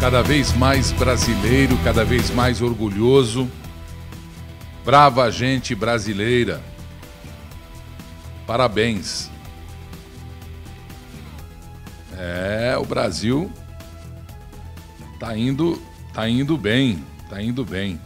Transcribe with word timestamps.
cada 0.00 0.22
vez 0.22 0.52
mais 0.52 0.92
brasileiro, 0.92 1.76
cada 1.82 2.04
vez 2.04 2.30
mais 2.30 2.62
orgulhoso. 2.62 3.50
Brava 4.84 5.30
gente 5.30 5.74
brasileira. 5.74 6.62
Parabéns. 8.46 9.28
É, 12.16 12.76
o 12.78 12.84
Brasil 12.84 13.50
tá 15.18 15.36
indo, 15.36 15.82
tá 16.14 16.28
indo 16.28 16.56
bem, 16.56 17.04
tá 17.28 17.42
indo 17.42 17.64
bem. 17.64 18.00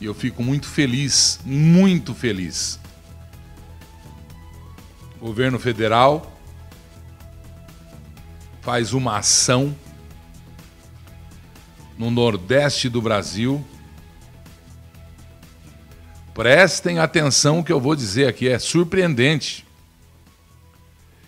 E 0.00 0.06
eu 0.06 0.14
fico 0.14 0.42
muito 0.42 0.66
feliz, 0.66 1.40
muito 1.44 2.14
feliz. 2.14 2.80
Governo 5.20 5.58
federal 5.58 6.32
faz 8.62 8.92
uma 8.94 9.18
ação 9.18 9.76
no 11.98 12.10
Nordeste 12.10 12.88
do 12.88 13.02
Brasil. 13.02 13.64
Prestem 16.32 17.00
atenção 17.00 17.62
que 17.62 17.72
eu 17.72 17.80
vou 17.80 17.96
dizer 17.96 18.28
aqui, 18.28 18.48
é 18.48 18.58
surpreendente. 18.58 19.66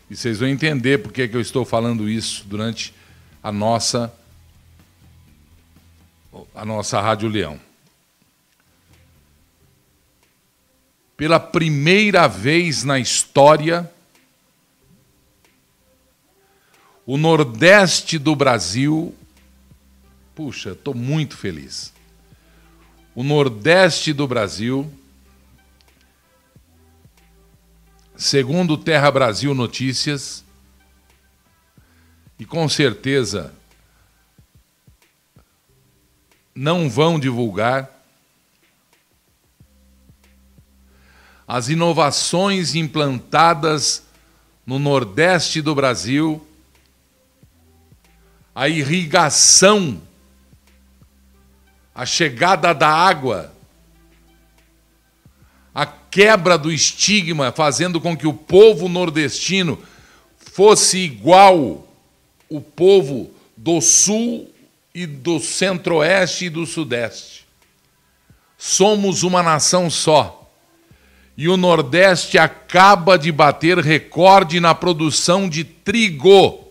E 0.08 0.16
vocês 0.16 0.38
vão 0.38 0.48
entender 0.48 0.98
por 0.98 1.12
que 1.12 1.28
eu 1.32 1.40
estou 1.40 1.64
falando 1.64 2.08
isso 2.08 2.44
durante 2.46 2.94
a 3.42 3.50
nossa 3.50 4.12
a 6.54 6.64
nossa 6.64 7.00
Rádio 7.00 7.28
Leão. 7.28 7.60
Pela 11.16 11.40
primeira 11.40 12.28
vez 12.28 12.84
na 12.84 12.98
história, 12.98 13.90
o 17.04 17.16
Nordeste 17.16 18.18
do 18.18 18.36
Brasil 18.36 19.14
Puxa, 20.42 20.70
estou 20.70 20.94
muito 20.94 21.36
feliz. 21.36 21.92
O 23.14 23.22
Nordeste 23.22 24.10
do 24.10 24.26
Brasil, 24.26 24.90
segundo 28.16 28.78
Terra 28.78 29.10
Brasil 29.10 29.52
Notícias, 29.52 30.42
e 32.38 32.46
com 32.46 32.66
certeza 32.70 33.54
não 36.54 36.88
vão 36.88 37.20
divulgar 37.20 38.02
as 41.46 41.68
inovações 41.68 42.74
implantadas 42.74 44.04
no 44.64 44.78
Nordeste 44.78 45.60
do 45.60 45.74
Brasil, 45.74 46.42
a 48.54 48.70
irrigação 48.70 50.08
a 52.00 52.06
chegada 52.06 52.72
da 52.72 52.88
água, 52.88 53.52
a 55.74 55.84
quebra 55.84 56.56
do 56.56 56.72
estigma, 56.72 57.52
fazendo 57.52 58.00
com 58.00 58.16
que 58.16 58.26
o 58.26 58.32
povo 58.32 58.88
nordestino 58.88 59.78
fosse 60.38 60.96
igual 60.96 61.86
o 62.48 62.58
povo 62.58 63.30
do 63.54 63.82
sul 63.82 64.50
e 64.94 65.04
do 65.04 65.38
centro-oeste 65.40 66.46
e 66.46 66.48
do 66.48 66.64
sudeste. 66.64 67.46
Somos 68.56 69.22
uma 69.22 69.42
nação 69.42 69.90
só. 69.90 70.50
E 71.36 71.50
o 71.50 71.58
Nordeste 71.58 72.38
acaba 72.38 73.18
de 73.18 73.30
bater 73.30 73.76
recorde 73.76 74.58
na 74.58 74.74
produção 74.74 75.46
de 75.46 75.64
trigo 75.64 76.69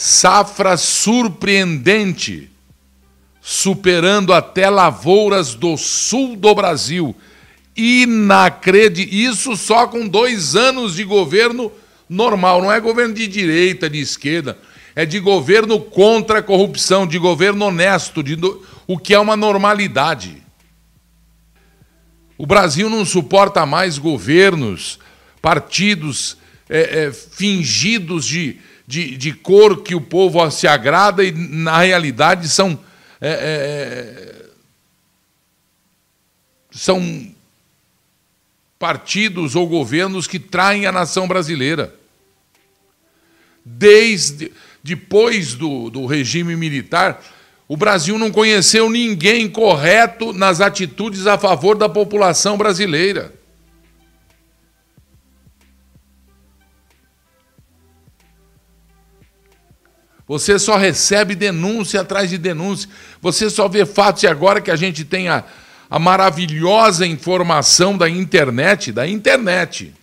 safra 0.00 0.76
surpreendente, 0.76 2.48
superando 3.40 4.32
até 4.32 4.70
lavouras 4.70 5.56
do 5.56 5.76
sul 5.76 6.36
do 6.36 6.54
Brasil. 6.54 7.16
Inacreditável. 7.76 9.12
Isso 9.12 9.56
só 9.56 9.88
com 9.88 10.06
dois 10.06 10.54
anos 10.54 10.94
de 10.94 11.02
governo 11.02 11.72
normal. 12.08 12.62
Não 12.62 12.72
é 12.72 12.78
governo 12.78 13.12
de 13.12 13.26
direita, 13.26 13.90
de 13.90 13.98
esquerda. 13.98 14.56
É 14.94 15.04
de 15.04 15.18
governo 15.18 15.80
contra 15.80 16.38
a 16.38 16.42
corrupção, 16.42 17.04
de 17.04 17.18
governo 17.18 17.64
honesto, 17.66 18.22
de 18.22 18.38
o 18.86 18.96
que 18.96 19.12
é 19.12 19.18
uma 19.18 19.36
normalidade. 19.36 20.40
O 22.36 22.46
Brasil 22.46 22.88
não 22.88 23.04
suporta 23.04 23.66
mais 23.66 23.98
governos, 23.98 25.00
partidos 25.42 26.36
é, 26.68 27.06
é, 27.06 27.12
fingidos 27.12 28.24
de 28.24 28.60
de, 28.88 29.18
de 29.18 29.34
cor 29.34 29.82
que 29.82 29.94
o 29.94 30.00
povo 30.00 30.50
se 30.50 30.66
agrada 30.66 31.22
e, 31.22 31.30
na 31.30 31.78
realidade, 31.82 32.48
são. 32.48 32.80
É, 33.20 33.28
é, 33.28 33.34
é, 34.34 34.48
são 36.70 37.34
partidos 38.78 39.54
ou 39.54 39.66
governos 39.66 40.26
que 40.26 40.38
traem 40.38 40.86
a 40.86 40.92
nação 40.92 41.28
brasileira. 41.28 41.94
Desde 43.62 44.52
depois 44.82 45.54
do, 45.54 45.90
do 45.90 46.06
regime 46.06 46.56
militar, 46.56 47.22
o 47.66 47.76
Brasil 47.76 48.16
não 48.16 48.30
conheceu 48.30 48.88
ninguém 48.88 49.50
correto 49.50 50.32
nas 50.32 50.62
atitudes 50.62 51.26
a 51.26 51.36
favor 51.36 51.76
da 51.76 51.90
população 51.90 52.56
brasileira. 52.56 53.34
Você 60.28 60.58
só 60.58 60.76
recebe 60.76 61.34
denúncia 61.34 62.02
atrás 62.02 62.28
de 62.28 62.36
denúncia. 62.36 62.88
Você 63.22 63.48
só 63.48 63.66
vê 63.66 63.86
fatos. 63.86 64.22
E 64.22 64.26
agora 64.26 64.60
que 64.60 64.70
a 64.70 64.76
gente 64.76 65.02
tem 65.02 65.30
a, 65.30 65.42
a 65.88 65.98
maravilhosa 65.98 67.06
informação 67.06 67.96
da 67.96 68.10
internet, 68.10 68.92
da 68.92 69.08
internet, 69.08 69.94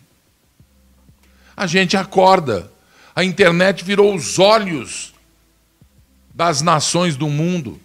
a 1.56 1.68
gente 1.68 1.96
acorda. 1.96 2.72
A 3.16 3.24
internet 3.24 3.86
virou 3.86 4.16
os 4.16 4.40
olhos 4.40 5.14
das 6.34 6.64
nações 6.64 7.16
do 7.16 7.30
mundo. 7.30 7.80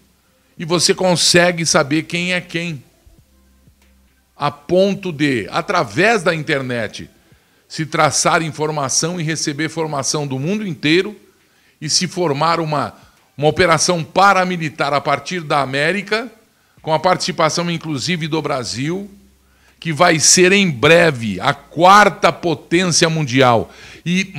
E 0.58 0.64
você 0.64 0.94
consegue 0.94 1.66
saber 1.66 2.04
quem 2.04 2.32
é 2.32 2.40
quem. 2.40 2.82
A 4.34 4.50
ponto 4.50 5.12
de, 5.12 5.46
através 5.50 6.22
da 6.22 6.34
internet, 6.34 7.10
se 7.68 7.84
traçar 7.84 8.40
informação 8.40 9.20
e 9.20 9.22
receber 9.22 9.68
formação 9.68 10.26
do 10.26 10.38
mundo 10.38 10.66
inteiro 10.66 11.14
e 11.80 11.88
se 11.88 12.06
formar 12.06 12.60
uma, 12.60 12.94
uma 13.36 13.48
operação 13.48 14.04
paramilitar 14.04 14.92
a 14.92 15.00
partir 15.00 15.40
da 15.40 15.60
América, 15.60 16.30
com 16.82 16.92
a 16.92 16.98
participação 16.98 17.70
inclusive 17.70 18.28
do 18.28 18.40
Brasil, 18.42 19.10
que 19.78 19.92
vai 19.92 20.18
ser 20.18 20.52
em 20.52 20.70
breve 20.70 21.40
a 21.40 21.54
quarta 21.54 22.30
potência 22.30 23.08
mundial 23.08 23.70
e 24.04 24.32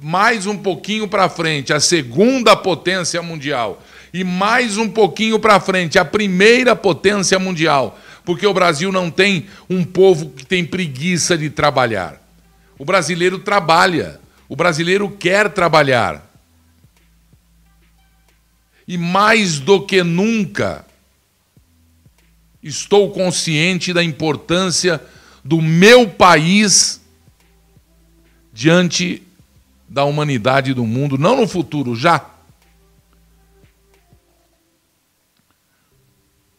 mais 0.00 0.46
um 0.46 0.56
pouquinho 0.56 1.08
para 1.08 1.28
frente 1.28 1.72
a 1.72 1.80
segunda 1.80 2.54
potência 2.54 3.22
mundial 3.22 3.82
e 4.12 4.22
mais 4.22 4.76
um 4.76 4.88
pouquinho 4.88 5.38
para 5.38 5.58
frente 5.60 5.98
a 5.98 6.04
primeira 6.04 6.76
potência 6.76 7.38
mundial, 7.38 7.98
porque 8.24 8.46
o 8.46 8.52
Brasil 8.52 8.92
não 8.92 9.10
tem 9.10 9.46
um 9.70 9.82
povo 9.82 10.30
que 10.30 10.44
tem 10.44 10.64
preguiça 10.64 11.38
de 11.38 11.48
trabalhar. 11.48 12.20
O 12.78 12.84
brasileiro 12.84 13.38
trabalha, 13.38 14.20
o 14.48 14.54
brasileiro 14.54 15.08
quer 15.08 15.48
trabalhar. 15.48 16.31
E 18.86 18.98
mais 18.98 19.60
do 19.60 19.80
que 19.80 20.02
nunca, 20.02 20.84
estou 22.62 23.10
consciente 23.10 23.92
da 23.92 24.02
importância 24.02 25.00
do 25.44 25.60
meu 25.60 26.08
país 26.08 27.00
diante 28.52 29.22
da 29.88 30.04
humanidade 30.04 30.70
e 30.70 30.74
do 30.74 30.86
mundo, 30.86 31.18
não 31.18 31.36
no 31.36 31.48
futuro, 31.48 31.94
já. 31.94 32.24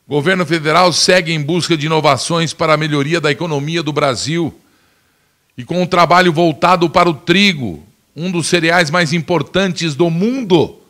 O 0.06 0.12
governo 0.12 0.46
federal 0.46 0.92
segue 0.92 1.32
em 1.32 1.42
busca 1.42 1.78
de 1.78 1.86
inovações 1.86 2.54
para 2.54 2.74
a 2.74 2.78
melhoria 2.78 3.22
da 3.22 3.32
economia 3.32 3.82
do 3.82 3.94
Brasil 3.94 4.54
e 5.58 5.64
com 5.64 5.82
um 5.82 5.88
trabalho 5.88 6.34
voltado 6.34 6.90
para 6.90 7.10
o 7.10 7.14
trigo, 7.14 7.84
um 8.16 8.30
dos 8.30 8.48
cereais 8.48 8.92
mais 8.92 9.14
importantes 9.14 9.96
do 9.96 10.10
mundo 10.10 10.83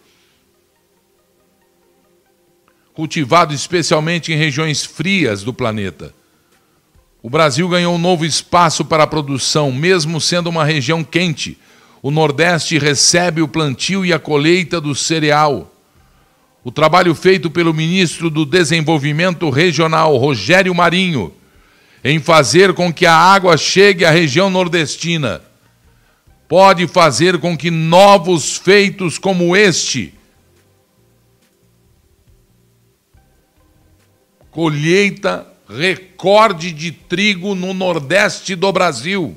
cultivado 2.93 3.53
especialmente 3.53 4.31
em 4.31 4.37
regiões 4.37 4.85
frias 4.85 5.43
do 5.43 5.53
planeta. 5.53 6.13
O 7.23 7.29
Brasil 7.29 7.67
ganhou 7.67 7.95
um 7.95 7.97
novo 7.97 8.25
espaço 8.25 8.85
para 8.85 9.03
a 9.03 9.07
produção, 9.07 9.71
mesmo 9.71 10.21
sendo 10.21 10.49
uma 10.49 10.63
região 10.63 11.03
quente. 11.03 11.57
O 12.01 12.11
Nordeste 12.11 12.77
recebe 12.77 13.41
o 13.41 13.47
plantio 13.47 14.05
e 14.05 14.13
a 14.13 14.19
colheita 14.19 14.79
do 14.79 14.93
cereal. 14.93 15.73
O 16.63 16.71
trabalho 16.71 17.15
feito 17.15 17.49
pelo 17.49 17.73
ministro 17.73 18.29
do 18.29 18.45
Desenvolvimento 18.45 19.49
Regional, 19.49 20.15
Rogério 20.17 20.75
Marinho, 20.75 21.33
em 22.03 22.19
fazer 22.19 22.73
com 22.73 22.93
que 22.93 23.05
a 23.05 23.15
água 23.15 23.57
chegue 23.57 24.05
à 24.05 24.11
região 24.11 24.49
nordestina, 24.49 25.41
pode 26.47 26.85
fazer 26.87 27.39
com 27.39 27.57
que 27.57 27.71
novos 27.71 28.57
feitos 28.57 29.17
como 29.17 29.55
este 29.55 30.13
colheita 34.53 35.47
recorde 35.67 36.71
de 36.71 36.91
trigo 36.91 37.55
no 37.55 37.73
Nordeste 37.73 38.55
do 38.55 38.71
Brasil. 38.71 39.35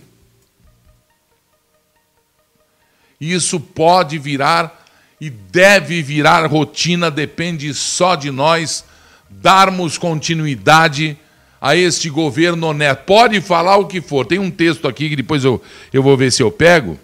Isso 3.19 3.59
pode 3.59 4.19
virar 4.19 4.85
e 5.19 5.31
deve 5.31 6.03
virar 6.03 6.47
rotina, 6.47 7.11
depende 7.11 7.73
só 7.73 8.15
de 8.15 8.31
nós 8.31 8.85
darmos 9.31 9.97
continuidade 9.97 11.17
a 11.59 11.75
este 11.75 12.11
governo 12.11 12.67
honesto. 12.67 13.05
Pode 13.05 13.41
falar 13.41 13.79
o 13.79 13.87
que 13.87 14.03
for. 14.03 14.27
Tem 14.27 14.39
um 14.39 14.51
texto 14.51 14.87
aqui 14.87 15.09
que 15.09 15.17
depois 15.17 15.43
eu, 15.43 15.63
eu 15.93 16.03
vou 16.03 16.15
ver 16.15 16.31
se 16.31 16.43
eu 16.43 16.53
pego. 16.53 16.99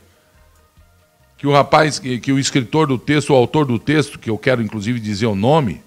Que 1.38 1.46
o 1.46 1.52
rapaz, 1.52 1.98
que, 1.98 2.20
que 2.20 2.30
o 2.30 2.38
escritor 2.38 2.86
do 2.86 2.98
texto, 2.98 3.30
o 3.30 3.34
autor 3.36 3.64
do 3.64 3.78
texto, 3.78 4.18
que 4.18 4.28
eu 4.28 4.36
quero 4.36 4.62
inclusive 4.62 5.00
dizer 5.00 5.26
o 5.26 5.34
nome, 5.34 5.82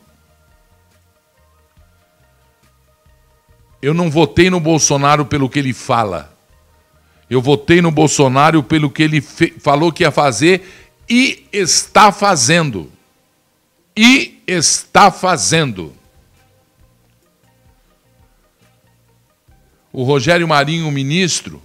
eu 3.86 3.94
não 3.94 4.10
votei 4.10 4.50
no 4.50 4.60
Bolsonaro 4.60 5.28
pelo 5.28 5.48
que 5.48 5.60
ele 5.60 5.72
fala. 5.72 6.36
Eu 7.30 7.40
votei 7.40 7.84
no 7.84 7.92
Bolsonaro 7.92 8.64
pelo 8.64 8.90
que 8.90 9.04
ele 9.04 9.22
falou 9.22 9.92
que 9.92 10.02
ia 10.02 10.10
fazer 10.10 10.68
e 11.08 11.46
está 11.54 12.12
fazendo. 12.12 12.92
E 13.96 14.42
está 14.48 15.12
fazendo. 15.12 15.94
O 19.94 20.02
Rogério 20.02 20.48
Marinho, 20.48 20.90
ministro, 20.90 21.62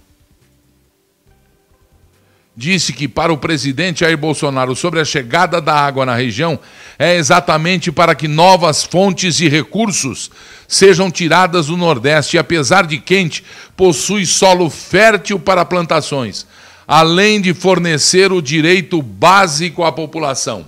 disse 2.61 2.93
que 2.93 3.07
para 3.07 3.33
o 3.33 3.37
presidente 3.37 4.01
Jair 4.01 4.15
Bolsonaro 4.15 4.75
sobre 4.75 4.99
a 4.99 5.05
chegada 5.05 5.59
da 5.59 5.73
água 5.73 6.05
na 6.05 6.15
região 6.15 6.59
é 6.99 7.15
exatamente 7.15 7.91
para 7.91 8.13
que 8.13 8.27
novas 8.27 8.83
fontes 8.83 9.39
e 9.39 9.49
recursos 9.49 10.29
sejam 10.67 11.09
tiradas 11.09 11.65
do 11.65 11.75
Nordeste 11.75 12.35
e, 12.35 12.39
apesar 12.39 12.85
de 12.85 12.99
quente, 12.99 13.43
possui 13.75 14.27
solo 14.27 14.69
fértil 14.69 15.39
para 15.39 15.65
plantações, 15.65 16.45
além 16.87 17.41
de 17.41 17.51
fornecer 17.51 18.31
o 18.31 18.39
direito 18.39 19.01
básico 19.01 19.83
à 19.83 19.91
população. 19.91 20.67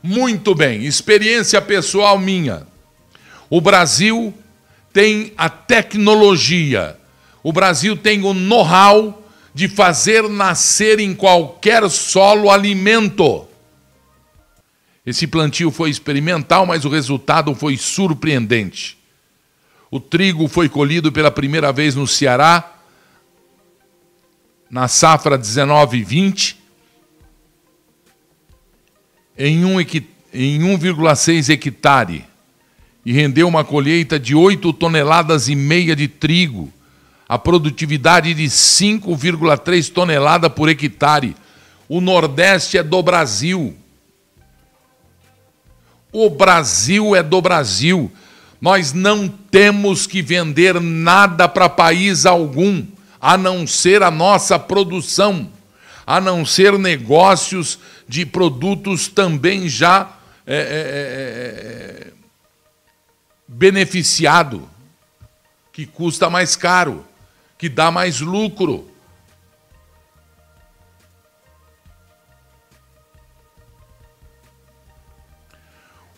Muito 0.00 0.54
bem, 0.54 0.84
experiência 0.84 1.60
pessoal 1.60 2.16
minha. 2.16 2.64
O 3.50 3.60
Brasil 3.60 4.32
tem 4.92 5.32
a 5.36 5.48
tecnologia, 5.48 6.96
o 7.42 7.52
Brasil 7.52 7.96
tem 7.96 8.22
o 8.22 8.32
know-how 8.32 9.23
de 9.54 9.68
fazer 9.68 10.28
nascer 10.28 10.98
em 10.98 11.14
qualquer 11.14 11.88
solo 11.88 12.50
alimento. 12.50 13.46
Esse 15.06 15.28
plantio 15.28 15.70
foi 15.70 15.90
experimental, 15.90 16.66
mas 16.66 16.84
o 16.84 16.88
resultado 16.88 17.54
foi 17.54 17.76
surpreendente. 17.76 18.98
O 19.90 20.00
trigo 20.00 20.48
foi 20.48 20.68
colhido 20.68 21.12
pela 21.12 21.30
primeira 21.30 21.72
vez 21.72 21.94
no 21.94 22.04
Ceará, 22.04 22.72
na 24.68 24.88
safra 24.88 25.38
19 25.38 25.98
e 25.98 26.02
20, 26.02 26.58
em 29.38 29.62
1,6 29.62 31.48
hectare, 31.50 32.24
e 33.06 33.12
rendeu 33.12 33.46
uma 33.46 33.62
colheita 33.62 34.18
de 34.18 34.34
8 34.34 34.72
toneladas 34.72 35.48
e 35.48 35.54
meia 35.54 35.94
de 35.94 36.08
trigo, 36.08 36.72
a 37.28 37.38
produtividade 37.38 38.34
de 38.34 38.44
5,3 38.44 39.92
toneladas 39.92 40.52
por 40.52 40.68
hectare. 40.68 41.34
O 41.88 42.00
Nordeste 42.00 42.78
é 42.78 42.82
do 42.82 43.02
Brasil. 43.02 43.76
O 46.12 46.30
Brasil 46.30 47.16
é 47.16 47.22
do 47.22 47.40
Brasil. 47.40 48.12
Nós 48.60 48.92
não 48.92 49.28
temos 49.28 50.06
que 50.06 50.22
vender 50.22 50.80
nada 50.80 51.48
para 51.48 51.68
país 51.68 52.24
algum, 52.24 52.84
a 53.20 53.36
não 53.36 53.66
ser 53.66 54.02
a 54.02 54.10
nossa 54.10 54.58
produção, 54.58 55.50
a 56.06 56.20
não 56.20 56.44
ser 56.44 56.78
negócios 56.78 57.78
de 58.06 58.24
produtos 58.24 59.08
também 59.08 59.68
já 59.68 60.12
é, 60.46 60.56
é, 60.56 60.58
é, 60.58 62.08
é 62.08 62.12
beneficiado, 63.48 64.68
que 65.72 65.86
custa 65.86 66.30
mais 66.30 66.54
caro 66.54 67.04
que 67.56 67.68
dá 67.68 67.90
mais 67.90 68.20
lucro. 68.20 68.90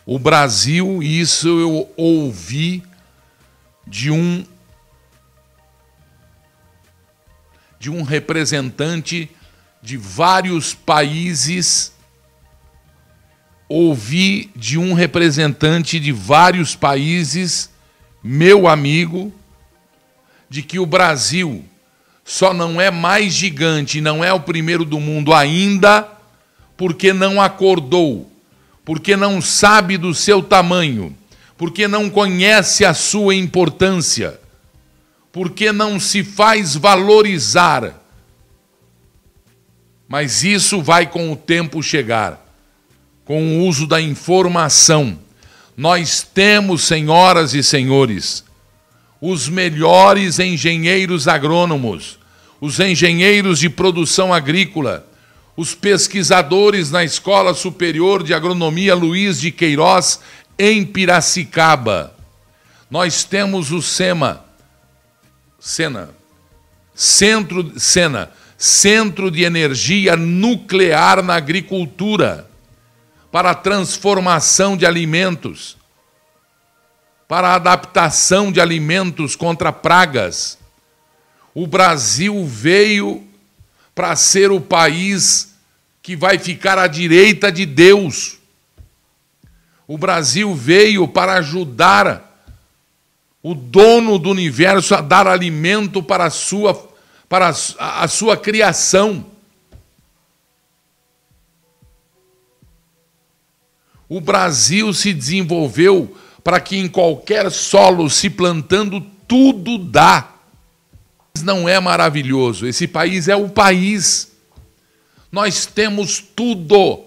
O 0.04 0.18
Brasil, 0.18 1.02
isso 1.02 1.48
eu 1.48 1.92
ouvi 1.96 2.82
de 3.86 4.10
um 4.10 4.44
de 7.78 7.90
um 7.90 8.02
representante 8.02 9.30
de 9.82 9.96
vários 9.96 10.74
países 10.74 11.96
ouvi 13.68 14.50
de 14.54 14.78
um 14.78 14.92
representante 14.92 15.98
de 15.98 16.12
vários 16.12 16.76
países, 16.76 17.70
meu 18.22 18.68
amigo, 18.68 19.32
de 20.48 20.62
que 20.62 20.78
o 20.78 20.86
Brasil 20.86 21.64
só 22.24 22.52
não 22.52 22.80
é 22.80 22.90
mais 22.90 23.32
gigante, 23.32 24.00
não 24.00 24.24
é 24.24 24.32
o 24.32 24.40
primeiro 24.40 24.84
do 24.84 24.98
mundo 24.98 25.32
ainda, 25.32 26.08
porque 26.76 27.12
não 27.12 27.40
acordou, 27.40 28.30
porque 28.84 29.16
não 29.16 29.40
sabe 29.40 29.96
do 29.96 30.12
seu 30.12 30.42
tamanho, 30.42 31.16
porque 31.56 31.86
não 31.86 32.10
conhece 32.10 32.84
a 32.84 32.92
sua 32.92 33.34
importância, 33.34 34.40
porque 35.32 35.70
não 35.70 36.00
se 36.00 36.24
faz 36.24 36.74
valorizar. 36.74 37.94
Mas 40.08 40.42
isso 40.42 40.82
vai 40.82 41.06
com 41.06 41.32
o 41.32 41.36
tempo 41.36 41.82
chegar, 41.82 42.44
com 43.24 43.42
o 43.42 43.66
uso 43.66 43.86
da 43.86 44.00
informação. 44.00 45.18
Nós 45.76 46.22
temos, 46.22 46.84
senhoras 46.84 47.54
e 47.54 47.62
senhores, 47.62 48.45
os 49.20 49.48
melhores 49.48 50.38
engenheiros 50.38 51.26
agrônomos, 51.26 52.18
os 52.60 52.78
engenheiros 52.80 53.58
de 53.58 53.68
produção 53.68 54.32
agrícola, 54.32 55.06
os 55.56 55.74
pesquisadores 55.74 56.90
na 56.90 57.02
Escola 57.02 57.54
Superior 57.54 58.22
de 58.22 58.34
Agronomia 58.34 58.94
Luiz 58.94 59.40
de 59.40 59.50
Queiroz, 59.50 60.20
em 60.58 60.84
Piracicaba. 60.84 62.14
Nós 62.90 63.24
temos 63.24 63.72
o 63.72 63.80
SEMA, 63.80 64.44
Sena, 65.58 66.10
Centro, 66.94 67.72
Sena, 67.78 68.30
Centro 68.56 69.30
de 69.30 69.42
Energia 69.44 70.16
Nuclear 70.16 71.22
na 71.22 71.34
Agricultura, 71.34 72.48
para 73.32 73.50
a 73.50 73.54
transformação 73.54 74.76
de 74.76 74.86
alimentos 74.86 75.76
para 77.28 77.48
a 77.48 77.54
adaptação 77.54 78.52
de 78.52 78.60
alimentos 78.60 79.34
contra 79.34 79.72
pragas. 79.72 80.58
O 81.54 81.66
Brasil 81.66 82.44
veio 82.46 83.26
para 83.94 84.14
ser 84.14 84.50
o 84.50 84.60
país 84.60 85.54
que 86.02 86.14
vai 86.14 86.38
ficar 86.38 86.78
à 86.78 86.86
direita 86.86 87.50
de 87.50 87.66
Deus. 87.66 88.38
O 89.88 89.96
Brasil 89.96 90.54
veio 90.54 91.08
para 91.08 91.34
ajudar 91.34 92.44
o 93.42 93.54
dono 93.54 94.18
do 94.18 94.30
universo 94.30 94.94
a 94.94 95.00
dar 95.00 95.26
alimento 95.26 96.02
para 96.02 96.26
a 96.26 96.30
sua, 96.30 96.92
para 97.28 97.48
a, 97.78 98.02
a 98.02 98.08
sua 98.08 98.36
criação. 98.36 99.24
O 104.08 104.20
Brasil 104.20 104.92
se 104.92 105.12
desenvolveu 105.12 106.16
para 106.46 106.60
que 106.60 106.76
em 106.76 106.86
qualquer 106.86 107.50
solo 107.50 108.08
se 108.08 108.30
plantando 108.30 109.00
tudo 109.26 109.76
dá. 109.78 110.32
Não 111.42 111.68
é 111.68 111.80
maravilhoso? 111.80 112.68
Esse 112.68 112.86
país 112.86 113.26
é 113.26 113.34
o 113.34 113.48
país. 113.48 114.30
Nós 115.32 115.66
temos 115.66 116.20
tudo, 116.20 117.02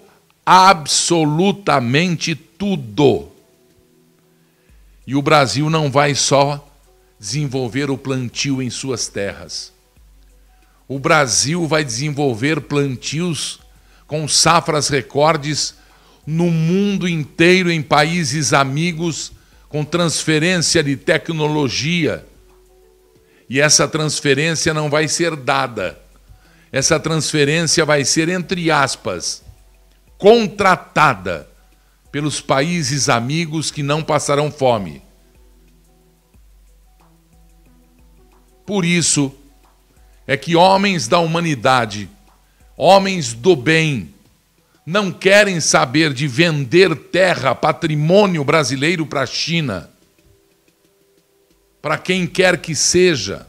absolutamente 0.46 2.36
tudo. 2.36 3.30
E 5.08 5.16
o 5.16 5.22
Brasil 5.22 5.70
não 5.70 5.90
vai 5.90 6.16
só 6.16 6.68
desenvolver 7.18 7.90
o 7.90 7.98
plantio 7.98 8.62
em 8.62 8.70
suas 8.70 9.08
terras. 9.08 9.72
O 10.86 11.00
Brasil 11.00 11.66
vai 11.66 11.86
desenvolver 11.86 12.60
plantios 12.60 13.62
com 14.06 14.28
safras 14.28 14.90
recordes 14.90 15.76
no 16.30 16.52
mundo 16.52 17.08
inteiro, 17.08 17.72
em 17.72 17.82
países 17.82 18.54
amigos, 18.54 19.32
com 19.68 19.84
transferência 19.84 20.84
de 20.84 20.96
tecnologia. 20.96 22.24
E 23.50 23.60
essa 23.60 23.88
transferência 23.88 24.72
não 24.72 24.92
vai 24.92 25.08
ser 25.08 25.36
dada, 25.36 26.00
essa 26.72 27.00
transferência 27.00 27.84
vai 27.84 28.06
ser, 28.06 28.30
entre 28.30 28.70
aspas, 28.70 29.44
contratada 30.20 31.50
pelos 32.12 32.40
países 32.40 33.10
amigos 33.10 33.72
que 33.72 33.82
não 33.82 34.04
passarão 34.04 34.52
fome. 34.52 35.02
Por 38.68 38.86
isso 38.86 39.34
é 40.28 40.38
que 40.38 40.56
homens 40.56 41.08
da 41.08 41.18
humanidade, 41.18 42.08
homens 42.78 43.34
do 43.34 43.56
bem, 43.56 44.14
não 44.90 45.12
querem 45.12 45.60
saber 45.60 46.12
de 46.14 46.28
vender 46.28 46.96
terra, 46.96 47.54
patrimônio 47.54 48.44
brasileiro 48.44 49.06
para 49.06 49.22
a 49.22 49.26
China, 49.28 49.88
para 51.80 51.96
quem 51.96 52.26
quer 52.26 52.58
que 52.58 52.74
seja. 52.74 53.46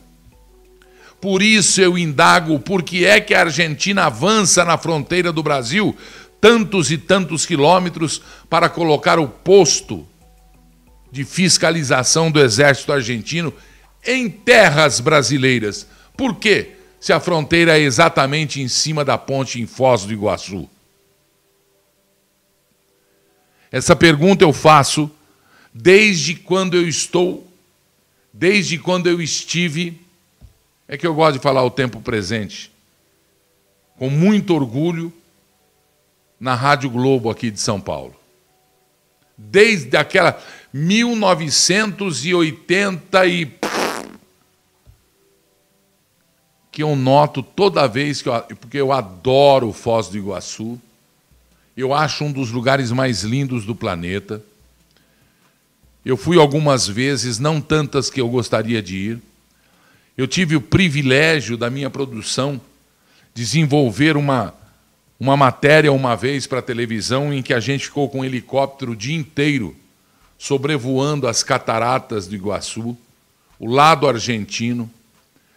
Por 1.19 1.41
isso 1.41 1.81
eu 1.81 1.97
indago 1.97 2.59
por 2.59 2.83
que 2.83 3.07
é 3.07 3.19
que 3.23 3.33
a 3.33 3.41
Argentina 3.41 4.05
avança 4.05 4.67
na 4.67 4.77
fronteira 4.77 5.33
do 5.33 5.43
Brasil 5.43 5.97
tantos 6.43 6.91
e 6.91 6.99
tantos 6.99 7.47
quilômetros 7.47 8.21
para 8.51 8.69
colocar 8.69 9.19
o 9.19 9.27
posto 9.27 10.07
de 11.11 11.25
fiscalização 11.25 12.31
do 12.31 12.39
exército 12.39 12.93
argentino 12.93 13.51
em 14.07 14.29
terras 14.29 15.01
brasileiras. 15.01 15.87
Por 16.15 16.37
quê? 16.37 16.73
Se 17.01 17.15
a 17.15 17.21
fronteira 17.21 17.79
é 17.79 17.81
exatamente 17.81 18.61
em 18.61 18.69
cima 18.69 19.07
da 19.07 19.17
ponte 19.17 19.59
em 19.59 19.67
Foz 19.67 20.05
do 20.05 20.13
Iguaçu. 20.13 20.69
Essa 23.71 23.95
pergunta 23.95 24.45
eu 24.45 24.53
faço 24.53 25.11
desde 25.73 26.35
quando 26.35 26.77
eu 26.77 26.89
estou, 26.89 27.47
desde 28.33 28.77
quando 28.79 29.09
eu 29.09 29.23
estive, 29.23 30.01
é 30.89 30.97
que 30.97 31.07
eu 31.07 31.15
gosto 31.15 31.35
de 31.35 31.43
falar 31.43 31.63
o 31.63 31.71
tempo 31.71 32.01
presente, 32.01 32.73
com 33.97 34.11
muito 34.11 34.53
orgulho, 34.55 35.13
na 36.39 36.55
Rádio 36.55 36.91
Globo 36.91 37.31
aqui 37.31 37.51
de 37.51 37.61
São 37.61 37.81
Paulo. 37.81 38.15
Desde 39.37 39.97
aquela 39.97 40.41
1980 40.73 43.27
e 43.27 43.53
que 46.73 46.83
eu 46.83 46.97
noto 46.97 47.43
toda 47.43 47.87
vez 47.87 48.23
que 48.23 48.29
eu, 48.29 48.43
porque 48.59 48.79
eu 48.79 48.91
adoro 48.93 49.73
Foz 49.73 50.09
do 50.09 50.17
Iguaçu. 50.17 50.81
Eu 51.81 51.95
acho 51.95 52.25
um 52.25 52.31
dos 52.31 52.51
lugares 52.51 52.93
mais 52.93 53.23
lindos 53.23 53.65
do 53.65 53.75
planeta. 53.75 54.45
Eu 56.05 56.15
fui 56.15 56.37
algumas 56.37 56.87
vezes, 56.87 57.39
não 57.39 57.59
tantas 57.59 58.11
que 58.11 58.21
eu 58.21 58.29
gostaria 58.29 58.83
de 58.83 58.97
ir. 58.97 59.23
Eu 60.15 60.29
tive 60.29 60.55
o 60.57 60.61
privilégio 60.61 61.57
da 61.57 61.71
minha 61.71 61.89
produção 61.89 62.61
desenvolver 63.33 64.15
uma, 64.15 64.53
uma 65.19 65.39
matéria 65.39 65.91
uma 65.91 66.15
vez 66.15 66.47
para 66.47 66.59
a 66.59 66.63
televisão 66.63 67.33
em 67.33 67.43
que 67.43 67.55
a 67.55 67.61
gente 67.61 67.87
ficou 67.87 68.11
com 68.11 68.21
um 68.21 68.25
helicóptero 68.27 68.93
o 68.93 68.97
dia 68.97 69.17
inteiro 69.17 69.75
sobrevoando 70.37 71.27
as 71.27 71.43
cataratas 71.43 72.27
do 72.27 72.35
Iguaçu, 72.35 72.95
o 73.59 73.67
lado 73.67 74.07
argentino 74.07 74.91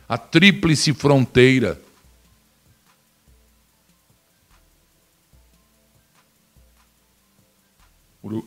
a 0.07 0.17
tríplice 0.17 0.93
fronteira. 0.93 1.81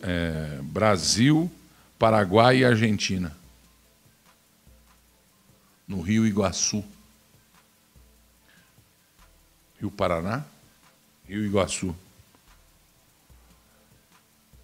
É, 0.02 0.58
Brasil, 0.62 1.50
Paraguai 1.98 2.58
e 2.58 2.64
Argentina. 2.64 3.36
No 5.86 6.00
Rio 6.00 6.26
Iguaçu. 6.26 6.84
Rio 9.78 9.90
Paraná, 9.90 10.44
Rio 11.28 11.44
Iguaçu. 11.44 11.94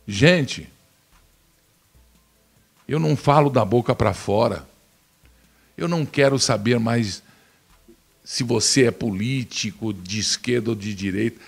Gente, 0.07 0.69
eu 2.88 2.99
não 2.99 3.16
falo 3.16 3.50
da 3.50 3.64
boca 3.64 3.95
para 3.95 4.14
fora. 4.14 4.66
Eu 5.76 5.87
não 5.88 6.04
quero 6.04 6.38
saber 6.38 6.78
mais 6.78 7.23
se 8.25 8.42
você 8.42 8.87
é 8.87 8.90
político 8.90 9.92
de 9.92 10.19
esquerda 10.19 10.71
ou 10.71 10.76
de 10.76 10.95
direita. 10.95 11.40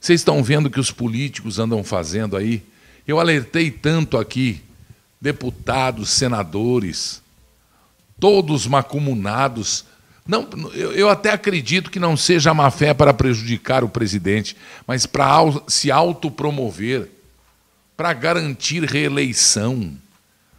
Vocês 0.00 0.20
estão 0.20 0.42
vendo 0.42 0.66
o 0.66 0.70
que 0.70 0.80
os 0.80 0.90
políticos 0.90 1.58
andam 1.58 1.82
fazendo 1.84 2.36
aí? 2.36 2.62
Eu 3.08 3.18
alertei 3.18 3.70
tanto 3.70 4.18
aqui, 4.18 4.62
deputados, 5.18 6.10
senadores, 6.10 7.22
todos 8.20 8.66
macumunados. 8.66 9.86
Não, 10.26 10.46
eu, 10.74 10.92
eu 10.92 11.08
até 11.08 11.32
acredito 11.32 11.90
que 11.90 11.98
não 11.98 12.18
seja 12.18 12.52
má 12.52 12.70
fé 12.70 12.92
para 12.92 13.14
prejudicar 13.14 13.82
o 13.82 13.88
presidente, 13.88 14.54
mas 14.86 15.06
para 15.06 15.38
se 15.66 15.90
autopromover, 15.90 17.10
para 17.96 18.12
garantir 18.12 18.84
reeleição 18.84 19.96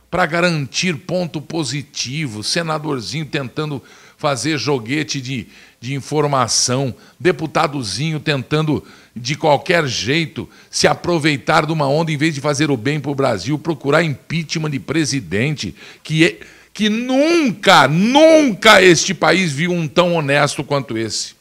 para 0.09 0.25
garantir 0.25 0.95
ponto 0.97 1.39
positivo, 1.39 2.43
senadorzinho 2.43 3.25
tentando 3.25 3.81
fazer 4.17 4.57
joguete 4.57 5.21
de, 5.21 5.47
de 5.79 5.93
informação, 5.93 6.93
deputadozinho 7.19 8.19
tentando 8.19 8.85
de 9.19 9.35
qualquer 9.35 9.85
jeito 9.85 10.49
se 10.71 10.87
aproveitar 10.87 11.65
de 11.65 11.73
uma 11.73 11.87
onda 11.87 12.11
em 12.11 12.17
vez 12.17 12.33
de 12.33 12.41
fazer 12.41 12.71
o 12.71 12.77
bem 12.77 12.99
para 12.99 13.11
o 13.11 13.15
Brasil, 13.15 13.59
procurar 13.59 14.03
impeachment 14.03 14.69
de 14.71 14.79
presidente, 14.79 15.75
que, 16.01 16.25
é, 16.25 16.39
que 16.73 16.87
nunca, 16.87 17.87
nunca 17.87 18.81
este 18.81 19.13
país 19.13 19.51
viu 19.51 19.71
um 19.71 19.87
tão 19.87 20.13
honesto 20.15 20.63
quanto 20.63 20.97
esse. 20.97 21.35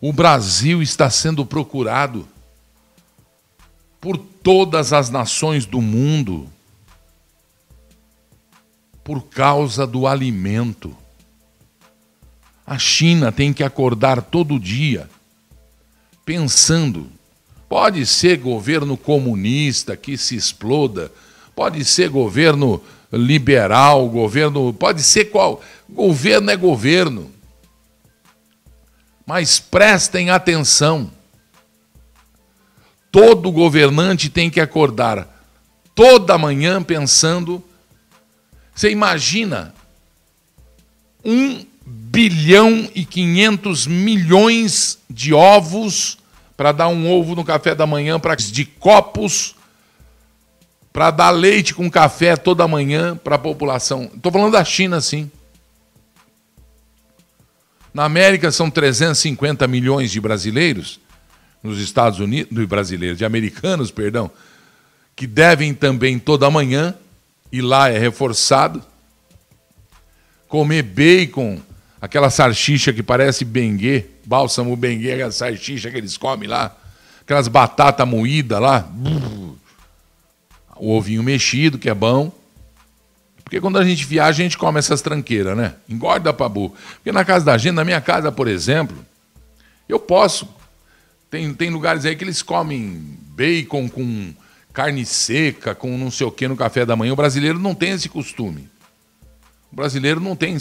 O 0.00 0.12
Brasil 0.12 0.82
está 0.82 1.10
sendo 1.10 1.44
procurado 1.44 2.26
por 4.00 4.16
todas 4.16 4.92
as 4.92 5.10
nações 5.10 5.66
do 5.66 5.82
mundo 5.82 6.50
por 9.04 9.22
causa 9.22 9.86
do 9.86 10.06
alimento. 10.06 10.96
A 12.66 12.78
China 12.78 13.30
tem 13.30 13.52
que 13.52 13.62
acordar 13.62 14.22
todo 14.22 14.58
dia 14.58 15.08
pensando. 16.26 17.08
Pode 17.68 18.04
ser 18.04 18.38
governo 18.38 18.96
comunista 18.96 19.96
que 19.96 20.18
se 20.18 20.36
exploda, 20.36 21.10
pode 21.54 21.84
ser 21.84 22.10
governo 22.10 22.82
liberal, 23.12 24.08
governo, 24.08 24.72
pode 24.74 25.02
ser 25.02 25.26
qual, 25.26 25.62
governo 25.88 26.50
é 26.50 26.56
governo. 26.56 27.32
Mas 29.24 29.58
prestem 29.58 30.30
atenção. 30.30 31.10
Todo 33.10 33.50
governante 33.50 34.28
tem 34.28 34.50
que 34.50 34.60
acordar 34.60 35.26
toda 35.94 36.36
manhã 36.38 36.82
pensando. 36.82 37.64
Você 38.74 38.90
imagina 38.90 39.74
um 41.24 41.64
bilhão 41.86 42.90
e 42.94 43.04
500 43.04 43.86
milhões 43.86 44.98
de 45.08 45.32
ovos 45.32 46.18
para 46.56 46.72
dar 46.72 46.88
um 46.88 47.08
ovo 47.08 47.36
no 47.36 47.44
café 47.44 47.74
da 47.74 47.86
manhã, 47.86 48.18
para 48.18 48.34
de 48.34 48.64
copos 48.64 49.54
para 50.96 51.10
dar 51.10 51.28
leite 51.28 51.74
com 51.74 51.90
café 51.90 52.36
toda 52.36 52.66
manhã 52.66 53.14
para 53.14 53.36
a 53.36 53.38
população. 53.38 54.10
Estou 54.14 54.32
falando 54.32 54.52
da 54.52 54.64
China, 54.64 54.98
sim. 54.98 55.30
Na 57.92 58.04
América 58.04 58.50
são 58.50 58.70
350 58.70 59.68
milhões 59.68 60.10
de 60.10 60.18
brasileiros 60.18 60.98
nos 61.62 61.78
Estados 61.80 62.18
Unidos, 62.18 62.56
de 62.56 62.66
brasileiros, 62.66 63.18
de 63.18 63.26
americanos, 63.26 63.90
perdão, 63.90 64.30
que 65.14 65.26
devem 65.26 65.74
também 65.74 66.18
toda 66.18 66.50
manhã, 66.50 66.94
e 67.52 67.60
lá 67.60 67.90
é 67.90 67.98
reforçado, 67.98 68.82
comer 70.48 70.82
bacon, 70.82 71.60
aquela 72.00 72.30
salsicha 72.30 72.92
que 72.92 73.02
parece 73.02 73.44
bengue, 73.44 74.06
bálsamo 74.24 74.76
bengue, 74.76 75.12
aquela 75.12 75.32
salsicha 75.32 75.90
que 75.90 75.96
eles 75.96 76.16
comem 76.16 76.48
lá, 76.48 76.76
aquelas 77.20 77.48
batatas 77.48 78.06
moídas 78.06 78.60
lá, 78.60 78.90
o 80.76 80.90
ovinho 80.96 81.22
mexido, 81.22 81.78
que 81.78 81.88
é 81.88 81.94
bom. 81.94 82.32
Porque 83.42 83.60
quando 83.60 83.78
a 83.78 83.84
gente 83.84 84.04
viaja, 84.04 84.42
a 84.42 84.44
gente 84.44 84.58
come 84.58 84.78
essas 84.78 85.00
tranqueiras, 85.00 85.56
né? 85.56 85.74
Engorda 85.88 86.32
pra 86.32 86.48
burro. 86.48 86.74
Porque 86.96 87.12
na 87.12 87.24
casa 87.24 87.44
da 87.44 87.56
gente, 87.56 87.74
na 87.74 87.84
minha 87.84 88.00
casa, 88.00 88.32
por 88.32 88.48
exemplo, 88.48 88.96
eu 89.88 90.00
posso 90.00 90.48
tem, 91.30 91.52
tem 91.52 91.70
lugares 91.70 92.04
aí 92.04 92.14
que 92.14 92.24
eles 92.24 92.42
comem 92.42 93.18
bacon 93.34 93.88
com 93.88 94.32
carne 94.72 95.04
seca, 95.04 95.74
com 95.74 95.96
não 95.98 96.10
sei 96.10 96.26
o 96.26 96.30
que 96.30 96.46
no 96.46 96.56
café 96.56 96.86
da 96.86 96.94
manhã. 96.94 97.12
O 97.12 97.16
brasileiro 97.16 97.58
não 97.58 97.74
tem 97.74 97.90
esse 97.90 98.08
costume. 98.08 98.68
Brasileiro 99.76 100.20
não 100.20 100.34
tem. 100.34 100.56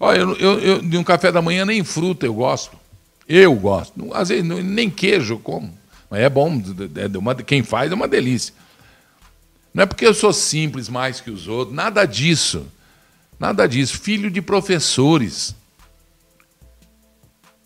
Olha, 0.00 0.18
eu, 0.18 0.36
eu, 0.38 0.58
eu 0.58 0.82
de 0.82 0.98
um 0.98 1.04
café 1.04 1.30
da 1.30 1.40
manhã 1.40 1.64
nem 1.64 1.84
fruta 1.84 2.26
eu 2.26 2.34
gosto. 2.34 2.76
Eu 3.28 3.54
gosto. 3.54 4.12
Às 4.12 4.28
vezes 4.28 4.44
nem 4.44 4.90
queijo 4.90 5.34
eu 5.34 5.38
como. 5.38 5.72
Mas 6.10 6.20
é 6.20 6.28
bom. 6.28 6.60
É 6.96 7.16
uma, 7.16 7.34
quem 7.36 7.62
faz 7.62 7.92
é 7.92 7.94
uma 7.94 8.08
delícia. 8.08 8.52
Não 9.72 9.84
é 9.84 9.86
porque 9.86 10.04
eu 10.04 10.12
sou 10.12 10.32
simples 10.32 10.88
mais 10.88 11.20
que 11.20 11.30
os 11.30 11.46
outros. 11.46 11.76
Nada 11.76 12.04
disso. 12.04 12.66
Nada 13.38 13.68
disso. 13.68 14.00
Filho 14.00 14.32
de 14.32 14.42
professores. 14.42 15.54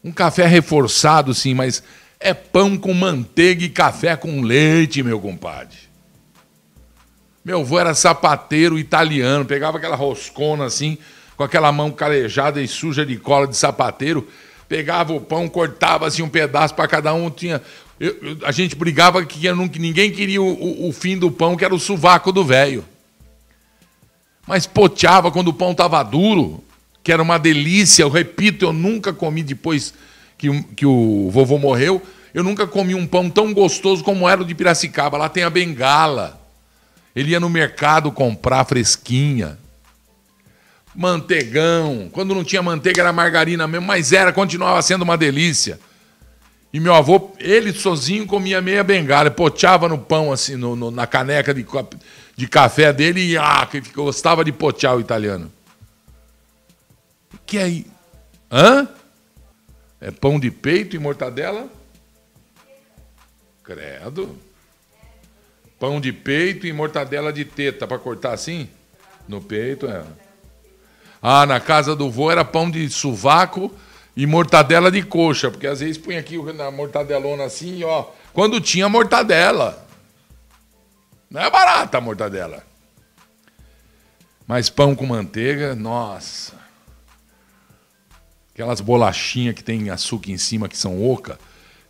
Um 0.04 0.12
café 0.12 0.47
reforçado, 0.47 1.33
sim, 1.33 1.54
mas 1.54 1.83
é 2.19 2.35
pão 2.35 2.76
com 2.76 2.92
manteiga 2.92 3.64
e 3.64 3.71
café 3.71 4.16
com 4.16 4.42
leite, 4.42 5.02
meu 5.02 5.19
compadre. 5.19 5.78
Meu 7.50 7.62
avô 7.62 7.80
era 7.80 7.95
sapateiro 7.95 8.78
italiano, 8.78 9.45
pegava 9.45 9.76
aquela 9.76 9.97
roscona 9.97 10.66
assim, 10.66 10.97
com 11.37 11.42
aquela 11.42 11.73
mão 11.73 11.90
calejada 11.90 12.62
e 12.62 12.69
suja 12.69 13.04
de 13.04 13.16
cola 13.16 13.45
de 13.45 13.57
sapateiro, 13.57 14.28
pegava 14.69 15.12
o 15.12 15.21
pão, 15.21 15.49
cortava 15.49 16.07
assim 16.07 16.23
um 16.23 16.28
pedaço 16.28 16.76
para 16.76 16.87
cada 16.87 17.12
um, 17.12 17.28
tinha 17.28 17.61
eu, 17.99 18.16
eu, 18.23 18.38
a 18.45 18.52
gente 18.52 18.76
brigava 18.76 19.25
que 19.25 19.50
ninguém 19.80 20.12
queria 20.12 20.40
o, 20.40 20.47
o, 20.47 20.88
o, 20.90 20.92
fim 20.92 21.19
do 21.19 21.28
pão, 21.28 21.57
que 21.57 21.64
era 21.64 21.75
o 21.75 21.80
sovaco 21.80 22.30
do 22.30 22.45
velho. 22.45 22.85
Mas 24.47 24.69
poteava 24.69 25.33
quando 25.33 25.49
o 25.49 25.52
pão 25.52 25.73
estava 25.73 26.00
duro, 26.04 26.62
que 27.02 27.11
era 27.11 27.21
uma 27.21 27.37
delícia. 27.37 28.04
Eu 28.04 28.11
repito, 28.11 28.64
eu 28.64 28.73
nunca 28.73 29.12
comi 29.12 29.42
depois 29.42 29.92
que, 30.38 30.62
que 30.76 30.87
o 30.87 31.28
vovô 31.33 31.59
morreu, 31.59 32.00
eu 32.33 32.45
nunca 32.45 32.64
comi 32.64 32.95
um 32.95 33.09
pão 33.09 33.28
tão 33.28 33.52
gostoso 33.52 34.04
como 34.04 34.28
era 34.28 34.40
o 34.40 34.45
de 34.45 34.54
Piracicaba. 34.54 35.19
Lá 35.19 35.28
tem 35.28 35.42
a 35.42 35.50
bengala. 35.50 36.39
Ele 37.14 37.31
ia 37.31 37.40
no 37.40 37.49
mercado 37.50 38.12
comprar 38.12 38.64
fresquinha. 38.64 39.59
Manteigão. 40.95 42.09
Quando 42.12 42.35
não 42.35 42.45
tinha 42.45 42.62
manteiga 42.62 43.00
era 43.00 43.12
margarina 43.12 43.67
mesmo, 43.67 43.87
mas 43.87 44.12
era, 44.12 44.33
continuava 44.33 44.81
sendo 44.83 45.02
uma 45.02 45.17
delícia. 45.17 45.79
E 46.73 46.79
meu 46.79 46.95
avô, 46.95 47.33
ele 47.38 47.73
sozinho 47.73 48.26
comia 48.26 48.61
meia 48.61 48.85
bengala, 48.85 49.31
poteava 49.31 49.88
no 49.88 49.99
pão, 49.99 50.33
assim, 50.33 50.55
no, 50.55 50.76
no, 50.76 50.90
na 50.90 51.07
caneca 51.07 51.52
de, 51.52 51.67
de 52.37 52.49
café 52.49 52.93
dele 52.93 53.33
e 53.33 53.37
ah, 53.37 53.67
que 53.69 53.81
gostava 53.93 54.45
de 54.45 54.52
potear 54.52 54.97
o 54.97 55.00
italiano. 55.00 55.50
Que 57.45 57.59
aí? 57.59 57.87
Hã? 58.50 58.88
É 60.00 60.12
pão 60.12 60.38
de 60.38 60.50
peito 60.50 60.95
e 60.95 60.99
mortadela? 60.99 61.69
Credo. 63.64 64.38
Pão 65.81 65.99
de 65.99 66.13
peito 66.13 66.67
e 66.67 66.73
mortadela 66.75 67.33
de 67.33 67.43
teta 67.43 67.87
para 67.87 67.99
cortar 67.99 68.35
assim? 68.35 68.69
No 69.27 69.41
peito, 69.41 69.87
é. 69.87 70.05
Ah, 71.23 71.47
na 71.47 71.59
casa 71.59 71.97
do 71.97 72.11
vô 72.11 72.31
era 72.31 72.45
pão 72.45 72.71
de 72.71 72.87
sovaco 72.91 73.75
e 74.15 74.27
mortadela 74.27 74.91
de 74.91 75.03
coxa, 75.03 75.51
porque 75.51 75.67
às 75.67 75.81
vezes 75.81 75.97
põe 75.97 76.19
aqui 76.19 76.37
na 76.53 76.71
mortadelona 76.71 77.45
assim, 77.45 77.83
ó. 77.83 78.11
Quando 78.35 78.61
tinha 78.61 78.91
mortadela. 78.91 79.87
Não 81.31 81.41
é 81.41 81.51
barata 81.51 81.97
a 81.97 82.01
mortadela. 82.01 82.63
Mas 84.47 84.69
pão 84.69 84.95
com 84.95 85.07
manteiga, 85.07 85.75
nossa. 85.75 86.53
Aquelas 88.53 88.83
bolachinhas 88.83 89.55
que 89.55 89.65
tem 89.65 89.89
açúcar 89.89 90.31
em 90.31 90.37
cima, 90.37 90.69
que 90.69 90.77
são 90.77 91.03
oca, 91.03 91.39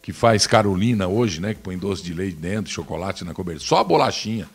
que 0.02 0.12
faz 0.12 0.46
Carolina 0.46 1.08
hoje, 1.08 1.40
né? 1.40 1.54
Que 1.54 1.60
põe 1.60 1.76
doce 1.76 2.02
de 2.02 2.14
leite 2.14 2.36
dentro, 2.36 2.72
chocolate 2.72 3.24
na 3.24 3.34
cobertura. 3.34 3.66
Só 3.66 3.78
a 3.78 3.84
bolachinha. 3.84 4.48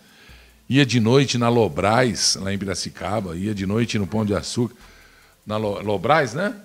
Ia 0.68 0.86
de 0.86 1.00
noite 1.00 1.38
na 1.38 1.48
Lobrais, 1.48 2.38
lá 2.42 2.52
em 2.52 2.58
Piracicaba, 2.58 3.36
ia 3.36 3.54
de 3.54 3.68
noite 3.68 4.00
no 4.00 4.08
Pão 4.08 4.26
de 4.26 4.34
Açúcar. 4.34 4.76
Na 5.46 5.58
Lobrais, 5.58 6.34
né? 6.34 6.56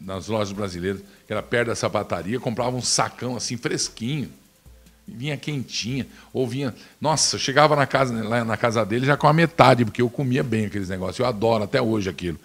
nas 0.00 0.28
lojas 0.28 0.52
brasileiras, 0.52 1.02
que 1.26 1.32
era 1.32 1.42
perto 1.42 1.68
da 1.68 1.76
sapataria, 1.76 2.40
comprava 2.40 2.74
um 2.74 2.80
sacão 2.80 3.36
assim 3.36 3.56
fresquinho. 3.56 4.30
Vinha 5.06 5.36
quentinha, 5.36 6.06
ou 6.32 6.46
vinha. 6.46 6.74
Nossa, 7.00 7.34
eu 7.34 7.40
chegava 7.40 7.74
na 7.74 7.84
casa, 7.84 8.14
lá 8.22 8.44
na 8.44 8.56
casa 8.56 8.84
dele 8.86 9.04
já 9.04 9.16
com 9.16 9.26
a 9.26 9.32
metade, 9.32 9.84
porque 9.84 10.00
eu 10.00 10.08
comia 10.08 10.42
bem 10.42 10.66
aqueles 10.66 10.88
negócios. 10.88 11.18
Eu 11.18 11.26
adoro 11.26 11.64
até 11.64 11.82
hoje 11.82 12.08
aquilo. 12.08 12.38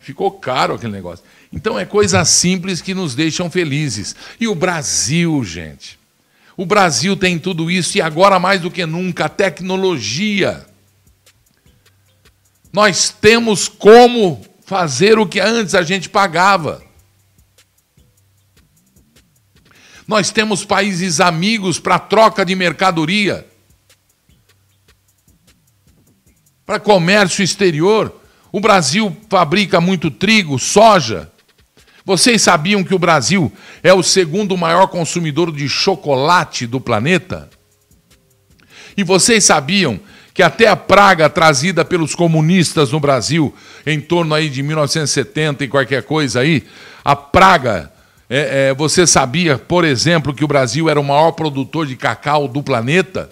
Ficou 0.00 0.32
caro 0.32 0.74
aquele 0.74 0.92
negócio. 0.92 1.24
Então 1.52 1.78
é 1.78 1.84
coisas 1.84 2.28
simples 2.28 2.80
que 2.80 2.94
nos 2.94 3.14
deixam 3.14 3.50
felizes. 3.50 4.16
E 4.40 4.48
o 4.48 4.54
Brasil, 4.54 5.44
gente. 5.44 5.98
O 6.56 6.64
Brasil 6.64 7.16
tem 7.16 7.38
tudo 7.38 7.70
isso 7.70 7.98
e 7.98 8.02
agora 8.02 8.38
mais 8.38 8.62
do 8.62 8.70
que 8.70 8.84
nunca 8.86 9.26
a 9.26 9.28
tecnologia. 9.28 10.66
Nós 12.72 13.10
temos 13.10 13.68
como 13.68 14.44
fazer 14.64 15.18
o 15.18 15.26
que 15.26 15.38
antes 15.40 15.74
a 15.74 15.82
gente 15.82 16.08
pagava. 16.08 16.82
Nós 20.06 20.30
temos 20.30 20.64
países 20.64 21.20
amigos 21.20 21.78
para 21.78 21.98
troca 21.98 22.44
de 22.44 22.54
mercadoria, 22.54 23.46
para 26.64 26.80
comércio 26.80 27.42
exterior. 27.42 28.19
O 28.52 28.60
Brasil 28.60 29.16
fabrica 29.28 29.80
muito 29.80 30.10
trigo, 30.10 30.58
soja. 30.58 31.30
Vocês 32.04 32.42
sabiam 32.42 32.82
que 32.82 32.94
o 32.94 32.98
Brasil 32.98 33.52
é 33.82 33.94
o 33.94 34.02
segundo 34.02 34.56
maior 34.56 34.88
consumidor 34.88 35.52
de 35.52 35.68
chocolate 35.68 36.66
do 36.66 36.80
planeta? 36.80 37.48
E 38.96 39.04
vocês 39.04 39.44
sabiam 39.44 40.00
que 40.34 40.42
até 40.42 40.66
a 40.66 40.76
praga 40.76 41.28
trazida 41.28 41.84
pelos 41.84 42.14
comunistas 42.14 42.90
no 42.92 42.98
Brasil, 42.98 43.54
em 43.86 44.00
torno 44.00 44.34
aí 44.34 44.48
de 44.48 44.62
1970 44.62 45.64
e 45.64 45.68
qualquer 45.68 46.02
coisa 46.02 46.40
aí, 46.40 46.64
a 47.04 47.14
praga 47.14 47.92
é, 48.28 48.68
é, 48.68 48.74
você 48.74 49.06
sabia, 49.06 49.58
por 49.58 49.84
exemplo, 49.84 50.32
que 50.32 50.44
o 50.44 50.48
Brasil 50.48 50.88
era 50.88 51.00
o 51.00 51.04
maior 51.04 51.32
produtor 51.32 51.86
de 51.86 51.96
cacau 51.96 52.46
do 52.46 52.62
planeta? 52.62 53.28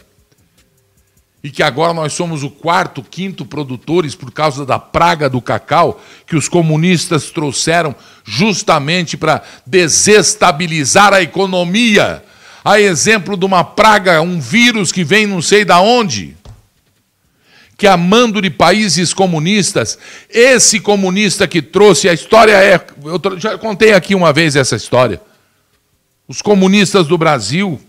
E 1.42 1.50
que 1.50 1.62
agora 1.62 1.94
nós 1.94 2.12
somos 2.12 2.42
o 2.42 2.50
quarto, 2.50 3.02
quinto 3.02 3.46
produtores 3.46 4.14
por 4.14 4.32
causa 4.32 4.66
da 4.66 4.78
praga 4.78 5.30
do 5.30 5.40
cacau 5.40 6.02
que 6.26 6.36
os 6.36 6.48
comunistas 6.48 7.30
trouxeram 7.30 7.94
justamente 8.24 9.16
para 9.16 9.42
desestabilizar 9.64 11.12
a 11.12 11.22
economia. 11.22 12.24
A 12.64 12.80
exemplo 12.80 13.36
de 13.36 13.44
uma 13.44 13.62
praga, 13.62 14.20
um 14.20 14.40
vírus 14.40 14.90
que 14.90 15.04
vem 15.04 15.26
não 15.26 15.40
sei 15.40 15.64
da 15.64 15.80
onde 15.80 16.36
que 17.78 17.86
amando 17.86 18.42
de 18.42 18.50
países 18.50 19.14
comunistas, 19.14 19.96
esse 20.28 20.80
comunista 20.80 21.46
que 21.46 21.62
trouxe 21.62 22.08
a 22.08 22.12
história 22.12 22.52
é, 22.54 22.84
eu 23.04 23.38
já 23.38 23.56
contei 23.56 23.92
aqui 23.92 24.16
uma 24.16 24.32
vez 24.32 24.56
essa 24.56 24.74
história. 24.74 25.22
Os 26.26 26.42
comunistas 26.42 27.06
do 27.06 27.16
Brasil, 27.16 27.80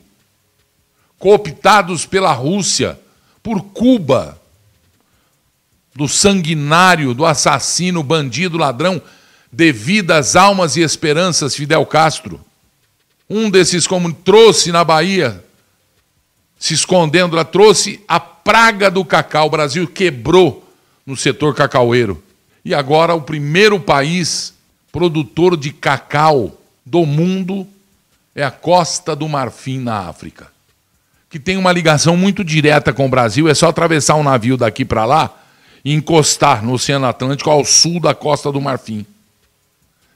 cooptados 1.18 2.06
pela 2.06 2.32
Rússia, 2.32 3.00
por 3.50 3.64
Cuba, 3.64 4.40
do 5.96 6.08
sanguinário, 6.08 7.16
do 7.16 7.26
assassino, 7.26 8.04
bandido, 8.04 8.60
ladrão, 8.60 9.02
devidas 9.52 10.36
almas 10.36 10.78
e 10.78 10.82
esperanças, 10.82 11.56
Fidel 11.56 11.84
Castro. 11.84 12.40
Um 13.28 13.50
desses 13.50 13.88
como 13.88 14.14
trouxe 14.14 14.72
na 14.72 14.84
Bahia, 14.84 15.44
se 16.60 16.76
escondendo 16.76 17.36
lá, 17.36 17.44
trouxe 17.44 18.00
a 18.08 18.20
praga 18.20 18.92
do 18.92 19.04
cacau. 19.04 19.48
O 19.48 19.50
Brasil 19.50 19.88
quebrou 19.88 20.72
no 21.04 21.18
setor 21.18 21.56
cacaueiro. 21.56 22.24
E 22.64 22.76
agora 22.76 23.16
o 23.16 23.22
primeiro 23.24 23.80
país 23.80 24.54
produtor 24.92 25.58
de 25.58 25.72
cacau 25.72 26.56
do 26.86 27.04
mundo 27.04 27.66
é 28.36 28.44
a 28.44 28.52
Costa 28.52 29.16
do 29.16 29.28
Marfim, 29.28 29.80
na 29.80 30.08
África. 30.08 30.59
Que 31.30 31.40
tem 31.40 31.58
uma 31.58 31.72
ligação 31.72 32.18
muito 32.18 32.44
direta 32.44 32.92
com 32.92 33.06
o 33.06 33.10
Brasil, 33.10 33.48
é 33.48 33.54
só 33.54 33.68
atravessar 33.70 34.16
um 34.16 34.24
navio 34.24 34.58
daqui 34.58 34.84
para 34.84 35.06
lá 35.06 35.32
e 35.86 35.94
encostar 35.94 36.64
no 36.64 36.74
Oceano 36.74 37.06
Atlântico 37.06 37.50
ao 37.50 37.64
sul 37.64 38.00
da 38.00 38.16
Costa 38.16 38.52
do 38.52 38.60
Marfim. 38.60 39.06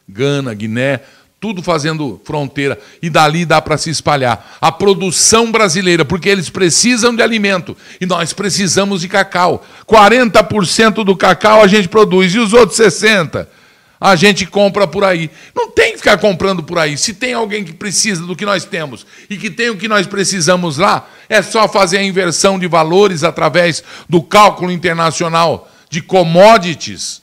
Gana, 0.09 0.53
Guiné, 0.53 1.01
tudo 1.39 1.61
fazendo 1.61 2.21
fronteira, 2.23 2.79
e 3.01 3.09
dali 3.09 3.45
dá 3.45 3.61
para 3.61 3.77
se 3.77 3.89
espalhar. 3.89 4.57
A 4.61 4.71
produção 4.71 5.51
brasileira, 5.51 6.05
porque 6.05 6.29
eles 6.29 6.49
precisam 6.49 7.15
de 7.15 7.21
alimento, 7.21 7.75
e 7.99 8.05
nós 8.05 8.33
precisamos 8.33 9.01
de 9.01 9.09
cacau. 9.09 9.65
40% 9.85 11.03
do 11.03 11.15
cacau 11.15 11.61
a 11.61 11.67
gente 11.67 11.89
produz, 11.89 12.33
e 12.33 12.39
os 12.39 12.53
outros 12.53 12.79
60% 12.79 13.45
a 14.03 14.17
gente 14.17 14.45
compra 14.45 14.85
por 14.85 15.05
aí. 15.05 15.31
Não 15.55 15.71
tem 15.71 15.93
que 15.93 15.99
ficar 15.99 16.17
comprando 16.17 16.61
por 16.61 16.77
aí. 16.77 16.97
Se 16.97 17.13
tem 17.13 17.31
alguém 17.33 17.63
que 17.63 17.71
precisa 17.71 18.25
do 18.25 18.35
que 18.35 18.45
nós 18.45 18.65
temos 18.65 19.07
e 19.29 19.37
que 19.37 19.49
tem 19.49 19.69
o 19.69 19.77
que 19.77 19.87
nós 19.87 20.05
precisamos 20.05 20.77
lá, 20.77 21.09
é 21.29 21.41
só 21.41 21.69
fazer 21.69 21.99
a 21.99 22.03
inversão 22.03 22.59
de 22.59 22.67
valores 22.67 23.23
através 23.23 23.81
do 24.09 24.21
cálculo 24.21 24.73
internacional 24.73 25.71
de 25.89 26.01
commodities, 26.01 27.21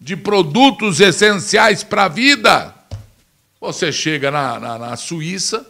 de 0.00 0.16
produtos 0.16 0.98
essenciais 0.98 1.84
para 1.84 2.06
a 2.06 2.08
vida. 2.08 2.74
Você 3.60 3.92
chega 3.92 4.32
na, 4.32 4.58
na, 4.58 4.78
na 4.78 4.96
Suíça, 4.96 5.64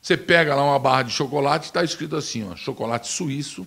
você 0.00 0.16
pega 0.16 0.54
lá 0.54 0.64
uma 0.64 0.78
barra 0.78 1.02
de 1.02 1.12
chocolate, 1.12 1.66
está 1.66 1.84
escrito 1.84 2.16
assim: 2.16 2.48
ó, 2.50 2.56
chocolate 2.56 3.08
suíço, 3.08 3.66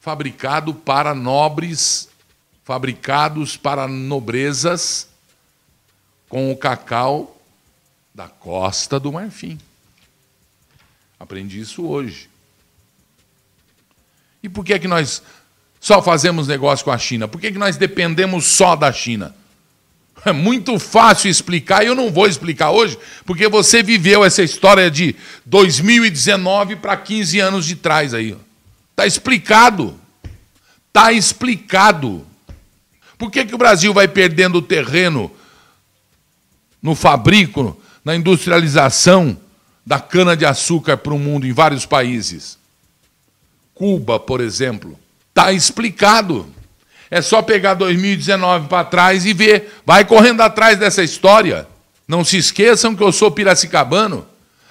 fabricado 0.00 0.72
para 0.72 1.14
nobres, 1.14 2.08
fabricados 2.68 3.56
para 3.56 3.88
nobrezas, 3.88 5.08
com 6.28 6.52
o 6.52 6.56
cacau 6.56 7.40
da 8.14 8.28
costa 8.28 9.00
do 9.00 9.10
Marfim. 9.10 9.58
Aprendi 11.18 11.60
isso 11.60 11.86
hoje. 11.86 12.28
E 14.42 14.50
por 14.50 14.66
que 14.66 14.74
é 14.74 14.78
que 14.78 14.86
nós 14.86 15.22
só 15.80 16.02
fazemos 16.02 16.46
negócio 16.46 16.84
com 16.84 16.90
a 16.90 16.98
China? 16.98 17.26
Por 17.26 17.40
que, 17.40 17.46
é 17.46 17.52
que 17.52 17.56
nós 17.56 17.78
dependemos 17.78 18.44
só 18.44 18.76
da 18.76 18.92
China? 18.92 19.34
É 20.26 20.32
muito 20.32 20.78
fácil 20.78 21.30
explicar 21.30 21.82
e 21.82 21.86
eu 21.86 21.94
não 21.94 22.12
vou 22.12 22.26
explicar 22.26 22.70
hoje, 22.70 22.98
porque 23.24 23.48
você 23.48 23.82
viveu 23.82 24.22
essa 24.22 24.42
história 24.42 24.90
de 24.90 25.16
2019 25.46 26.76
para 26.76 26.98
15 26.98 27.40
anos 27.40 27.64
de 27.64 27.76
trás 27.76 28.12
aí. 28.12 28.36
Está 28.90 29.06
explicado. 29.06 29.98
Está 30.88 31.12
explicado. 31.12 32.27
Por 33.18 33.30
que, 33.30 33.44
que 33.44 33.54
o 33.54 33.58
Brasil 33.58 33.92
vai 33.92 34.06
perdendo 34.06 34.62
terreno 34.62 35.30
no 36.80 36.94
fabrico, 36.94 37.76
na 38.04 38.14
industrialização 38.14 39.36
da 39.84 39.98
cana-de-açúcar 39.98 40.96
para 40.96 41.12
o 41.12 41.18
mundo 41.18 41.46
em 41.46 41.52
vários 41.52 41.84
países? 41.84 42.56
Cuba, 43.74 44.20
por 44.20 44.40
exemplo. 44.40 44.98
Está 45.30 45.52
explicado. 45.52 46.46
É 47.10 47.20
só 47.20 47.42
pegar 47.42 47.74
2019 47.74 48.68
para 48.68 48.84
trás 48.84 49.26
e 49.26 49.32
ver. 49.32 49.80
Vai 49.84 50.04
correndo 50.04 50.40
atrás 50.40 50.78
dessa 50.78 51.02
história. 51.02 51.66
Não 52.06 52.24
se 52.24 52.36
esqueçam 52.36 52.94
que 52.94 53.02
eu 53.02 53.12
sou 53.12 53.30
piracicabano. 53.30 54.26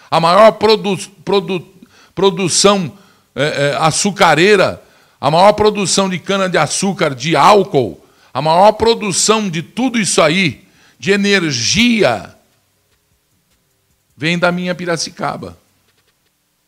A 0.09 0.19
maior 0.19 0.51
produ 0.53 0.97
produ 1.25 1.77
produção 2.15 2.91
é, 3.35 3.43
é, 3.43 3.77
açucareira, 3.79 4.81
a 5.21 5.29
maior 5.29 5.53
produção 5.53 6.09
de 6.09 6.17
cana-de-açúcar, 6.17 7.13
de 7.13 7.35
álcool, 7.35 8.03
a 8.37 8.41
maior 8.41 8.73
produção 8.73 9.49
de 9.49 9.63
tudo 9.63 9.97
isso 9.97 10.21
aí, 10.21 10.63
de 10.99 11.09
energia, 11.09 12.35
vem 14.15 14.37
da 14.37 14.51
minha 14.51 14.75
Piracicaba. 14.75 15.57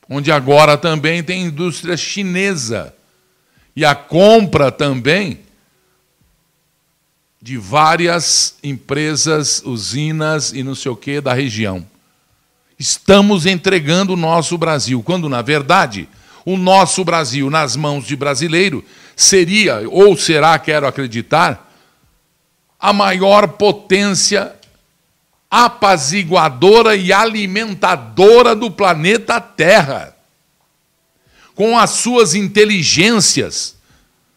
Onde 0.10 0.32
agora 0.32 0.80
também 0.80 1.22
tem 1.24 1.44
indústria 1.44 1.96
chinesa. 1.96 2.92
E 3.76 3.86
a 3.86 3.94
compra 3.94 4.72
também 4.72 5.42
de 7.40 7.56
várias 7.56 8.56
empresas, 8.64 9.62
usinas 9.64 10.52
e 10.52 10.64
não 10.64 10.74
sei 10.74 10.92
o 10.92 10.96
que 10.96 11.22
da 11.22 11.36
região. 11.36 11.86
Estamos 12.80 13.46
entregando 13.46 14.14
o 14.14 14.18
nosso 14.18 14.58
Brasil, 14.58 15.04
quando 15.04 15.30
na 15.30 15.44
verdade 15.44 16.10
o 16.44 16.58
nosso 16.58 17.06
Brasil 17.06 17.48
nas 17.48 17.76
mãos 17.76 18.08
de 18.08 18.16
brasileiro 18.16 18.84
seria, 19.20 19.82
ou 19.90 20.16
será, 20.16 20.58
quero 20.58 20.88
acreditar, 20.88 21.70
a 22.80 22.94
maior 22.94 23.50
potência 23.50 24.56
apaziguadora 25.52 26.96
e 26.96 27.12
alimentadora 27.12 28.56
do 28.56 28.72
planeta 28.72 29.42
Terra. 29.42 30.16
Com 31.54 31.78
as 31.78 31.90
suas 31.90 32.34
inteligências, 32.34 33.76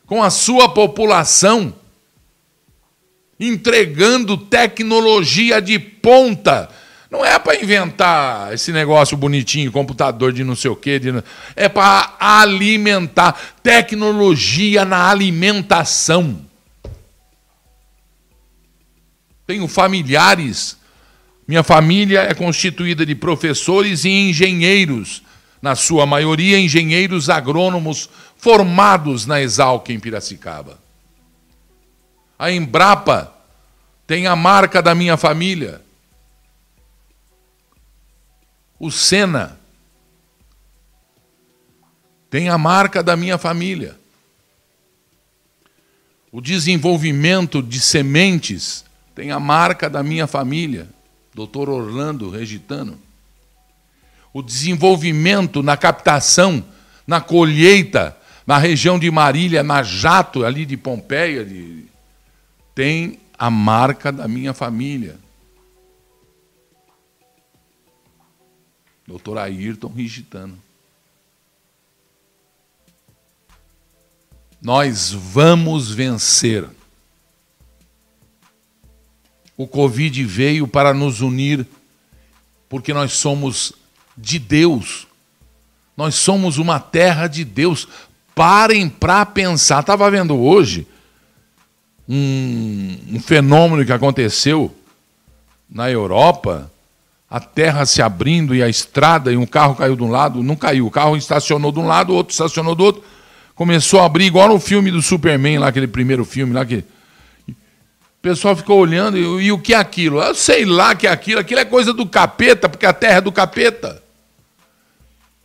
com 0.04 0.20
a 0.20 0.30
sua 0.30 0.68
população 0.68 1.72
entregando 3.38 4.36
tecnologia 4.36 5.62
de 5.62 5.78
ponta. 5.78 6.68
Não 7.12 7.22
é 7.22 7.38
para 7.38 7.60
inventar 7.62 8.54
esse 8.54 8.72
negócio 8.72 9.18
bonitinho, 9.18 9.70
computador 9.70 10.32
de 10.32 10.42
não 10.42 10.56
sei 10.56 10.70
o 10.70 10.76
quê. 10.76 10.98
De... 10.98 11.22
É 11.54 11.68
para 11.68 12.16
alimentar. 12.18 13.38
Tecnologia 13.62 14.86
na 14.86 15.10
alimentação. 15.10 16.40
Tenho 19.46 19.68
familiares. 19.68 20.78
Minha 21.46 21.62
família 21.62 22.20
é 22.20 22.32
constituída 22.32 23.04
de 23.04 23.14
professores 23.14 24.06
e 24.06 24.08
engenheiros, 24.08 25.22
na 25.60 25.74
sua 25.74 26.06
maioria 26.06 26.58
engenheiros 26.58 27.28
agrônomos 27.28 28.08
formados 28.38 29.26
na 29.26 29.38
Exalc 29.38 29.86
em 29.90 30.00
Piracicaba. 30.00 30.80
A 32.38 32.50
Embrapa 32.50 33.34
tem 34.06 34.26
a 34.26 34.34
marca 34.34 34.80
da 34.80 34.94
minha 34.94 35.18
família. 35.18 35.82
O 38.82 38.90
Sena 38.90 39.56
tem 42.28 42.48
a 42.48 42.58
marca 42.58 43.00
da 43.00 43.14
minha 43.14 43.38
família. 43.38 43.96
O 46.32 46.40
desenvolvimento 46.40 47.62
de 47.62 47.78
sementes 47.78 48.84
tem 49.14 49.30
a 49.30 49.38
marca 49.38 49.88
da 49.88 50.02
minha 50.02 50.26
família, 50.26 50.88
Dr. 51.32 51.68
Orlando 51.68 52.28
Regitano. 52.28 52.98
O 54.32 54.42
desenvolvimento 54.42 55.62
na 55.62 55.76
captação, 55.76 56.64
na 57.06 57.20
colheita, 57.20 58.16
na 58.44 58.58
região 58.58 58.98
de 58.98 59.08
Marília, 59.12 59.62
na 59.62 59.84
Jato, 59.84 60.44
ali 60.44 60.66
de 60.66 60.76
Pompeia, 60.76 61.44
de, 61.44 61.84
tem 62.74 63.20
a 63.38 63.48
marca 63.48 64.10
da 64.10 64.26
minha 64.26 64.52
família. 64.52 65.21
Doutor 69.06 69.38
Ayrton 69.38 69.88
Rigitano. 69.88 70.58
Nós 74.60 75.12
vamos 75.12 75.90
vencer. 75.90 76.68
O 79.56 79.66
Covid 79.66 80.24
veio 80.24 80.68
para 80.68 80.94
nos 80.94 81.20
unir, 81.20 81.66
porque 82.68 82.94
nós 82.94 83.12
somos 83.14 83.72
de 84.16 84.38
Deus. 84.38 85.06
Nós 85.96 86.14
somos 86.14 86.58
uma 86.58 86.78
terra 86.78 87.26
de 87.26 87.44
Deus. 87.44 87.88
Parem 88.34 88.88
para 88.88 89.26
pensar. 89.26 89.80
Estava 89.80 90.10
vendo 90.10 90.38
hoje 90.38 90.86
um, 92.08 92.98
um 93.14 93.20
fenômeno 93.20 93.84
que 93.84 93.92
aconteceu 93.92 94.74
na 95.68 95.90
Europa, 95.90 96.70
a 97.32 97.40
terra 97.40 97.86
se 97.86 98.02
abrindo 98.02 98.54
e 98.54 98.62
a 98.62 98.68
estrada, 98.68 99.32
e 99.32 99.38
um 99.38 99.46
carro 99.46 99.74
caiu 99.74 99.96
de 99.96 100.02
um 100.02 100.10
lado, 100.10 100.42
não 100.42 100.54
caiu, 100.54 100.86
o 100.86 100.90
carro 100.90 101.16
estacionou 101.16 101.72
de 101.72 101.78
um 101.78 101.86
lado, 101.86 102.12
o 102.12 102.14
outro 102.14 102.30
estacionou 102.30 102.74
do 102.74 102.84
outro, 102.84 103.02
começou 103.54 104.00
a 104.00 104.04
abrir, 104.04 104.26
igual 104.26 104.48
no 104.48 104.60
filme 104.60 104.90
do 104.90 105.00
Superman, 105.00 105.58
lá, 105.58 105.68
aquele 105.68 105.86
primeiro 105.86 106.26
filme 106.26 106.52
lá 106.52 106.62
que. 106.66 106.84
O 107.48 108.20
pessoal 108.20 108.54
ficou 108.54 108.78
olhando, 108.78 109.16
e, 109.16 109.46
e 109.46 109.50
o 109.50 109.58
que 109.58 109.72
é 109.72 109.78
aquilo? 109.78 110.20
Eu 110.20 110.34
sei 110.34 110.66
lá 110.66 110.94
que 110.94 111.06
é 111.06 111.10
aquilo, 111.10 111.40
aquilo 111.40 111.60
é 111.60 111.64
coisa 111.64 111.94
do 111.94 112.04
capeta, 112.04 112.68
porque 112.68 112.84
a 112.84 112.92
terra 112.92 113.16
é 113.16 113.20
do 113.22 113.32
capeta. 113.32 114.02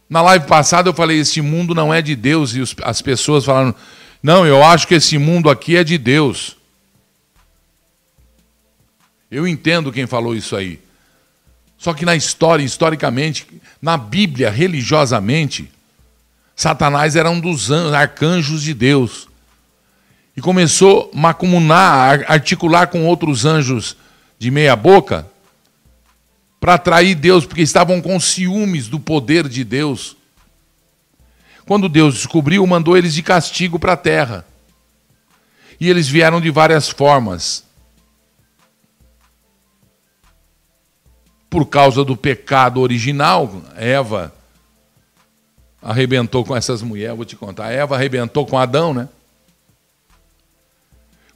Na 0.10 0.22
live 0.22 0.46
passada 0.46 0.90
eu 0.90 0.94
falei: 0.94 1.20
esse 1.20 1.42
mundo 1.42 1.74
não 1.74 1.94
é 1.94 2.02
de 2.02 2.18
Deus, 2.18 2.54
e 2.54 2.60
os, 2.60 2.76
as 2.84 3.02
pessoas 3.02 3.46
falaram: 3.46 3.74
não, 4.22 4.46
eu 4.46 4.62
acho 4.62 4.86
que 4.86 4.96
esse 4.96 5.18
mundo 5.18 5.50
aqui 5.50 5.78
é 5.78 5.86
de 5.86 5.98
Deus. 5.98 6.58
Eu 9.32 9.48
entendo 9.48 9.90
quem 9.90 10.06
falou 10.06 10.36
isso 10.36 10.54
aí. 10.54 10.86
Só 11.78 11.94
que 11.94 12.06
na 12.06 12.16
história, 12.16 12.64
historicamente, 12.64 13.48
na 13.82 13.98
Bíblia, 13.98 14.50
religiosamente, 14.50 15.72
Satanás 16.56 17.16
era 17.16 17.30
um 17.30 17.40
dos 17.40 17.72
arcanjos 17.72 18.64
de 18.64 18.74
Deus. 18.74 19.28
E 20.36 20.42
começou 20.42 21.12
a 21.14 21.18
macunar, 21.18 22.26
a 22.28 22.34
articular 22.34 22.88
com 22.88 23.06
outros 23.06 23.46
anjos 23.46 23.96
de 24.40 24.50
meia 24.50 24.76
boca 24.76 25.28
para 26.60 26.74
atrair 26.74 27.14
Deus, 27.14 27.46
porque 27.46 27.62
estavam 27.62 28.02
com 28.02 28.20
ciúmes 28.20 28.88
do 28.88 29.00
poder 29.00 29.48
de 29.48 29.64
Deus. 29.64 30.18
Quando 31.66 31.88
Deus 31.88 32.16
descobriu, 32.16 32.66
mandou 32.66 32.98
eles 32.98 33.14
de 33.14 33.22
castigo 33.22 33.78
para 33.78 33.94
a 33.94 33.98
terra. 33.98 34.46
E 35.80 35.90
eles 35.90 36.08
vieram 36.08 36.42
de 36.42 36.50
várias 36.50 36.90
formas. 36.90 37.67
Por 41.58 41.66
causa 41.66 42.06
do 42.06 42.16
pecado 42.16 42.80
original, 42.82 43.64
Eva 43.76 44.32
arrebentou 45.82 46.46
com 46.46 46.56
essas 46.56 46.84
mulheres, 46.84 47.16
vou 47.16 47.26
te 47.26 47.36
contar. 47.36 47.72
Eva 47.72 47.96
arrebentou 47.96 48.46
com 48.46 48.60
Adão, 48.60 48.94
né? 48.94 49.10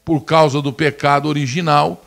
Por 0.05 0.21
causa 0.21 0.61
do 0.61 0.71
pecado 0.71 1.27
original, 1.27 2.05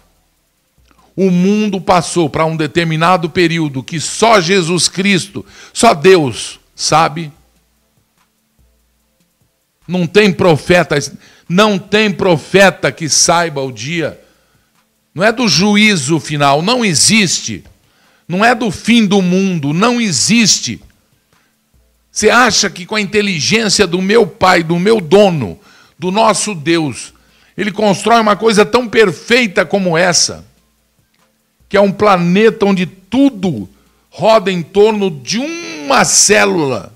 o 1.16 1.28
mundo 1.28 1.80
passou 1.80 2.30
para 2.30 2.46
um 2.46 2.56
determinado 2.56 3.28
período 3.28 3.82
que 3.82 3.98
só 3.98 4.40
Jesus 4.40 4.88
Cristo, 4.88 5.44
só 5.72 5.92
Deus 5.92 6.60
sabe 6.72 7.32
não 9.88 10.06
tem 10.06 10.32
profeta, 10.32 10.96
não 11.48 11.80
tem 11.80 12.12
profeta 12.12 12.92
que 12.92 13.08
saiba 13.08 13.60
o 13.60 13.72
dia. 13.72 14.20
Não 15.12 15.24
é 15.24 15.32
do 15.32 15.48
juízo 15.48 16.20
final, 16.20 16.62
não 16.62 16.84
existe. 16.84 17.64
Não 18.26 18.44
é 18.44 18.54
do 18.54 18.70
fim 18.70 19.06
do 19.06 19.20
mundo, 19.20 19.72
não 19.72 20.00
existe. 20.00 20.80
Você 22.10 22.30
acha 22.30 22.70
que 22.70 22.86
com 22.86 22.94
a 22.94 23.00
inteligência 23.00 23.86
do 23.86 24.00
meu 24.00 24.26
pai, 24.26 24.62
do 24.62 24.78
meu 24.78 25.00
dono, 25.00 25.58
do 25.98 26.10
nosso 26.10 26.54
Deus, 26.54 27.12
ele 27.56 27.70
constrói 27.70 28.20
uma 28.20 28.36
coisa 28.36 28.64
tão 28.64 28.88
perfeita 28.88 29.64
como 29.64 29.96
essa, 29.96 30.44
que 31.68 31.76
é 31.76 31.80
um 31.80 31.92
planeta 31.92 32.66
onde 32.66 32.86
tudo 32.86 33.68
roda 34.10 34.50
em 34.50 34.62
torno 34.62 35.10
de 35.10 35.38
uma 35.38 36.04
célula. 36.04 36.94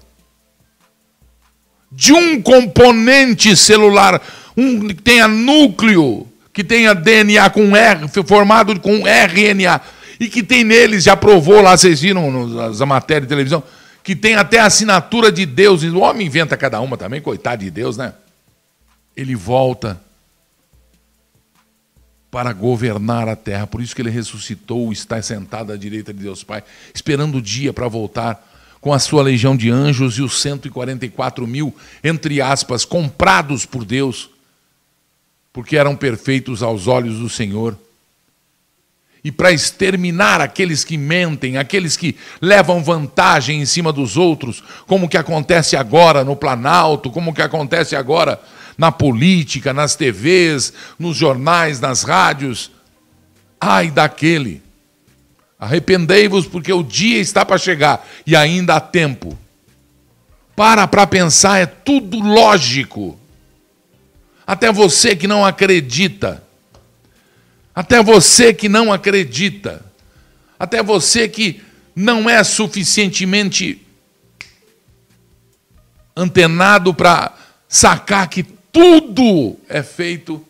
De 1.91 2.13
um 2.13 2.41
componente 2.41 3.57
celular, 3.57 4.23
um 4.57 4.87
que 4.87 4.95
tenha 4.95 5.27
núcleo, 5.27 6.29
que 6.53 6.63
tenha 6.63 6.95
DNA 6.95 7.51
com 7.51 7.77
R, 7.77 8.07
formado 8.25 8.79
com 8.79 9.07
RNA, 9.07 9.81
e 10.19 10.29
que 10.29 10.43
tem 10.43 10.65
neles, 10.65 11.05
já 11.05 11.17
provou 11.17 11.61
lá, 11.61 11.77
vocês 11.77 12.01
viram 12.01 12.73
a 12.81 12.87
matéria 12.87 13.23
de 13.23 13.29
televisão, 13.29 13.63
que 14.03 14.17
tem 14.17 14.35
até 14.35 14.59
a 14.59 14.67
assinatura 14.67 15.31
de 15.31 15.47
Deus. 15.47 15.83
O 15.83 16.01
homem 16.01 16.27
inventa 16.27 16.57
cada 16.57 16.81
uma 16.81 16.97
também, 16.97 17.21
coitado 17.21 17.65
de 17.65 17.71
Deus, 17.71 17.97
né? 17.97 18.15
Ele 19.17 19.35
volta 19.35 20.01
para 22.31 22.53
governar 22.53 23.29
a 23.29 23.37
terra. 23.37 23.67
Por 23.67 23.81
isso 23.81 23.95
que 23.95 24.03
ele 24.03 24.11
ressuscitou, 24.11 24.93
está 24.93 25.21
sentado 25.23 25.73
à 25.73 25.77
direita 25.77 26.13
de 26.13 26.21
Deus 26.21 26.43
Pai, 26.43 26.63
esperando 26.95 27.39
o 27.39 27.43
dia 27.43 27.73
para 27.73 27.89
voltar 27.89 28.45
com 28.81 28.93
a 28.93 28.99
sua 28.99 29.23
legião 29.23 29.57
de 29.57 29.71
anjos 29.71 30.19
e 30.19 30.23
os 30.23 30.41
144 30.41 31.47
mil, 31.47 31.75
entre 32.03 32.41
aspas, 32.41 32.85
comprados 32.85 33.67
por 33.67 33.85
Deus, 33.85 34.31
porque 35.53 35.77
eram 35.77 35.97
perfeitos 35.97 36.63
aos 36.63 36.87
olhos 36.87 37.19
do 37.19 37.29
Senhor. 37.29 37.77
E 39.23 39.33
para 39.33 39.53
exterminar 39.53 40.41
aqueles 40.41 40.85
que 40.85 40.97
mentem, 40.97 41.57
aqueles 41.59 41.97
que 41.97 42.17
levam 42.41 42.83
vantagem 42.83 43.61
em 43.61 43.67
cima 43.67 43.93
dos 43.93 44.17
outros, 44.17 44.63
como 44.87 45.09
que 45.09 45.17
acontece 45.17 45.77
agora 45.77 46.25
no 46.25 46.37
Planalto, 46.37 47.11
como 47.11 47.35
que 47.35 47.43
acontece 47.43 47.97
agora 47.97 48.41
na 48.77 48.93
política, 48.93 49.75
nas 49.75 49.97
TVs, 49.97 50.73
nos 50.99 51.17
jornais, 51.17 51.81
nas 51.81 52.05
rádios. 52.05 52.71
Ai 53.61 53.91
daquele. 53.91 54.63
Arrependei-vos, 55.59 56.47
porque 56.47 56.73
o 56.73 56.85
dia 56.85 57.19
está 57.19 57.45
para 57.45 57.59
chegar 57.59 58.07
e 58.25 58.37
ainda 58.37 58.77
há 58.77 58.81
tempo. 58.81 59.37
Para 60.55 60.87
para 60.87 61.07
pensar, 61.07 61.59
é 61.59 61.67
tudo 61.67 62.21
lógico. 62.21 63.19
Até 64.47 64.73
você 64.73 65.17
que 65.17 65.27
não 65.27 65.45
acredita. 65.45 66.43
Até 67.79 68.03
você 68.03 68.53
que 68.53 68.69
não 68.69 68.93
acredita. 68.93 69.87
Até 70.59 70.83
você 70.83 71.29
que 71.29 71.63
não 71.95 72.29
é 72.29 72.43
suficientemente 72.43 73.87
antenado 76.17 76.93
para 76.93 77.33
sacar 77.69 78.27
que 78.27 78.43
tudo 78.43 79.57
é 79.69 79.81
feito 79.85 80.45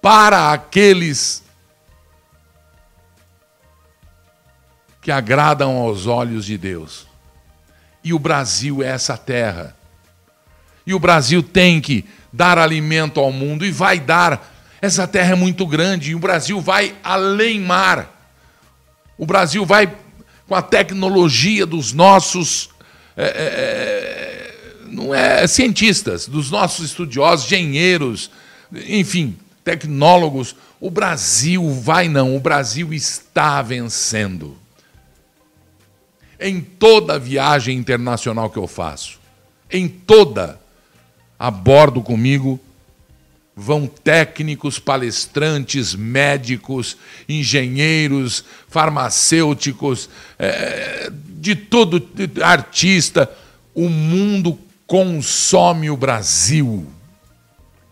para 0.00 0.50
aqueles 0.50 1.44
que 5.02 5.10
agradam 5.10 5.76
aos 5.76 6.06
olhos 6.06 6.46
de 6.46 6.56
Deus. 6.56 7.06
E 8.02 8.14
o 8.14 8.18
Brasil 8.18 8.82
é 8.82 8.86
essa 8.86 9.18
terra. 9.18 9.76
E 10.86 10.94
o 10.94 10.98
Brasil 10.98 11.42
tem 11.42 11.82
que 11.82 12.02
dar 12.32 12.56
alimento 12.56 13.20
ao 13.20 13.30
mundo 13.30 13.62
e 13.62 13.70
vai 13.70 14.00
dar. 14.00 14.55
Essa 14.80 15.06
terra 15.06 15.32
é 15.32 15.36
muito 15.36 15.66
grande 15.66 16.10
e 16.10 16.14
o 16.14 16.18
Brasil 16.18 16.60
vai 16.60 16.94
além 17.02 17.60
mar. 17.60 18.12
O 19.16 19.24
Brasil 19.24 19.64
vai 19.64 19.94
com 20.46 20.54
a 20.54 20.62
tecnologia 20.62 21.64
dos 21.64 21.92
nossos 21.92 22.70
é, 23.16 23.24
é, 23.24 24.46
não 24.90 25.14
é 25.14 25.46
cientistas, 25.46 26.26
dos 26.26 26.50
nossos 26.50 26.86
estudiosos, 26.86 27.46
engenheiros, 27.46 28.30
enfim, 28.72 29.36
tecnólogos. 29.64 30.54
O 30.78 30.90
Brasil 30.90 31.70
vai 31.70 32.08
não, 32.08 32.36
o 32.36 32.40
Brasil 32.40 32.92
está 32.92 33.62
vencendo. 33.62 34.56
Em 36.38 36.60
toda 36.60 37.18
viagem 37.18 37.78
internacional 37.78 38.50
que 38.50 38.58
eu 38.58 38.66
faço, 38.66 39.18
em 39.70 39.88
toda, 39.88 40.60
abordo 41.38 42.02
comigo 42.02 42.60
vão 43.58 43.86
técnicos, 43.86 44.78
palestrantes, 44.78 45.94
médicos, 45.94 46.98
engenheiros, 47.26 48.44
farmacêuticos, 48.68 50.10
é, 50.38 51.10
de 51.10 51.56
todo, 51.56 52.06
artista. 52.42 53.34
O 53.74 53.88
mundo 53.88 54.58
consome 54.86 55.88
o 55.88 55.96
Brasil. 55.96 56.86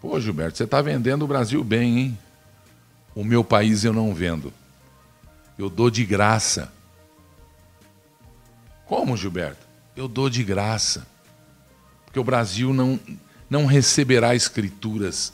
Pô, 0.03 0.21
Gilberto, 0.21 0.59
você 0.59 0.65
está 0.65 0.83
vendendo 0.83 1.25
o 1.25 1.29
Brasil 1.29 1.65
bem, 1.65 1.99
hein? 1.99 2.19
O 3.15 3.25
meu 3.25 3.43
país 3.43 3.85
eu 3.85 3.93
não 3.93 4.13
vendo. 4.13 4.53
Eu 5.59 5.71
dou 5.71 5.89
de 5.89 6.05
graça. 6.05 6.71
Como, 8.85 9.17
Gilberto? 9.17 9.67
Eu 9.97 10.09
dou 10.09 10.29
de 10.29 10.45
graça. 10.45 11.07
Porque 12.05 12.19
o 12.19 12.25
Brasil 12.25 12.75
não, 12.75 13.01
não 13.49 13.65
receberá 13.65 14.35
escrituras, 14.35 15.33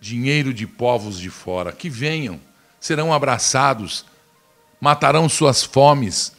dinheiro 0.00 0.52
de 0.54 0.66
povos 0.66 1.18
de 1.18 1.30
fora. 1.30 1.72
Que 1.72 1.88
venham, 1.88 2.40
serão 2.80 3.12
abraçados, 3.12 4.04
matarão 4.80 5.28
suas 5.28 5.64
fomes 5.64 6.32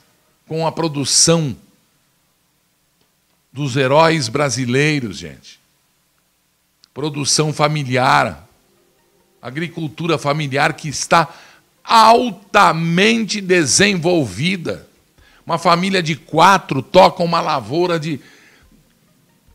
com 0.48 0.66
a 0.66 0.72
produção 0.72 1.56
dos 3.52 3.76
heróis 3.76 4.28
brasileiros, 4.28 5.18
gente. 5.18 5.60
Produção 6.94 7.54
familiar, 7.54 8.48
agricultura 9.42 10.18
familiar 10.18 10.74
que 10.74 10.90
está 10.90 11.28
altamente 11.84 13.42
desenvolvida. 13.42 14.88
Uma 15.46 15.58
família 15.58 16.04
de 16.04 16.16
quatro 16.16 16.82
toca 16.82 17.24
uma 17.24 17.42
lavoura 17.42 18.00
de, 18.00 18.20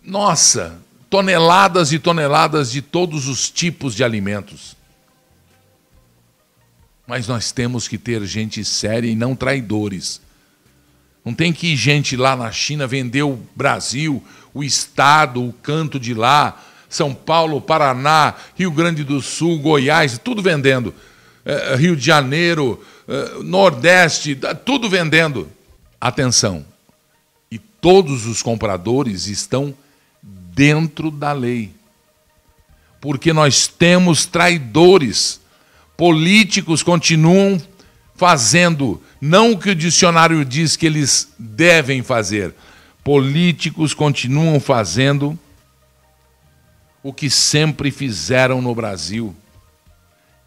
nossa, 0.02 0.83
toneladas 1.14 1.92
e 1.92 1.98
toneladas 2.00 2.72
de 2.72 2.82
todos 2.82 3.28
os 3.28 3.48
tipos 3.48 3.94
de 3.94 4.02
alimentos. 4.02 4.76
Mas 7.06 7.28
nós 7.28 7.52
temos 7.52 7.86
que 7.86 7.96
ter 7.96 8.24
gente 8.24 8.64
séria 8.64 9.08
e 9.08 9.14
não 9.14 9.36
traidores 9.36 10.20
não 11.24 11.32
tem 11.32 11.52
que 11.52 11.74
gente 11.74 12.16
lá 12.16 12.36
na 12.36 12.52
China 12.52 12.86
vender 12.86 13.22
o 13.22 13.38
Brasil, 13.56 14.22
o 14.52 14.62
Estado, 14.62 15.42
o 15.42 15.54
canto 15.54 15.98
de 15.98 16.12
lá, 16.12 16.62
São 16.88 17.14
Paulo, 17.14 17.62
Paraná, 17.62 18.34
Rio 18.54 18.70
Grande 18.70 19.02
do 19.02 19.22
Sul, 19.22 19.58
Goiás, 19.58 20.18
tudo 20.18 20.42
vendendo. 20.42 20.94
É, 21.42 21.76
Rio 21.76 21.96
de 21.96 22.04
Janeiro, 22.04 22.84
é, 23.08 23.42
Nordeste, 23.42 24.38
tudo 24.66 24.88
vendendo. 24.90 25.48
Atenção. 25.98 26.64
E 27.50 27.58
todos 27.58 28.26
os 28.26 28.42
compradores 28.42 29.26
estão 29.26 29.74
dentro 30.54 31.10
da 31.10 31.32
lei. 31.32 31.72
Porque 33.00 33.32
nós 33.32 33.66
temos 33.66 34.24
traidores. 34.24 35.40
Políticos 35.96 36.82
continuam 36.82 37.60
fazendo 38.14 39.02
não 39.20 39.52
o 39.52 39.58
que 39.58 39.70
o 39.70 39.74
dicionário 39.74 40.44
diz 40.44 40.76
que 40.76 40.86
eles 40.86 41.32
devem 41.38 42.02
fazer. 42.02 42.54
Políticos 43.02 43.92
continuam 43.92 44.58
fazendo 44.60 45.38
o 47.02 47.12
que 47.12 47.28
sempre 47.28 47.90
fizeram 47.90 48.62
no 48.62 48.74
Brasil: 48.74 49.34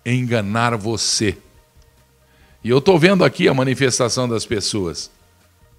enganar 0.06 0.76
você. 0.76 1.38
E 2.64 2.70
eu 2.70 2.80
estou 2.80 2.98
vendo 2.98 3.24
aqui 3.24 3.48
a 3.48 3.54
manifestação 3.54 4.28
das 4.28 4.46
pessoas. 4.46 5.12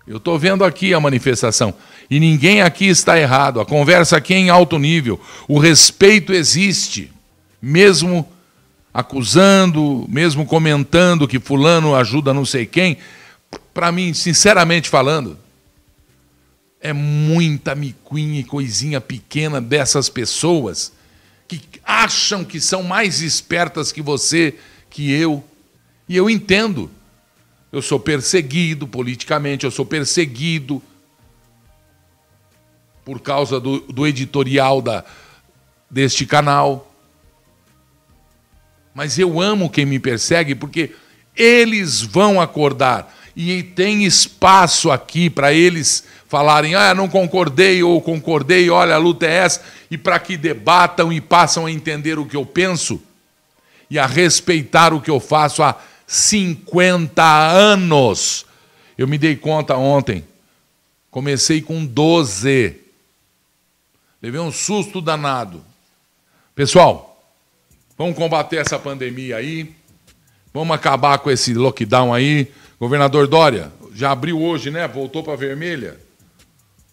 Eu 0.09 0.17
estou 0.17 0.39
vendo 0.39 0.65
aqui 0.65 0.95
a 0.95 1.01
manifestação. 1.01 1.75
E 2.09 2.19
ninguém 2.19 2.63
aqui 2.63 2.87
está 2.87 3.21
errado. 3.21 3.61
A 3.61 3.67
conversa 3.67 4.17
aqui 4.17 4.33
é 4.33 4.39
em 4.39 4.49
alto 4.49 4.79
nível. 4.79 5.21
O 5.47 5.59
respeito 5.59 6.33
existe, 6.33 7.13
mesmo 7.61 8.27
acusando, 8.93 10.07
mesmo 10.09 10.47
comentando 10.47 11.29
que 11.29 11.39
fulano 11.39 11.95
ajuda 11.95 12.33
não 12.33 12.47
sei 12.47 12.65
quem, 12.65 12.97
para 13.75 13.93
mim, 13.93 14.15
sinceramente 14.15 14.89
falando, 14.89 15.39
é 16.81 16.93
muita 16.93 17.75
miquinha 17.75 18.41
e 18.41 18.45
coisinha 18.45 19.01
pequena 19.01 19.61
dessas 19.61 20.09
pessoas 20.09 20.93
que 21.47 21.61
acham 21.85 22.45
que 22.45 22.61
são 22.61 22.83
mais 22.83 23.21
espertas 23.21 23.93
que 23.93 24.03
você, 24.03 24.55
que 24.91 25.13
eu. 25.13 25.45
E 26.09 26.17
eu 26.17 26.29
entendo. 26.29 26.91
Eu 27.71 27.83
sou 27.83 28.01
perseguido 28.01 28.89
politicamente, 28.89 29.65
eu 29.65 29.71
sou 29.71 29.85
perseguido 29.85 30.83
por 33.05 33.21
causa 33.21 33.61
do, 33.61 33.81
do 33.81 34.07
editorial 34.07 34.81
da, 34.81 35.05
deste 35.91 36.25
canal. 36.25 36.93
Mas 38.95 39.19
eu 39.19 39.41
amo 39.41 39.69
quem 39.69 39.85
me 39.85 39.99
persegue 39.99 40.55
porque 40.55 40.95
eles 41.37 42.01
vão 42.01 42.41
acordar. 42.41 43.15
E 43.37 43.63
tem 43.63 44.05
espaço 44.05 44.91
aqui 44.91 45.29
para 45.31 45.53
eles 45.53 46.05
falarem: 46.27 46.75
ah, 46.75 46.95
não 46.95 47.07
concordei 47.07 47.83
ou 47.83 48.01
concordei, 48.01 48.69
olha, 48.71 48.95
a 48.95 48.99
luta 48.99 49.27
é 49.27 49.35
essa, 49.35 49.63
e 49.91 49.97
para 49.97 50.19
que 50.19 50.37
debatam 50.37 51.13
e 51.13 51.21
passam 51.21 51.67
a 51.67 51.71
entender 51.71 52.19
o 52.19 52.27
que 52.27 52.37
eu 52.37 52.45
penso 52.45 53.01
e 53.91 53.99
a 53.99 54.07
respeitar 54.07 54.93
o 54.93 55.01
que 55.01 55.11
eu 55.11 55.21
faço 55.21 55.63
há 55.63 55.81
50 56.09 57.23
anos. 57.23 58.45
Eu 58.97 59.07
me 59.07 59.17
dei 59.17 59.37
conta 59.37 59.77
ontem, 59.77 60.25
comecei 61.09 61.63
com 61.63 61.87
12. 61.87 62.77
Levei 64.21 64.41
um 64.41 64.51
susto 64.51 65.01
danado. 65.01 65.63
Pessoal, 66.57 67.09
Vamos 67.99 68.15
combater 68.15 68.59
essa 68.59 68.79
pandemia 68.79 69.39
aí. 69.39 69.75
Vamos 70.55 70.73
acabar 70.73 71.19
com 71.19 71.29
esse 71.33 71.53
lockdown 71.53 72.15
aí. 72.15 72.47
Governador 72.79 73.27
Dória, 73.27 73.73
já 73.93 74.13
abriu 74.13 74.41
hoje, 74.41 74.71
né? 74.71 74.87
Voltou 74.87 75.25
para 75.25 75.35
vermelha. 75.35 75.97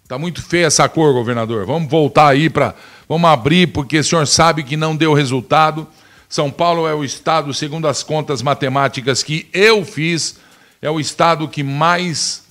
Tá 0.07 0.17
muito 0.17 0.41
feia 0.41 0.65
essa 0.65 0.89
cor, 0.89 1.13
governador. 1.13 1.63
Vamos 1.63 1.91
voltar 1.91 2.29
aí 2.29 2.49
para, 2.49 2.73
vamos 3.07 3.29
abrir 3.29 3.67
porque 3.67 3.99
o 3.99 4.03
senhor 4.03 4.25
sabe 4.25 4.63
que 4.63 4.75
não 4.75 4.95
deu 4.95 5.13
resultado. 5.13 5.87
São 6.27 6.49
Paulo 6.51 6.87
é 6.87 6.93
o 6.93 7.03
estado, 7.03 7.53
segundo 7.53 7.87
as 7.87 8.03
contas 8.03 8.41
matemáticas 8.41 9.23
que 9.23 9.47
eu 9.53 9.85
fiz, 9.85 10.37
é 10.81 10.89
o 10.89 10.99
estado 10.99 11.47
que 11.47 11.63
mais 11.63 12.43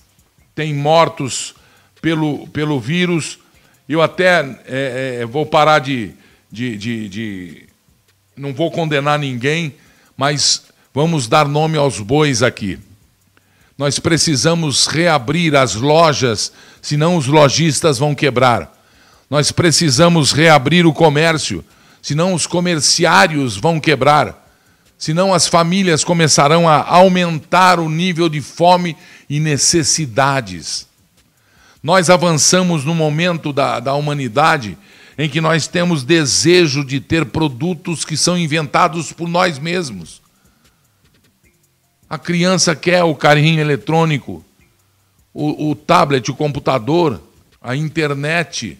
tem 0.53 0.73
mortos 0.73 1.53
pelo, 2.01 2.47
pelo 2.47 2.79
vírus. 2.79 3.39
Eu 3.87 4.01
até 4.01 4.39
é, 4.65 5.19
é, 5.21 5.25
vou 5.25 5.45
parar 5.45 5.79
de, 5.79 6.13
de, 6.51 6.77
de, 6.77 7.09
de. 7.09 7.63
Não 8.35 8.53
vou 8.53 8.71
condenar 8.71 9.19
ninguém, 9.19 9.75
mas 10.17 10.63
vamos 10.93 11.27
dar 11.27 11.47
nome 11.47 11.77
aos 11.77 11.99
bois 11.99 12.41
aqui. 12.41 12.79
Nós 13.77 13.99
precisamos 13.99 14.87
reabrir 14.87 15.55
as 15.55 15.75
lojas, 15.75 16.51
senão 16.81 17.17
os 17.17 17.27
lojistas 17.27 17.99
vão 17.99 18.15
quebrar. 18.15 18.73
Nós 19.29 19.51
precisamos 19.51 20.31
reabrir 20.31 20.85
o 20.85 20.93
comércio, 20.93 21.63
senão 22.05 22.35
os 22.35 22.45
comerciários 22.45 23.57
vão 23.57 23.79
quebrar. 23.79 24.47
Senão 24.95 25.33
as 25.33 25.47
famílias 25.47 26.03
começarão 26.03 26.69
a 26.69 26.87
aumentar 26.87 27.79
o 27.79 27.89
nível 27.89 28.29
de 28.29 28.41
fome 28.41 28.95
e 29.27 29.39
necessidades. 29.39 30.85
Nós 31.81 32.07
avançamos 32.11 32.85
no 32.85 32.93
momento 32.93 33.51
da, 33.51 33.79
da 33.79 33.95
humanidade 33.95 34.77
em 35.17 35.27
que 35.27 35.41
nós 35.41 35.65
temos 35.65 36.03
desejo 36.03 36.85
de 36.85 36.99
ter 36.99 37.25
produtos 37.25 38.05
que 38.05 38.15
são 38.15 38.37
inventados 38.37 39.11
por 39.11 39.27
nós 39.27 39.57
mesmos. 39.57 40.21
A 42.07 42.19
criança 42.19 42.75
quer 42.75 43.03
o 43.03 43.15
carrinho 43.15 43.61
eletrônico, 43.61 44.45
o, 45.33 45.71
o 45.71 45.75
tablet, 45.75 46.29
o 46.29 46.35
computador, 46.35 47.19
a 47.59 47.75
internet. 47.75 48.77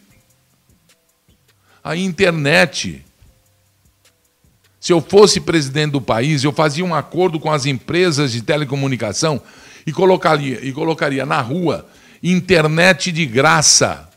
A 1.83 1.95
internet. 1.95 3.03
Se 4.85 4.93
eu 4.93 5.01
fosse 5.01 5.41
presidente 5.41 5.93
do 5.93 5.99
país, 5.99 6.43
eu 6.43 6.51
fazia 6.51 6.85
um 6.85 6.93
acordo 6.93 7.39
com 7.39 7.51
as 7.51 7.65
empresas 7.65 8.31
de 8.31 8.43
telecomunicação 8.43 9.41
e 9.83 9.91
colocaria, 9.91 10.63
e 10.63 10.71
colocaria 10.71 11.25
na 11.25 11.41
rua 11.41 11.87
internet 12.21 13.11
de 13.11 13.25
graça. 13.25 14.07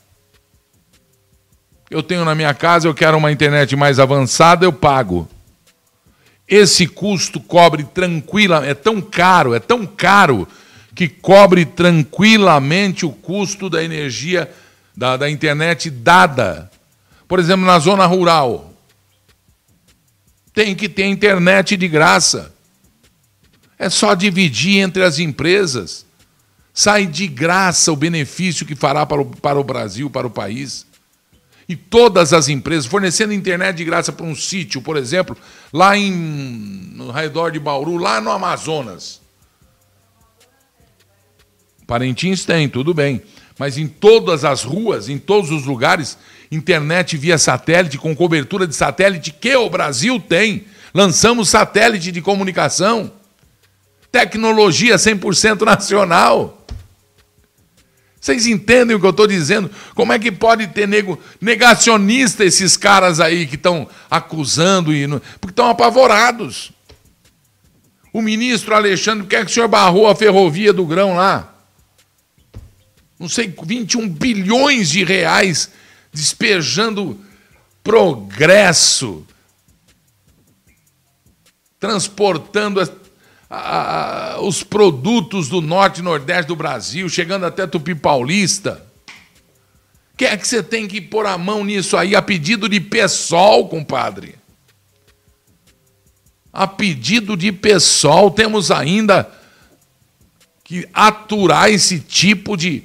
Eu 1.91 2.03
tenho 2.03 2.23
na 2.23 2.35
minha 2.35 2.53
casa, 2.53 2.87
eu 2.87 2.93
quero 2.93 3.17
uma 3.17 3.33
internet 3.33 3.75
mais 3.77 3.99
avançada, 3.99 4.67
eu 4.67 4.71
pago. 4.71 5.27
Esse 6.47 6.87
custo 6.87 7.41
cobre 7.41 7.85
tranquila, 7.85 8.63
é 8.67 8.75
tão 8.75 9.01
caro, 9.01 9.55
é 9.55 9.59
tão 9.59 9.87
caro 9.87 10.47
que 10.95 11.09
cobre 11.09 11.65
tranquilamente 11.65 13.07
o 13.07 13.11
custo 13.11 13.71
da 13.71 13.83
energia 13.83 14.51
da, 14.95 15.17
da 15.17 15.31
internet 15.31 15.89
dada. 15.89 16.71
Por 17.27 17.39
exemplo, 17.39 17.65
na 17.65 17.79
zona 17.79 18.05
rural, 18.05 18.68
tem 20.59 20.75
que 20.75 20.89
ter 20.89 21.07
internet 21.07 21.77
de 21.77 21.87
graça. 21.87 22.53
É 23.79 23.89
só 23.89 24.13
dividir 24.13 24.79
entre 24.79 25.05
as 25.05 25.21
empresas. 25.21 26.05
Sai 26.75 27.07
de 27.07 27.29
graça 27.29 27.93
o 27.93 27.97
benefício 27.97 28.67
que 28.67 28.75
fará 28.75 29.07
para 29.07 29.23
o, 29.23 29.25
para 29.25 29.61
o 29.61 29.63
Brasil, 29.63 30.11
para 30.11 30.27
o 30.27 30.31
país 30.31 30.85
e 31.69 31.77
todas 31.77 32.33
as 32.33 32.49
empresas 32.49 32.87
fornecendo 32.87 33.33
internet 33.33 33.77
de 33.77 33.85
graça 33.85 34.11
para 34.11 34.27
um 34.27 34.35
sítio, 34.35 34.83
por 34.83 34.97
exemplo, 34.97 35.37
lá 35.73 35.97
em, 35.97 36.11
no 36.11 37.13
redor 37.13 37.53
de 37.53 37.61
Bauru, 37.61 37.97
lá 37.97 38.21
no 38.21 38.31
Amazonas. 38.31 39.21
Parintins 41.87 42.45
tem, 42.45 42.69
tudo 42.69 42.93
bem. 42.93 43.23
Mas 43.59 43.79
em 43.79 43.87
todas 43.87 44.45
as 44.45 44.65
ruas, 44.65 45.09
em 45.09 45.19
todos 45.19 45.53
os 45.53 45.67
lugares, 45.67 46.19
internet 46.51 47.17
via 47.17 47.39
satélite, 47.39 47.99
com 47.99 48.15
cobertura 48.15 48.67
de 48.67 48.75
satélite, 48.75 49.33
que 49.33 49.55
o 49.57 49.69
Brasil 49.69 50.19
tem. 50.21 50.65
Lançamos 50.95 51.49
satélite 51.49 52.11
de 52.11 52.23
comunicação. 52.23 53.13
Tecnologia 54.11 54.97
100% 54.97 55.63
nacional. 55.63 56.67
Vocês 58.21 58.47
entendem 58.47 58.97
o 58.97 59.01
que 59.01 59.07
eu 59.07 59.11
estou 59.11 59.27
dizendo? 59.27 59.71
Como 59.95 60.13
é 60.13 60.19
que 60.19 60.33
pode 60.33 60.67
ter 60.69 60.89
nego, 60.89 61.19
negacionista 61.41 62.45
esses 62.45 62.77
caras 62.77 63.21
aí 63.21 63.47
que 63.47 63.55
estão 63.55 63.89
acusando 64.11 64.93
e 64.93 65.07
porque 65.41 65.53
estão 65.53 65.71
apavorados. 65.71 66.73
O 68.13 68.21
ministro 68.21 68.75
Alexandre 68.75 69.27
quer 69.27 69.45
que 69.45 69.51
o 69.51 69.55
senhor 69.55 69.69
barrou 69.69 70.09
a 70.09 70.17
ferrovia 70.17 70.73
do 70.73 70.85
grão 70.85 71.15
lá. 71.15 71.55
Não 73.19 73.29
sei, 73.29 73.55
21 73.63 74.09
bilhões 74.09 74.91
de 74.91 75.05
reais 75.05 75.71
despejando 76.13 77.19
progresso, 77.83 79.27
transportando 81.79 82.81
a, 83.49 84.39
os 84.41 84.63
produtos 84.63 85.49
do 85.49 85.61
norte 85.61 85.99
e 85.99 86.03
nordeste 86.03 86.49
do 86.49 86.57
Brasil, 86.57 87.09
chegando 87.09 87.47
até 87.47 87.67
Tupi 87.67 87.95
Paulista. 87.95 88.87
Quer 90.17 90.33
é 90.33 90.37
que 90.37 90.49
você 90.49 90.63
tem 90.63 90.89
que 90.89 91.01
pôr 91.01 91.27
a 91.27 91.39
mão 91.39 91.65
nisso 91.65 91.97
aí 91.97 92.17
a 92.17 92.21
pedido 92.21 92.69
de 92.69 92.81
PSOL, 92.81 93.69
compadre? 93.69 94.35
A 96.53 96.67
pedido 96.67 97.37
de 97.37 97.53
PSOL, 97.53 98.31
temos 98.33 98.71
ainda 98.71 99.31
que 100.65 100.89
aturar 100.93 101.71
esse 101.71 102.01
tipo 102.01 102.57
de, 102.57 102.83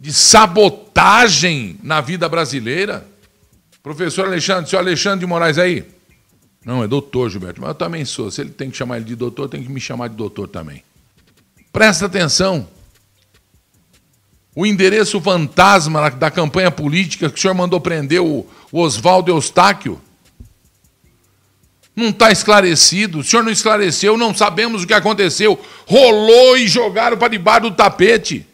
de, 0.00 0.12
sabotagem 0.12 1.78
na 1.82 2.00
vida 2.00 2.28
brasileira. 2.28 3.06
Professor 3.82 4.26
Alexandre, 4.26 4.68
senhor 4.68 4.80
Alexandre 4.80 5.20
de 5.20 5.26
Moraes 5.26 5.58
aí. 5.58 5.84
Não, 6.64 6.82
é 6.82 6.88
doutor, 6.88 7.30
Gilberto. 7.30 7.60
Mas 7.60 7.68
eu 7.68 7.74
também 7.74 8.04
sou. 8.04 8.30
Se 8.30 8.40
ele 8.40 8.50
tem 8.50 8.70
que 8.70 8.76
chamar 8.76 8.96
ele 8.96 9.06
de 9.06 9.14
doutor, 9.14 9.48
tem 9.48 9.62
que 9.62 9.70
me 9.70 9.80
chamar 9.80 10.08
de 10.08 10.16
doutor 10.16 10.48
também. 10.48 10.82
Presta 11.72 12.06
atenção. 12.06 12.68
O 14.54 14.66
endereço 14.66 15.20
fantasma 15.20 16.10
da 16.10 16.30
campanha 16.30 16.70
política 16.70 17.30
que 17.30 17.38
o 17.38 17.40
senhor 17.40 17.54
mandou 17.54 17.80
prender 17.80 18.20
o, 18.20 18.46
Oswaldo 18.72 19.30
Eustáquio 19.30 20.00
não 21.94 22.08
está 22.08 22.30
esclarecido. 22.30 23.18
O 23.18 23.24
senhor 23.24 23.42
não 23.42 23.52
esclareceu, 23.52 24.16
não 24.16 24.34
sabemos 24.34 24.82
o 24.82 24.86
que 24.86 24.94
aconteceu. 24.94 25.60
Rolou 25.86 26.56
e 26.56 26.66
jogaram 26.66 27.16
para 27.16 27.28
debaixo 27.28 27.62
do 27.62 27.70
tapete. 27.72 28.46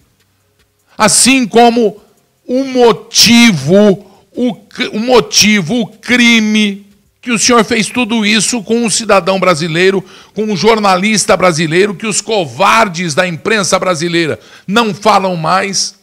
Assim 0.96 1.46
como 1.46 2.00
o 2.46 2.64
motivo, 2.64 4.06
o, 4.32 4.56
o 4.92 4.98
motivo, 5.00 5.80
o 5.80 5.86
crime 5.86 6.86
que 7.26 7.32
o 7.32 7.38
senhor 7.40 7.64
fez 7.64 7.88
tudo 7.88 8.24
isso 8.24 8.62
com 8.62 8.84
um 8.84 8.88
cidadão 8.88 9.40
brasileiro, 9.40 10.04
com 10.32 10.44
um 10.44 10.56
jornalista 10.56 11.36
brasileiro, 11.36 11.92
que 11.92 12.06
os 12.06 12.20
covardes 12.20 13.16
da 13.16 13.26
imprensa 13.26 13.76
brasileira 13.80 14.38
não 14.64 14.94
falam 14.94 15.34
mais, 15.34 15.96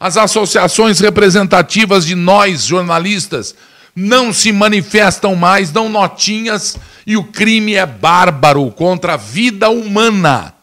as 0.00 0.16
associações 0.16 0.98
representativas 0.98 2.06
de 2.06 2.14
nós, 2.14 2.64
jornalistas, 2.64 3.54
não 3.94 4.32
se 4.32 4.50
manifestam 4.50 5.36
mais, 5.36 5.70
dão 5.70 5.90
notinhas, 5.90 6.78
e 7.06 7.18
o 7.18 7.24
crime 7.24 7.74
é 7.74 7.84
bárbaro 7.84 8.70
contra 8.70 9.12
a 9.12 9.18
vida 9.18 9.68
humana. 9.68 10.54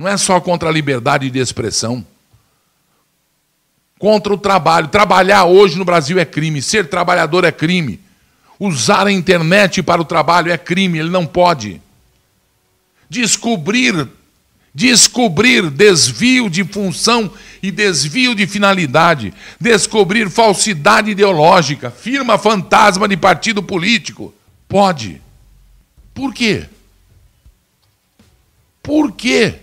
Não 0.00 0.08
é 0.08 0.16
só 0.16 0.40
contra 0.40 0.70
a 0.70 0.72
liberdade 0.72 1.28
de 1.28 1.38
expressão. 1.38 2.02
Contra 3.98 4.32
o 4.32 4.38
trabalho. 4.38 4.88
Trabalhar 4.88 5.44
hoje 5.44 5.76
no 5.76 5.84
Brasil 5.84 6.18
é 6.18 6.24
crime, 6.24 6.62
ser 6.62 6.88
trabalhador 6.88 7.44
é 7.44 7.52
crime. 7.52 8.00
Usar 8.58 9.06
a 9.06 9.12
internet 9.12 9.82
para 9.82 10.00
o 10.00 10.04
trabalho 10.06 10.50
é 10.50 10.56
crime, 10.56 10.98
ele 10.98 11.10
não 11.10 11.26
pode. 11.26 11.82
Descobrir, 13.10 14.08
descobrir 14.74 15.68
desvio 15.68 16.48
de 16.48 16.64
função 16.64 17.30
e 17.62 17.70
desvio 17.70 18.34
de 18.34 18.46
finalidade, 18.46 19.34
descobrir 19.60 20.30
falsidade 20.30 21.10
ideológica, 21.10 21.90
firma 21.90 22.38
fantasma 22.38 23.06
de 23.06 23.18
partido 23.18 23.62
político, 23.62 24.32
pode. 24.66 25.20
Por 26.14 26.32
quê? 26.32 26.66
Por 28.82 29.12
quê? 29.12 29.60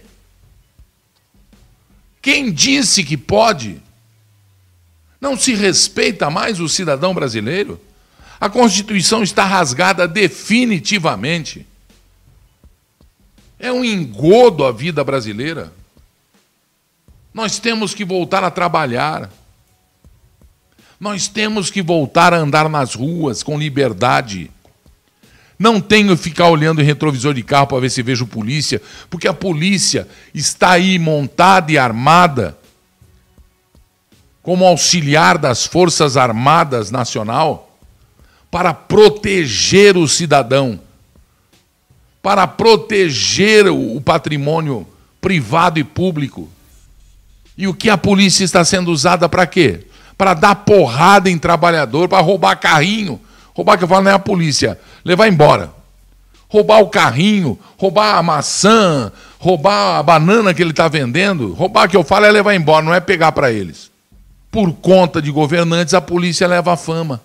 Quem 2.27 2.51
disse 2.51 3.05
que 3.05 3.15
pode? 3.15 3.81
Não 5.21 5.37
se 5.37 5.53
respeita 5.53 6.29
mais 6.29 6.59
o 6.59 6.67
cidadão 6.67 7.13
brasileiro? 7.13 7.79
A 8.37 8.49
Constituição 8.49 9.23
está 9.23 9.45
rasgada 9.45 10.05
definitivamente. 10.05 11.65
É 13.57 13.71
um 13.71 13.81
engodo 13.81 14.65
a 14.65 14.73
vida 14.73 15.05
brasileira. 15.05 15.71
Nós 17.33 17.59
temos 17.59 17.93
que 17.93 18.03
voltar 18.03 18.43
a 18.43 18.51
trabalhar. 18.51 19.31
Nós 20.99 21.29
temos 21.29 21.71
que 21.71 21.81
voltar 21.81 22.33
a 22.33 22.39
andar 22.39 22.67
nas 22.67 22.93
ruas 22.93 23.41
com 23.41 23.57
liberdade. 23.57 24.51
Não 25.59 25.81
tenho 25.81 26.15
que 26.15 26.23
ficar 26.23 26.49
olhando 26.49 26.81
em 26.81 26.85
retrovisor 26.85 27.33
de 27.33 27.41
carro 27.41 27.67
para 27.67 27.79
ver 27.79 27.89
se 27.89 28.03
vejo 28.03 28.27
polícia, 28.27 28.81
porque 29.09 29.27
a 29.27 29.33
polícia 29.33 30.07
está 30.33 30.71
aí 30.71 30.99
montada 30.99 31.71
e 31.71 31.77
armada 31.77 32.57
como 34.43 34.65
auxiliar 34.65 35.37
das 35.37 35.65
Forças 35.65 36.15
Armadas 36.15 36.91
Nacional 36.91 37.77
para 38.49 38.73
proteger 38.73 39.97
o 39.97 40.07
cidadão, 40.07 40.79
para 42.21 42.47
proteger 42.47 43.67
o 43.67 43.99
patrimônio 43.99 44.87
privado 45.19 45.79
e 45.79 45.83
público. 45.83 46.49
E 47.57 47.67
o 47.67 47.73
que 47.73 47.89
a 47.89 47.97
polícia 47.97 48.45
está 48.45 48.63
sendo 48.63 48.91
usada 48.91 49.27
para 49.27 49.45
quê? 49.47 49.85
Para 50.17 50.33
dar 50.33 50.55
porrada 50.55 51.29
em 51.29 51.37
trabalhador, 51.37 52.07
para 52.07 52.21
roubar 52.21 52.55
carrinho. 52.55 53.19
Roubar 53.53 53.77
que 53.77 53.83
eu 53.83 53.87
falo 53.87 54.03
não 54.03 54.11
é 54.11 54.13
a 54.13 54.19
polícia, 54.19 54.79
levar 55.07 55.29
embora. 55.29 55.71
Roubar 56.49 56.81
o 56.81 56.89
carrinho, 56.89 57.57
roubar 57.77 58.17
a 58.17 58.23
maçã, 58.23 59.11
roubar 59.39 59.97
a 59.97 60.03
banana 60.03 60.53
que 60.53 60.61
ele 60.61 60.71
está 60.71 60.89
vendendo. 60.89 61.53
Roubar 61.53 61.89
que 61.89 61.95
eu 61.95 62.03
falo 62.03 62.25
é 62.25 62.31
levar 62.31 62.53
embora, 62.53 62.85
não 62.85 62.93
é 62.93 62.99
pegar 62.99 63.31
para 63.31 63.51
eles. 63.51 63.89
Por 64.51 64.73
conta 64.73 65.21
de 65.21 65.31
governantes, 65.31 65.93
a 65.93 66.01
polícia 66.01 66.45
leva 66.45 66.73
a 66.73 66.77
fama. 66.77 67.21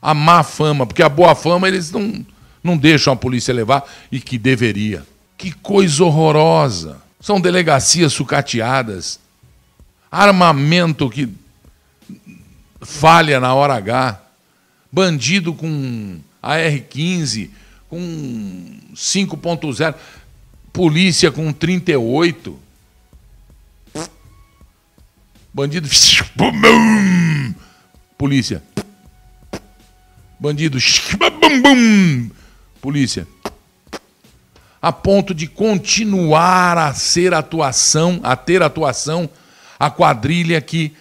A 0.00 0.14
má 0.14 0.42
fama, 0.42 0.86
porque 0.86 1.02
a 1.02 1.08
boa 1.08 1.34
fama 1.34 1.68
eles 1.68 1.90
não, 1.92 2.24
não 2.64 2.76
deixam 2.76 3.12
a 3.12 3.16
polícia 3.16 3.52
levar 3.52 3.84
e 4.10 4.18
que 4.18 4.38
deveria. 4.38 5.04
Que 5.36 5.52
coisa 5.52 6.02
horrorosa. 6.02 6.96
São 7.20 7.40
delegacias 7.40 8.12
sucateadas, 8.12 9.20
armamento 10.10 11.08
que 11.08 11.28
falha 12.80 13.38
na 13.38 13.54
hora 13.54 13.74
H, 13.74 14.21
bandido 14.92 15.54
com 15.54 16.20
AR-15, 16.42 17.50
com 17.88 18.78
5.0, 18.94 19.94
polícia 20.72 21.32
com 21.32 21.52
38. 21.52 22.58
Bandido. 25.54 25.88
Polícia. 28.16 28.62
Bandido. 30.38 30.78
Polícia 32.80 33.26
a 34.82 34.90
ponto 34.90 35.32
de 35.32 35.46
continuar 35.46 36.76
a 36.76 36.92
ser 36.92 37.32
atuação, 37.32 38.18
a 38.24 38.34
ter 38.34 38.64
atuação, 38.64 39.30
a 39.78 39.88
quadrilha 39.88 40.60
que 40.60 40.92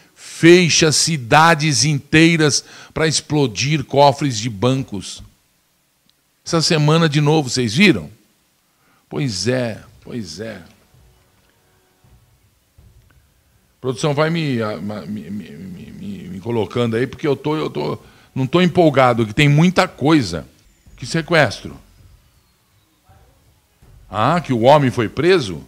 fecha 0.41 0.91
cidades 0.91 1.85
inteiras 1.85 2.65
para 2.95 3.07
explodir 3.07 3.85
cofres 3.85 4.39
de 4.39 4.49
bancos. 4.49 5.21
Essa 6.43 6.63
semana 6.63 7.07
de 7.07 7.21
novo, 7.21 7.47
vocês 7.47 7.75
viram? 7.75 8.09
Pois 9.07 9.47
é, 9.47 9.83
pois 10.03 10.39
é. 10.39 10.55
A 13.75 13.79
produção 13.79 14.15
vai 14.15 14.31
me, 14.31 14.57
me, 15.07 15.29
me, 15.29 16.29
me, 16.29 16.39
colocando 16.39 16.95
aí, 16.95 17.05
porque 17.05 17.27
eu, 17.27 17.35
tô, 17.35 17.55
eu 17.55 17.69
tô, 17.69 17.99
não 18.33 18.45
estou 18.45 18.63
empolgado, 18.63 19.27
que 19.27 19.35
tem 19.35 19.47
muita 19.47 19.87
coisa. 19.87 20.47
Que 20.97 21.05
sequestro? 21.05 21.79
Ah, 24.09 24.41
que 24.41 24.51
o 24.51 24.61
homem 24.61 24.89
foi 24.89 25.07
preso? 25.07 25.61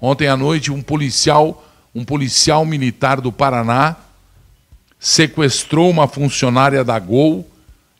Ontem 0.00 0.28
à 0.28 0.36
noite 0.36 0.70
um 0.70 0.80
policial, 0.80 1.66
um 1.94 2.04
policial 2.04 2.64
militar 2.64 3.20
do 3.20 3.32
Paraná 3.32 3.96
sequestrou 4.98 5.90
uma 5.90 6.06
funcionária 6.06 6.84
da 6.84 6.98
Gol 6.98 7.48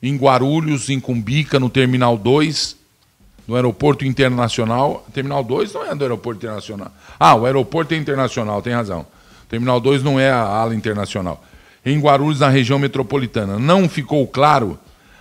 em 0.03 0.17
Guarulhos, 0.17 0.89
em 0.89 1.01
Cumbica, 1.01 1.59
no 1.59 1.69
Terminal 1.69 2.17
2, 2.17 2.77
no 3.47 3.55
Aeroporto 3.55 4.05
Internacional. 4.05 5.07
Terminal 5.13 5.43
2 5.43 5.73
não 5.73 5.85
é 5.85 5.95
do 5.95 6.05
Aeroporto 6.05 6.39
Internacional. 6.39 6.93
Ah, 7.19 7.35
o 7.35 7.45
Aeroporto 7.45 7.95
é 7.95 7.97
Internacional, 7.97 8.63
tem 8.63 8.73
razão. 8.73 9.07
Terminal 9.49 9.81
2 9.81 10.03
não 10.03 10.19
é 10.19 10.31
a 10.31 10.43
ala 10.43 10.75
internacional. 10.75 11.43
Em 11.85 11.99
Guarulhos, 11.99 12.41
na 12.41 12.49
região 12.49 12.79
metropolitana. 12.79 13.59
Não 13.59 13.89
ficou 13.89 14.27
claro 14.27 14.79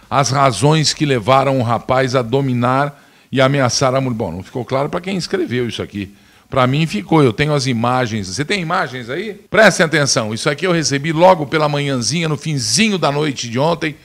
as 0.09 0.29
razões 0.29 0.93
que 0.93 1.05
levaram 1.05 1.59
o 1.59 1.63
rapaz 1.63 2.15
a 2.15 2.21
dominar 2.21 3.01
e 3.31 3.41
ameaçar 3.41 3.95
a 3.95 4.01
mulher. 4.01 4.15
Bom, 4.15 4.31
não 4.31 4.43
ficou 4.43 4.63
claro 4.63 4.89
para 4.89 5.01
quem 5.01 5.17
escreveu 5.17 5.67
isso 5.67 5.81
aqui. 5.81 6.13
Para 6.49 6.65
mim 6.65 6.87
ficou, 6.87 7.21
eu 7.21 7.31
tenho 7.31 7.53
as 7.53 7.67
imagens. 7.67 8.27
Você 8.27 8.43
tem 8.43 8.59
imagens 8.61 9.09
aí? 9.09 9.33
Prestem 9.33 9.85
atenção, 9.85 10.33
isso 10.33 10.49
aqui 10.49 10.65
eu 10.65 10.71
recebi 10.71 11.13
logo 11.13 11.45
pela 11.45 11.69
manhãzinha, 11.69 12.27
no 12.27 12.37
finzinho 12.37 12.97
da 12.97 13.11
noite 13.11 13.47
de 13.47 13.59
ontem, 13.59 13.95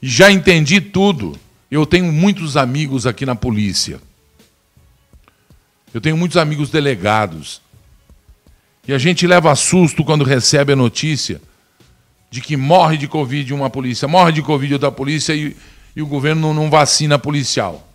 e 0.00 0.08
já 0.08 0.30
entendi 0.30 0.80
tudo. 0.80 1.36
Eu 1.70 1.84
tenho 1.84 2.12
muitos 2.12 2.56
amigos 2.56 3.06
aqui 3.06 3.26
na 3.26 3.34
polícia. 3.34 4.00
Eu 5.92 6.00
tenho 6.00 6.16
muitos 6.16 6.36
amigos 6.36 6.70
delegados. 6.70 7.60
E 8.86 8.92
a 8.92 8.98
gente 8.98 9.26
leva 9.26 9.54
susto 9.56 10.04
quando 10.04 10.24
recebe 10.24 10.72
a 10.72 10.76
notícia 10.76 11.40
de 12.30 12.40
que 12.40 12.56
morre 12.56 12.96
de 12.96 13.08
Covid 13.08 13.52
uma 13.52 13.68
polícia, 13.68 14.06
morre 14.06 14.32
de 14.32 14.42
Covid 14.42 14.74
outra 14.74 14.92
polícia 14.92 15.34
e, 15.34 15.56
e 15.96 16.00
o 16.00 16.06
governo 16.06 16.40
não, 16.40 16.54
não 16.54 16.70
vacina 16.70 17.18
policial. 17.18 17.89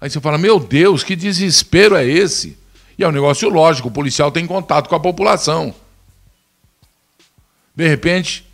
Aí 0.00 0.08
você 0.08 0.20
fala, 0.20 0.38
meu 0.38 0.60
Deus, 0.60 1.02
que 1.02 1.16
desespero 1.16 1.96
é 1.96 2.06
esse? 2.06 2.56
E 2.98 3.04
é 3.04 3.08
um 3.08 3.12
negócio 3.12 3.48
lógico, 3.48 3.88
o 3.88 3.92
policial 3.92 4.30
tem 4.30 4.46
contato 4.46 4.88
com 4.88 4.94
a 4.94 5.00
população. 5.00 5.74
De 7.74 7.86
repente, 7.86 8.44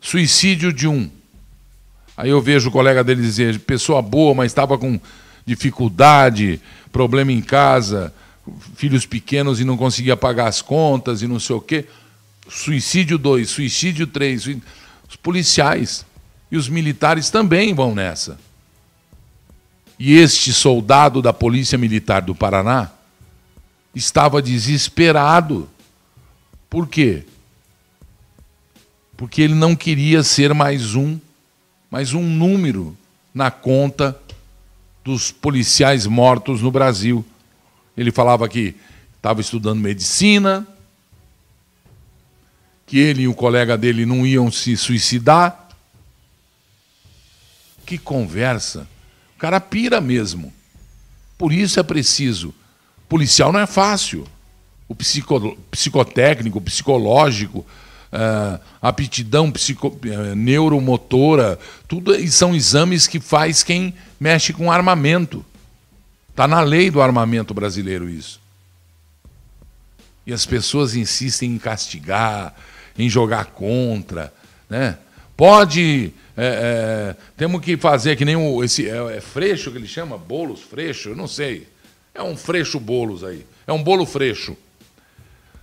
suicídio 0.00 0.72
de 0.72 0.86
um. 0.86 1.10
Aí 2.16 2.30
eu 2.30 2.40
vejo 2.40 2.68
o 2.68 2.72
colega 2.72 3.02
dele 3.02 3.22
dizer, 3.22 3.58
pessoa 3.60 4.02
boa, 4.02 4.34
mas 4.34 4.52
estava 4.52 4.76
com 4.78 5.00
dificuldade, 5.44 6.60
problema 6.92 7.32
em 7.32 7.40
casa, 7.40 8.12
filhos 8.76 9.06
pequenos 9.06 9.60
e 9.60 9.64
não 9.64 9.76
conseguia 9.76 10.16
pagar 10.16 10.46
as 10.46 10.60
contas 10.60 11.22
e 11.22 11.26
não 11.26 11.40
sei 11.40 11.56
o 11.56 11.60
quê. 11.60 11.86
Suicídio 12.48 13.18
2, 13.18 13.48
suicídio 13.48 14.06
3. 14.06 14.46
Os 15.08 15.16
policiais 15.16 16.04
e 16.50 16.56
os 16.56 16.68
militares 16.68 17.30
também 17.30 17.74
vão 17.74 17.94
nessa. 17.94 18.38
E 20.04 20.14
este 20.14 20.52
soldado 20.52 21.22
da 21.22 21.32
Polícia 21.32 21.78
Militar 21.78 22.22
do 22.22 22.34
Paraná 22.34 22.90
estava 23.94 24.42
desesperado. 24.42 25.70
Por 26.68 26.88
quê? 26.88 27.24
Porque 29.16 29.40
ele 29.40 29.54
não 29.54 29.76
queria 29.76 30.24
ser 30.24 30.52
mais 30.54 30.96
um, 30.96 31.20
mais 31.88 32.14
um 32.14 32.24
número 32.24 32.98
na 33.32 33.48
conta 33.48 34.20
dos 35.04 35.30
policiais 35.30 36.04
mortos 36.04 36.60
no 36.60 36.72
Brasil. 36.72 37.24
Ele 37.96 38.10
falava 38.10 38.48
que 38.48 38.74
estava 39.14 39.40
estudando 39.40 39.78
medicina, 39.78 40.66
que 42.84 42.98
ele 42.98 43.22
e 43.22 43.28
o 43.28 43.34
colega 43.36 43.78
dele 43.78 44.04
não 44.04 44.26
iam 44.26 44.50
se 44.50 44.76
suicidar. 44.76 45.68
Que 47.86 47.96
conversa 47.96 48.90
cara 49.42 49.60
pira 49.60 50.00
mesmo. 50.00 50.52
Por 51.36 51.52
isso 51.52 51.80
é 51.80 51.82
preciso. 51.82 52.54
Policial 53.08 53.52
não 53.52 53.58
é 53.58 53.66
fácil. 53.66 54.24
O 54.86 54.94
psico, 54.94 55.58
psicotécnico, 55.68 56.60
psicológico, 56.60 57.66
uh, 58.12 58.60
aptidão 58.80 59.50
psico, 59.50 59.88
uh, 59.88 60.36
neuromotora, 60.36 61.58
tudo 61.88 62.14
são 62.30 62.54
exames 62.54 63.08
que 63.08 63.18
faz 63.18 63.64
quem 63.64 63.92
mexe 64.20 64.52
com 64.52 64.70
armamento. 64.70 65.44
Está 66.30 66.46
na 66.46 66.60
lei 66.60 66.88
do 66.88 67.02
armamento 67.02 67.52
brasileiro 67.52 68.08
isso. 68.08 68.40
E 70.24 70.32
as 70.32 70.46
pessoas 70.46 70.94
insistem 70.94 71.50
em 71.50 71.58
castigar, 71.58 72.54
em 72.96 73.10
jogar 73.10 73.46
contra. 73.46 74.32
Né? 74.70 74.96
Pode 75.42 76.14
é, 76.36 77.16
é, 77.16 77.16
temos 77.36 77.60
que 77.62 77.76
fazer 77.76 78.14
que 78.14 78.24
nem 78.24 78.36
o, 78.36 78.62
esse 78.62 78.88
é, 78.88 79.16
é, 79.16 79.20
freixo 79.20 79.72
que 79.72 79.76
ele 79.76 79.88
chama, 79.88 80.16
bolos 80.16 80.60
freixo, 80.60 81.08
eu 81.08 81.16
não 81.16 81.26
sei. 81.26 81.66
É 82.14 82.22
um 82.22 82.36
freixo 82.36 82.78
bolos 82.78 83.24
aí. 83.24 83.44
É 83.66 83.72
um 83.72 83.82
bolo 83.82 84.06
freixo. 84.06 84.56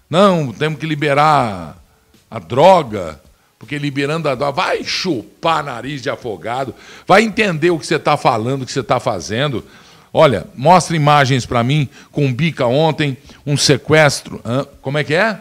Não, 0.10 0.52
temos 0.52 0.82
que 0.82 0.86
liberar 0.86 1.82
a 2.30 2.40
droga, 2.40 3.22
porque 3.58 3.78
liberando 3.78 4.28
a 4.28 4.36
droga, 4.36 4.52
vai 4.52 4.84
chupar 4.84 5.64
nariz 5.64 6.02
de 6.02 6.10
afogado, 6.10 6.76
vai 7.08 7.24
entender 7.24 7.70
o 7.70 7.80
que 7.80 7.88
você 7.88 7.96
está 7.96 8.18
falando, 8.18 8.64
o 8.64 8.66
que 8.66 8.74
você 8.74 8.82
está 8.82 9.00
fazendo. 9.00 9.64
Olha, 10.12 10.46
mostra 10.58 10.94
imagens 10.94 11.46
para 11.46 11.64
mim 11.64 11.88
com 12.12 12.34
bica 12.34 12.66
ontem, 12.66 13.18
um 13.46 13.56
sequestro. 13.56 14.42
Como 14.82 14.98
é 14.98 15.06
que 15.06 15.14
é? 15.14 15.40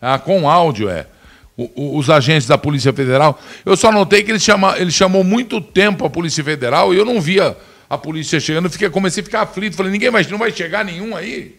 Ah, 0.00 0.20
com 0.20 0.48
áudio 0.48 0.88
é 0.88 1.08
os 1.56 2.10
agentes 2.10 2.48
da 2.48 2.58
Polícia 2.58 2.92
Federal. 2.92 3.38
Eu 3.64 3.76
só 3.76 3.92
notei 3.92 4.22
que 4.22 4.30
ele, 4.30 4.40
chama, 4.40 4.76
ele 4.78 4.90
chamou 4.90 5.22
muito 5.22 5.60
tempo 5.60 6.04
a 6.04 6.10
Polícia 6.10 6.42
Federal 6.42 6.92
e 6.92 6.98
eu 6.98 7.04
não 7.04 7.20
via 7.20 7.56
a 7.88 7.96
polícia 7.96 8.40
chegando. 8.40 8.68
Fiquei, 8.70 8.90
comecei 8.90 9.22
a 9.22 9.24
ficar 9.24 9.42
aflito. 9.42 9.76
Falei, 9.76 9.92
ninguém 9.92 10.10
mais, 10.10 10.28
não 10.28 10.38
vai 10.38 10.50
chegar 10.50 10.84
nenhum 10.84 11.16
aí. 11.16 11.56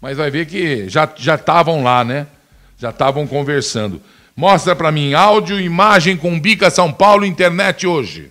Mas 0.00 0.16
vai 0.18 0.30
ver 0.30 0.46
que 0.46 0.88
já 0.88 1.04
estavam 1.34 1.82
lá, 1.82 2.04
né? 2.04 2.26
Já 2.76 2.90
estavam 2.90 3.26
conversando. 3.26 4.00
Mostra 4.36 4.76
para 4.76 4.92
mim 4.92 5.14
áudio, 5.14 5.58
imagem 5.58 6.16
com 6.16 6.38
Bica 6.38 6.70
São 6.70 6.92
Paulo, 6.92 7.24
internet 7.24 7.86
hoje. 7.86 8.30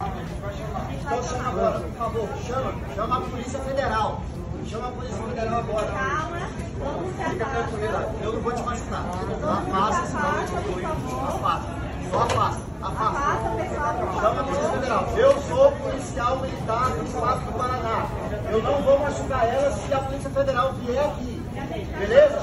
Então 0.00 1.22
chama 1.22 1.48
agora, 1.48 1.80
por 1.80 1.92
favor, 1.96 2.28
chama, 2.44 2.74
chama 2.96 3.16
a 3.16 3.20
Polícia 3.20 3.60
Federal. 3.60 4.24
Chama 4.68 4.88
a 4.88 4.90
Polícia 4.90 5.22
Federal 5.22 5.58
agora. 5.58 5.86
Calma, 5.86 6.50
vamos 6.80 7.14
se 7.16 7.30
Fica 7.30 7.44
afasta. 7.44 7.68
tranquila, 7.68 8.14
eu 8.24 8.32
não 8.32 8.40
vou 8.40 8.52
te 8.52 8.62
machucar. 8.62 9.04
Afasta, 9.46 10.06
senão 10.06 10.40
eu 10.40 10.46
te 10.46 11.08
dou. 11.08 11.20
Afasta, 11.20 11.68
só 12.10 12.18
afasta, 12.18 12.62
afasta. 12.82 13.18
Afasta, 13.18 13.48
pessoal. 13.62 14.20
Chama 14.20 14.40
a 14.40 14.44
Polícia 14.44 14.68
Federal. 14.70 15.14
Eu 15.16 15.42
sou 15.42 15.72
policial 15.72 16.40
militar 16.40 16.90
do 16.90 17.04
Estado 17.04 17.44
do 17.46 17.52
Paraná. 17.52 18.06
Eu 18.50 18.62
não 18.62 18.82
vou 18.82 18.98
machucar 18.98 19.44
ela 19.46 19.70
se 19.70 19.94
a 19.94 19.98
Polícia 19.98 20.30
Federal 20.30 20.72
vier 20.74 21.04
aqui. 21.04 21.42
Beleza? 21.98 22.38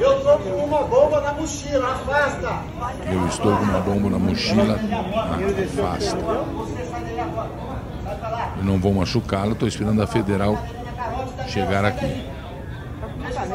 Eu 0.00 0.20
tô 0.20 0.38
com 0.38 0.64
uma 0.64 0.82
bomba 0.84 1.20
na 1.20 1.32
mochila, 1.46 1.92
afasta. 1.92 2.60
Eu 3.08 3.28
estou 3.28 3.56
com 3.56 3.62
uma 3.62 3.78
bomba 3.80 4.10
na 4.10 4.18
mochila. 4.18 4.80
Afasta. 5.64 6.16
Pra 6.16 6.42
lá. 8.28 8.54
Eu 8.56 8.64
não 8.64 8.78
vou 8.78 8.92
machucá-lo, 8.92 9.52
estou 9.52 9.68
esperando 9.68 10.02
a 10.02 10.08
federal 10.08 10.58
chegar 11.46 11.84
aqui. 11.84 12.28
Mas 13.20 13.36
a 13.36 13.46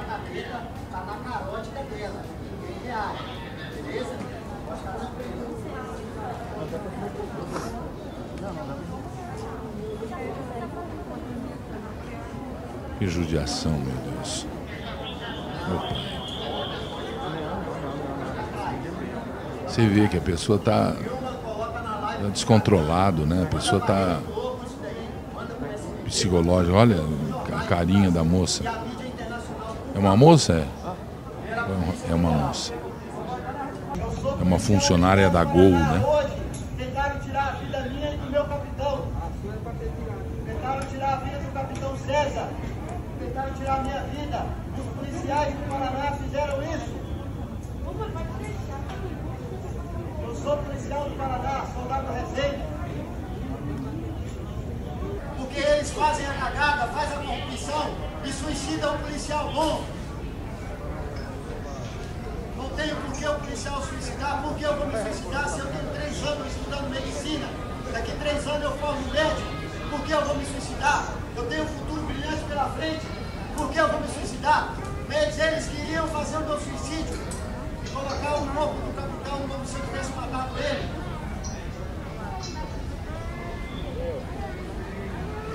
caneta 0.00 0.62
tá 0.90 1.00
na 1.00 1.16
carótida 1.30 1.82
dela. 1.84 2.22
Ninguém 2.60 2.78
reage. 2.84 3.24
Beleza? 3.82 4.14
Pode 4.66 4.80
ficar 4.80 4.92
tranquilo. 4.92 5.46
Judiação, 13.46 13.72
meu 13.72 13.94
Deus. 14.12 14.44
Meu 15.68 15.78
pai. 15.78 16.06
Você 19.68 19.86
vê 19.86 20.08
que 20.08 20.16
a 20.16 20.20
pessoa 20.20 20.58
está 20.58 20.94
descontrolado, 22.32 23.24
né? 23.24 23.44
A 23.44 23.46
pessoa 23.46 23.80
está 23.80 24.18
psicológica. 26.06 26.74
Olha 26.76 26.96
a 27.56 27.62
carinha 27.66 28.10
da 28.10 28.24
moça. 28.24 28.64
É 29.94 29.98
uma 29.98 30.16
moça? 30.16 30.52
É, 30.54 30.66
É 32.10 32.14
uma- 32.14 32.30
moça. 32.30 32.72
É 34.40 34.42
uma 34.42 34.58
funcionária 34.58 35.30
da 35.30 35.44
Gol, 35.44 35.70
né? 35.70 36.02
Tentaram 36.76 37.20
tirar 37.20 37.48
a 37.48 37.52
vida 37.52 37.80
minha 37.90 38.12
e 38.12 38.16
do 38.16 38.28
meu 38.30 38.44
capitão. 38.44 39.02
Tentaram 40.46 40.86
tirar 40.86 41.12
a 41.12 41.16
vida 41.18 41.38
do 41.38 41.52
capitão 41.52 41.96
César. 41.98 42.48
Tentaram 43.26 43.54
tirar 43.54 43.80
a 43.80 43.82
minha 43.82 44.00
vida. 44.02 44.46
Os 44.78 44.94
policiais 44.94 45.52
do 45.52 45.68
Paraná 45.68 46.12
fizeram 46.12 46.62
isso. 46.62 46.94
Eu 50.22 50.34
sou 50.36 50.56
policial 50.58 51.08
do 51.08 51.16
Paraná, 51.16 51.66
soldado 51.74 52.12
Rezende. 52.12 52.62
Porque 55.36 55.58
eles 55.58 55.90
fazem 55.90 56.24
a 56.24 56.34
cagada, 56.34 56.86
fazem 56.92 57.18
a 57.18 57.20
corrupção 57.20 57.90
e 58.24 58.32
suicidam 58.32 58.94
um 58.94 58.98
policial 58.98 59.52
bom. 59.52 59.84
Não 62.56 62.68
tenho 62.76 62.94
por 62.94 63.12
que 63.12 63.26
o 63.26 63.34
policial 63.34 63.82
suicidar, 63.82 64.40
por 64.40 64.54
que 64.54 64.62
eu 64.62 64.76
vou 64.76 64.86
me 64.86 65.02
suicidar 65.02 65.48
se 65.48 65.58
eu 65.58 65.66
tenho 65.66 65.94
três 65.94 66.22
anos 66.24 66.46
estudando 66.46 66.90
medicina? 66.90 67.48
Daqui 67.92 68.12
três 68.20 68.46
anos 68.46 68.62
eu 68.62 68.78
formo 68.78 69.02
médico, 69.10 69.90
por 69.90 70.00
que 70.06 70.12
eu 70.12 70.24
vou 70.24 70.36
me 70.36 70.46
suicidar? 70.46 71.08
Eu 71.36 71.44
tenho 71.48 71.64
um 71.64 71.66
futuro 71.66 72.02
brilhante 72.02 72.44
pela 72.44 72.70
frente, 72.70 73.15
por 73.56 73.70
que 73.70 73.78
eu 73.78 73.88
vou 73.88 74.00
me 74.00 74.08
suicidar? 74.08 74.74
Eles, 75.10 75.38
eles 75.38 75.66
queriam 75.68 76.06
fazer 76.08 76.36
o 76.36 76.40
meu 76.40 76.60
suicídio 76.60 77.18
e 77.84 77.88
colocar 77.88 78.34
o 78.36 78.46
corpo 78.48 78.74
do 78.74 78.94
capitão 78.94 79.48
como 79.48 79.66
se 79.66 79.76
eu 79.76 79.86
tivesse 79.86 80.12
matado 80.12 80.58
ele. 80.58 80.88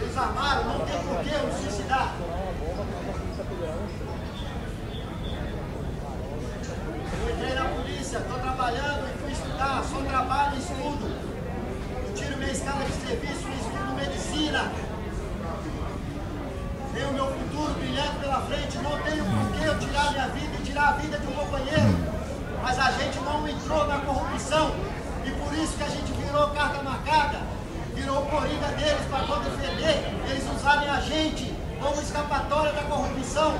Eles 0.01 0.17
armaram, 0.17 0.63
não 0.65 0.85
tem 0.85 0.99
por 1.03 1.19
que 1.23 1.33
eu 1.33 1.45
me 1.45 1.53
suicidar. 1.53 2.15
Eu 7.21 7.29
entrei 7.29 7.53
na 7.53 7.65
polícia, 7.65 8.17
estou 8.17 8.39
trabalhando 8.39 9.09
e 9.13 9.21
fui 9.21 9.31
estudar, 9.31 9.83
só 9.83 10.01
trabalho 10.01 10.55
e 10.55 10.59
estudo. 10.59 11.31
Eu 12.07 12.13
tiro 12.15 12.37
minha 12.37 12.51
escala 12.51 12.83
de 12.83 12.93
serviço 12.93 13.47
estudo 13.49 13.93
medicina. 13.95 14.90
Tenho 17.01 17.13
o 17.13 17.15
meu 17.15 17.25
futuro 17.25 17.73
brilhante 17.79 18.15
pela 18.19 18.41
frente, 18.41 18.77
não 18.77 18.91
tenho 19.01 19.25
por 19.25 19.57
que 19.57 19.65
eu 19.65 19.79
tirar 19.79 20.11
minha 20.11 20.27
vida 20.27 20.55
e 20.55 20.63
tirar 20.63 20.89
a 20.89 20.91
vida 20.91 21.17
de 21.17 21.25
um 21.25 21.31
companheiro. 21.31 21.97
Mas 22.61 22.77
a 22.77 22.91
gente 22.91 23.17
não 23.21 23.47
entrou 23.47 23.87
na 23.87 23.97
corrupção 24.01 24.75
e 25.25 25.31
por 25.31 25.51
isso 25.57 25.75
que 25.77 25.83
a 25.83 25.89
gente 25.89 26.11
virou 26.11 26.49
carta 26.49 26.83
marcada, 26.83 27.39
virou 27.95 28.21
coringa 28.27 28.67
deles 28.77 29.01
para 29.09 29.25
quando 29.25 29.49
defender, 29.49 30.13
eles 30.29 30.43
usarem 30.55 30.87
a 30.91 30.99
gente 30.99 31.51
como 31.81 31.99
escapatória 31.99 32.71
da 32.71 32.83
corrupção. 32.83 33.55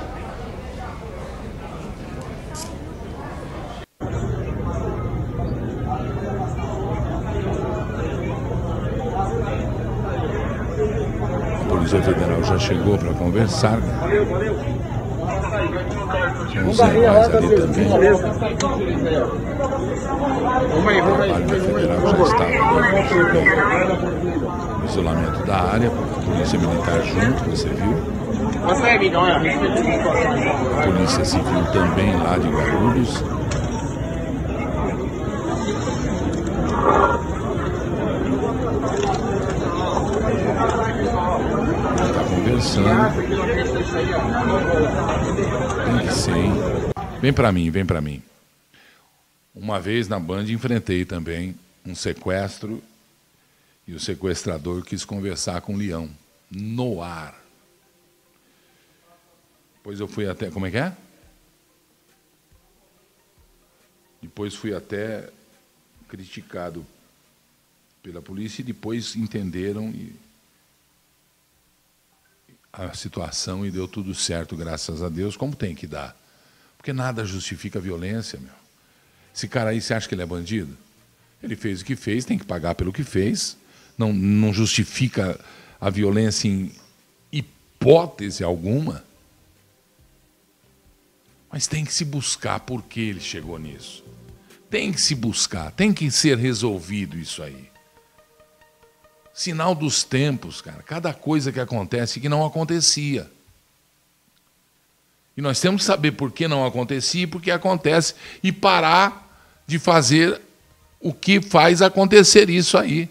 Polícia 11.92 12.14
Federal 12.14 12.42
já 12.42 12.58
chegou 12.58 12.96
para 12.96 13.12
conversar. 13.12 13.78
Tem 16.50 16.62
uns 16.62 16.78
heróis 16.78 17.34
ali 17.34 17.48
também. 17.54 17.86
O 20.64 20.82
trabalho 21.02 21.46
da 21.46 21.54
Federal 21.54 22.00
já 22.00 22.16
estava 22.22 22.50
no 24.78 24.84
isolamento 24.86 25.46
da 25.46 25.56
área, 25.56 25.88
a 25.88 26.20
Polícia 26.24 26.58
Militar 26.58 27.02
junto, 27.02 27.50
você 27.50 27.68
viu. 27.68 27.94
A 30.78 30.82
Polícia 30.82 31.24
Civil 31.26 31.64
também 31.72 32.16
lá 32.16 32.38
de 32.38 32.48
Guarulhos. 32.48 33.22
Conversando. 42.62 43.16
Tem 45.84 46.06
que 46.06 46.14
ser, 46.14 46.36
hein? 46.36 46.52
Vem 47.20 47.32
para 47.32 47.52
mim, 47.52 47.70
vem 47.70 47.84
para 47.84 48.00
mim. 48.00 48.22
Uma 49.54 49.80
vez 49.80 50.08
na 50.08 50.18
Band 50.18 50.44
enfrentei 50.44 51.04
também 51.04 51.54
um 51.84 51.94
sequestro 51.94 52.82
e 53.86 53.94
o 53.94 54.00
sequestrador 54.00 54.82
quis 54.84 55.04
conversar 55.04 55.60
com 55.60 55.74
o 55.74 55.76
leão 55.76 56.08
no 56.50 57.02
ar. 57.02 57.40
Depois 59.76 60.00
eu 60.00 60.08
fui 60.08 60.28
até. 60.28 60.50
Como 60.50 60.66
é 60.66 60.70
que 60.70 60.78
é? 60.78 60.96
Depois 64.22 64.54
fui 64.54 64.72
até 64.74 65.28
criticado 66.08 66.86
pela 68.02 68.22
polícia 68.22 68.62
e 68.62 68.64
depois 68.64 69.16
entenderam 69.16 69.88
e 69.90 70.14
a 72.72 72.94
situação 72.94 73.66
e 73.66 73.70
deu 73.70 73.86
tudo 73.86 74.14
certo, 74.14 74.56
graças 74.56 75.02
a 75.02 75.08
Deus, 75.08 75.36
como 75.36 75.54
tem 75.54 75.74
que 75.74 75.86
dar. 75.86 76.16
Porque 76.76 76.92
nada 76.92 77.24
justifica 77.24 77.78
a 77.78 77.82
violência, 77.82 78.38
meu. 78.40 78.54
Esse 79.34 79.46
cara 79.46 79.70
aí, 79.70 79.80
você 79.80 79.94
acha 79.94 80.08
que 80.08 80.14
ele 80.14 80.22
é 80.22 80.26
bandido? 80.26 80.76
Ele 81.42 81.56
fez 81.56 81.80
o 81.80 81.84
que 81.84 81.96
fez, 81.96 82.24
tem 82.24 82.38
que 82.38 82.44
pagar 82.44 82.74
pelo 82.74 82.92
que 82.92 83.04
fez. 83.04 83.56
Não, 83.96 84.12
não 84.12 84.52
justifica 84.52 85.38
a 85.80 85.90
violência 85.90 86.48
em 86.48 86.72
hipótese 87.30 88.44
alguma. 88.44 89.04
Mas 91.50 91.66
tem 91.66 91.84
que 91.84 91.92
se 91.92 92.04
buscar 92.04 92.60
por 92.60 92.82
que 92.82 93.00
ele 93.00 93.20
chegou 93.20 93.58
nisso. 93.58 94.04
Tem 94.70 94.92
que 94.92 95.00
se 95.00 95.14
buscar, 95.14 95.70
tem 95.72 95.92
que 95.92 96.10
ser 96.10 96.38
resolvido 96.38 97.18
isso 97.18 97.42
aí. 97.42 97.71
Sinal 99.34 99.74
dos 99.74 100.04
tempos, 100.04 100.60
cara. 100.60 100.82
Cada 100.82 101.14
coisa 101.14 101.50
que 101.50 101.60
acontece 101.60 102.20
que 102.20 102.28
não 102.28 102.44
acontecia. 102.44 103.30
E 105.36 105.40
nós 105.40 105.60
temos 105.60 105.82
que 105.82 105.86
saber 105.86 106.12
por 106.12 106.30
que 106.30 106.46
não 106.46 106.66
acontecia 106.66 107.22
e 107.22 107.26
por 107.26 107.40
que 107.40 107.50
acontece 107.50 108.14
e 108.42 108.52
parar 108.52 109.28
de 109.66 109.78
fazer 109.78 110.40
o 111.00 111.12
que 111.12 111.40
faz 111.40 111.80
acontecer 111.80 112.50
isso 112.50 112.76
aí. 112.76 113.08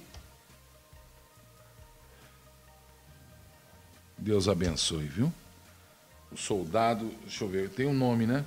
Deus 4.17 4.47
abençoe, 4.47 5.07
viu? 5.07 5.33
O 6.31 6.37
soldado, 6.37 7.11
deixa 7.23 7.43
eu 7.43 7.49
ver, 7.49 7.69
tem 7.69 7.87
um 7.87 7.93
nome, 7.93 8.27
né? 8.27 8.45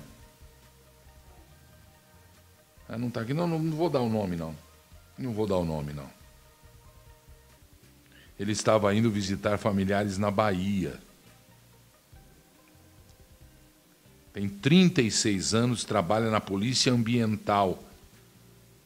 Ah, 2.87 2.97
não 2.97 3.09
está 3.09 3.21
aqui, 3.21 3.33
não, 3.33 3.45
não 3.45 3.71
vou 3.71 3.89
dar 3.89 3.99
o 3.99 4.09
nome, 4.09 4.37
não. 4.37 4.55
Não 5.17 5.33
vou 5.33 5.45
dar 5.45 5.57
o 5.57 5.65
nome, 5.65 5.91
não. 5.91 6.14
Ele 8.39 8.51
estava 8.51 8.93
indo 8.93 9.09
visitar 9.09 9.57
familiares 9.57 10.17
na 10.17 10.29
Bahia. 10.29 10.99
Tem 14.33 14.49
36 14.49 15.53
anos, 15.53 15.85
trabalha 15.85 16.29
na 16.29 16.41
Polícia 16.41 16.91
Ambiental 16.91 17.81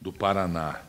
do 0.00 0.12
Paraná. 0.12 0.80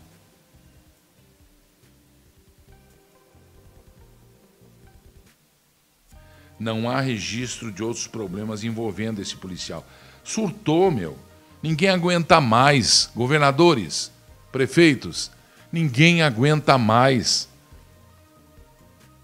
Não 6.60 6.88
há 6.88 7.02
registro 7.02 7.72
de 7.72 7.82
outros 7.82 8.06
problemas 8.06 8.64
envolvendo 8.64 9.20
esse 9.20 9.36
policial. 9.36 9.84
Surtou, 10.24 10.92
meu. 10.92 11.18
Ninguém 11.64 11.90
aguenta 11.90 12.40
mais. 12.40 13.10
Governadores, 13.16 14.12
prefeitos, 14.52 15.32
ninguém 15.72 16.22
aguenta 16.22 16.78
mais. 16.78 17.50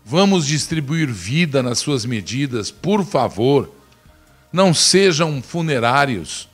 Vamos 0.10 0.47
distribuir 0.47 1.12
vida 1.12 1.62
nas 1.62 1.80
suas 1.80 2.05
medidas, 2.05 2.72
por 2.72 3.03
favor. 3.03 3.70
Não 4.53 4.74
sejam 4.74 5.41
funerários. 5.41 6.47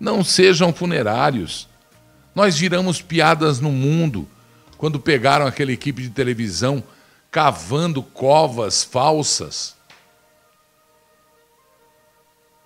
Não 0.00 0.24
sejam 0.24 0.72
funerários. 0.72 1.68
Nós 2.34 2.56
viramos 2.56 3.02
piadas 3.02 3.60
no 3.60 3.70
mundo 3.70 4.26
quando 4.78 4.98
pegaram 4.98 5.46
aquela 5.46 5.70
equipe 5.70 6.00
de 6.00 6.08
televisão 6.08 6.82
cavando 7.30 8.02
covas 8.02 8.82
falsas. 8.82 9.76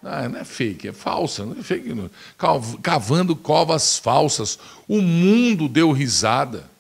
Ah, 0.05 0.29
não 0.29 0.39
é 0.39 0.45
fake, 0.45 0.87
é 0.87 0.93
falsa, 0.93 1.45
não 1.45 1.59
é 1.59 1.65
fake. 1.65 1.93
Não. 1.93 2.09
Cavando 2.81 3.35
covas 3.35 3.99
falsas. 3.99 4.57
O 4.87 5.03
mundo 5.03 5.69
deu 5.69 5.91
risada. 5.91 6.71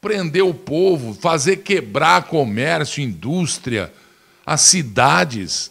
Prender 0.00 0.44
o 0.44 0.54
povo, 0.54 1.12
fazer 1.12 1.58
quebrar 1.58 2.24
comércio, 2.24 3.02
indústria, 3.02 3.92
as 4.46 4.60
cidades. 4.60 5.70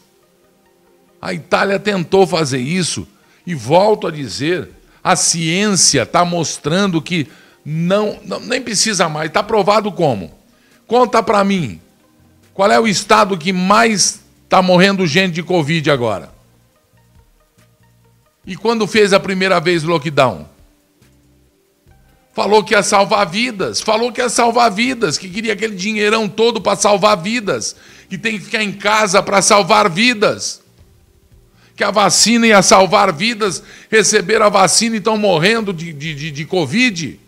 A 1.21 1.33
Itália 1.33 1.79
tentou 1.79 2.27
fazer 2.27 2.59
isso 2.59 3.07
e 3.45 3.55
volto 3.55 4.07
a 4.07 4.11
dizer, 4.11 4.69
a 5.03 5.15
ciência 5.15 6.03
está 6.03 6.25
mostrando 6.25 7.01
que 7.01 7.27
não, 7.63 8.19
não 8.25 8.39
nem 8.39 8.61
precisa 8.61 9.07
mais. 9.07 9.29
Está 9.29 9.41
provado 9.41 9.91
como? 9.91 10.33
Conta 10.85 11.23
para 11.23 11.43
mim. 11.43 11.79
Qual 12.53 12.71
é 12.71 12.79
o 12.79 12.87
estado 12.87 13.37
que 13.37 13.53
mais 13.53 14.21
está 14.43 14.61
morrendo 14.61 15.05
gente 15.07 15.35
de 15.35 15.43
Covid 15.43 15.89
agora? 15.91 16.31
E 18.45 18.55
quando 18.55 18.87
fez 18.87 19.13
a 19.13 19.19
primeira 19.19 19.59
vez 19.59 19.83
lockdown? 19.83 20.47
Falou 22.37 22.63
que 22.63 22.75
ia 22.75 22.83
salvar 22.83 23.27
vidas, 23.27 23.81
falou 23.81 24.11
que 24.11 24.21
ia 24.21 24.29
salvar 24.29 24.69
vidas, 24.69 25.17
que 25.17 25.27
queria 25.27 25.53
aquele 25.53 25.75
dinheirão 25.75 26.29
todo 26.29 26.61
para 26.61 26.77
salvar 26.77 27.17
vidas, 27.17 27.75
que 28.07 28.15
tem 28.15 28.37
que 28.37 28.45
ficar 28.45 28.61
em 28.61 28.71
casa 28.71 29.23
para 29.23 29.41
salvar 29.41 29.89
vidas. 29.89 30.61
Que 31.75 31.83
a 31.83 31.89
vacina 31.89 32.45
ia 32.45 32.61
salvar 32.61 33.11
vidas, 33.11 33.63
receberam 33.89 34.45
a 34.45 34.49
vacina 34.49 34.93
e 34.93 34.99
estão 34.99 35.17
morrendo 35.17 35.73
de, 35.73 35.91
de, 35.91 36.13
de, 36.13 36.29
de 36.29 36.45
Covid. 36.45 37.19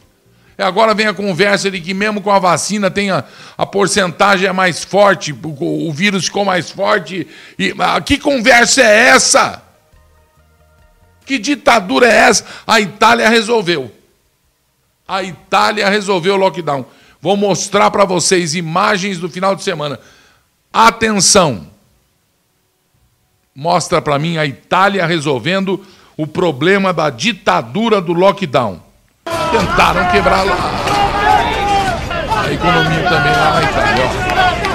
E 0.55 0.61
agora 0.61 0.93
vem 0.93 1.07
a 1.07 1.13
conversa 1.15 1.71
de 1.71 1.81
que 1.81 1.95
mesmo 1.95 2.21
com 2.21 2.29
a 2.29 2.37
vacina 2.37 2.91
tem 2.91 3.09
a, 3.09 3.23
a 3.57 3.65
porcentagem 3.65 4.47
é 4.47 4.53
mais 4.53 4.83
forte, 4.83 5.33
o, 5.33 5.87
o 5.89 5.91
vírus 5.91 6.25
ficou 6.25 6.45
mais 6.45 6.69
forte. 6.69 7.25
E, 7.57 7.73
que 8.05 8.19
conversa 8.19 8.83
é 8.83 9.07
essa? 9.07 9.63
Que 11.25 11.39
ditadura 11.39 12.05
é 12.05 12.15
essa? 12.15 12.45
A 12.67 12.79
Itália 12.79 13.27
resolveu. 13.27 13.97
A 15.09 15.23
Itália 15.23 15.89
resolveu 15.89 16.35
o 16.35 16.37
lockdown. 16.37 16.85
Vou 17.19 17.35
mostrar 17.35 17.89
para 17.89 18.05
vocês 18.05 18.53
imagens 18.53 19.17
do 19.17 19.27
final 19.27 19.55
de 19.55 19.63
semana. 19.63 19.99
Atenção! 20.71 21.67
Mostra 23.55 23.99
para 23.99 24.19
mim 24.19 24.37
a 24.37 24.45
Itália 24.45 25.07
resolvendo 25.07 25.83
o 26.15 26.27
problema 26.27 26.93
da 26.93 27.09
ditadura 27.09 27.99
do 27.99 28.13
lockdown. 28.13 28.79
Tentaram 29.51 30.11
quebrar 30.11 30.43
lá 30.45 30.99
a 32.45 32.53
economia 32.53 33.09
também 33.09 33.31
lá 33.31 33.53
na 33.53 33.63
Itália. 33.63 34.68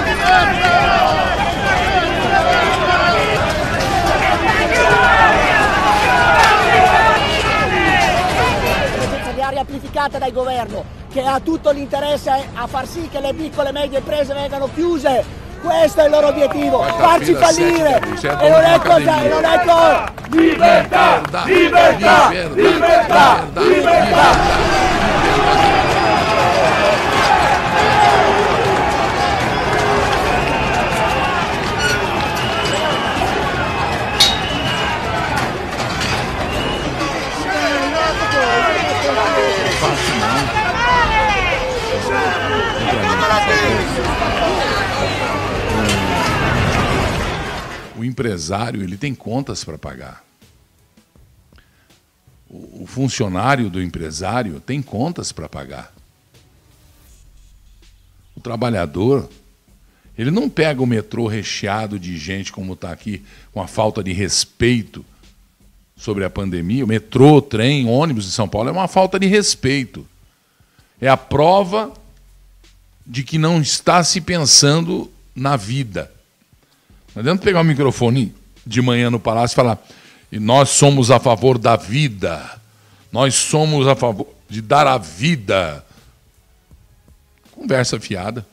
Amplificata 10.05 10.17
dal 10.19 10.31
governo 10.31 10.83
che 11.11 11.21
ha 11.21 11.39
tutto 11.39 11.71
l'interesse 11.71 12.31
a 12.53 12.67
far 12.67 12.87
sì 12.87 13.07
che 13.09 13.19
le 13.19 13.33
piccole 13.33 13.69
e 13.69 13.71
medie 13.71 13.99
imprese 13.99 14.33
vengano 14.33 14.69
chiuse 14.73 15.43
questo 15.61 16.01
è 16.01 16.05
il 16.05 16.11
loro 16.11 16.27
obiettivo, 16.27 16.83
farci 16.83 17.33
fallire. 17.33 17.99
E 18.21 18.49
non 18.49 18.61
è 18.61 18.79
cosa, 18.79 19.23
e 19.23 19.27
non 19.27 19.43
è 19.43 19.59
cosa. 19.65 20.13
Libertà, 20.29 21.21
libertà, 21.45 22.29
libertà, 22.53 23.47
libertà. 23.55 24.74
Empresário 48.15 48.81
ele 48.81 48.95
tem 48.95 49.13
contas 49.13 49.63
para 49.63 49.77
pagar. 49.77 50.23
O 52.49 52.85
funcionário 52.87 53.69
do 53.69 53.81
empresário 53.81 54.61
tem 54.61 54.81
contas 54.81 55.33
para 55.33 55.49
pagar. 55.49 55.93
O 58.35 58.39
trabalhador, 58.39 59.29
ele 60.17 60.31
não 60.31 60.49
pega 60.49 60.81
o 60.81 60.85
metrô 60.85 61.27
recheado 61.27 61.99
de 61.99 62.17
gente 62.17 62.53
como 62.53 62.73
está 62.73 62.91
aqui, 62.91 63.21
com 63.51 63.61
a 63.61 63.67
falta 63.67 64.01
de 64.01 64.13
respeito 64.13 65.05
sobre 65.97 66.23
a 66.23 66.29
pandemia. 66.29 66.85
O 66.85 66.87
metrô, 66.87 67.41
trem, 67.41 67.87
ônibus 67.87 68.25
de 68.25 68.31
São 68.31 68.47
Paulo 68.47 68.69
é 68.69 68.71
uma 68.71 68.87
falta 68.87 69.19
de 69.19 69.27
respeito. 69.27 70.07
É 71.01 71.09
a 71.09 71.17
prova 71.17 71.91
de 73.05 73.23
que 73.23 73.37
não 73.37 73.61
está 73.61 74.03
se 74.03 74.19
pensando 74.19 75.11
na 75.35 75.55
vida. 75.55 76.11
Não 77.13 77.21
adianta 77.21 77.43
pegar 77.43 77.61
o 77.61 77.65
microfone 77.65 78.33
de 78.65 78.81
manhã 78.81 79.09
no 79.09 79.19
palácio 79.19 79.53
e 79.53 79.55
falar: 79.55 79.85
e 80.31 80.39
nós 80.39 80.69
somos 80.69 81.11
a 81.11 81.19
favor 81.19 81.57
da 81.57 81.75
vida, 81.75 82.59
nós 83.11 83.35
somos 83.35 83.87
a 83.87 83.95
favor 83.95 84.27
de 84.49 84.61
dar 84.61 84.87
a 84.87 84.97
vida. 84.97 85.85
Conversa 87.51 87.99
fiada. 87.99 88.45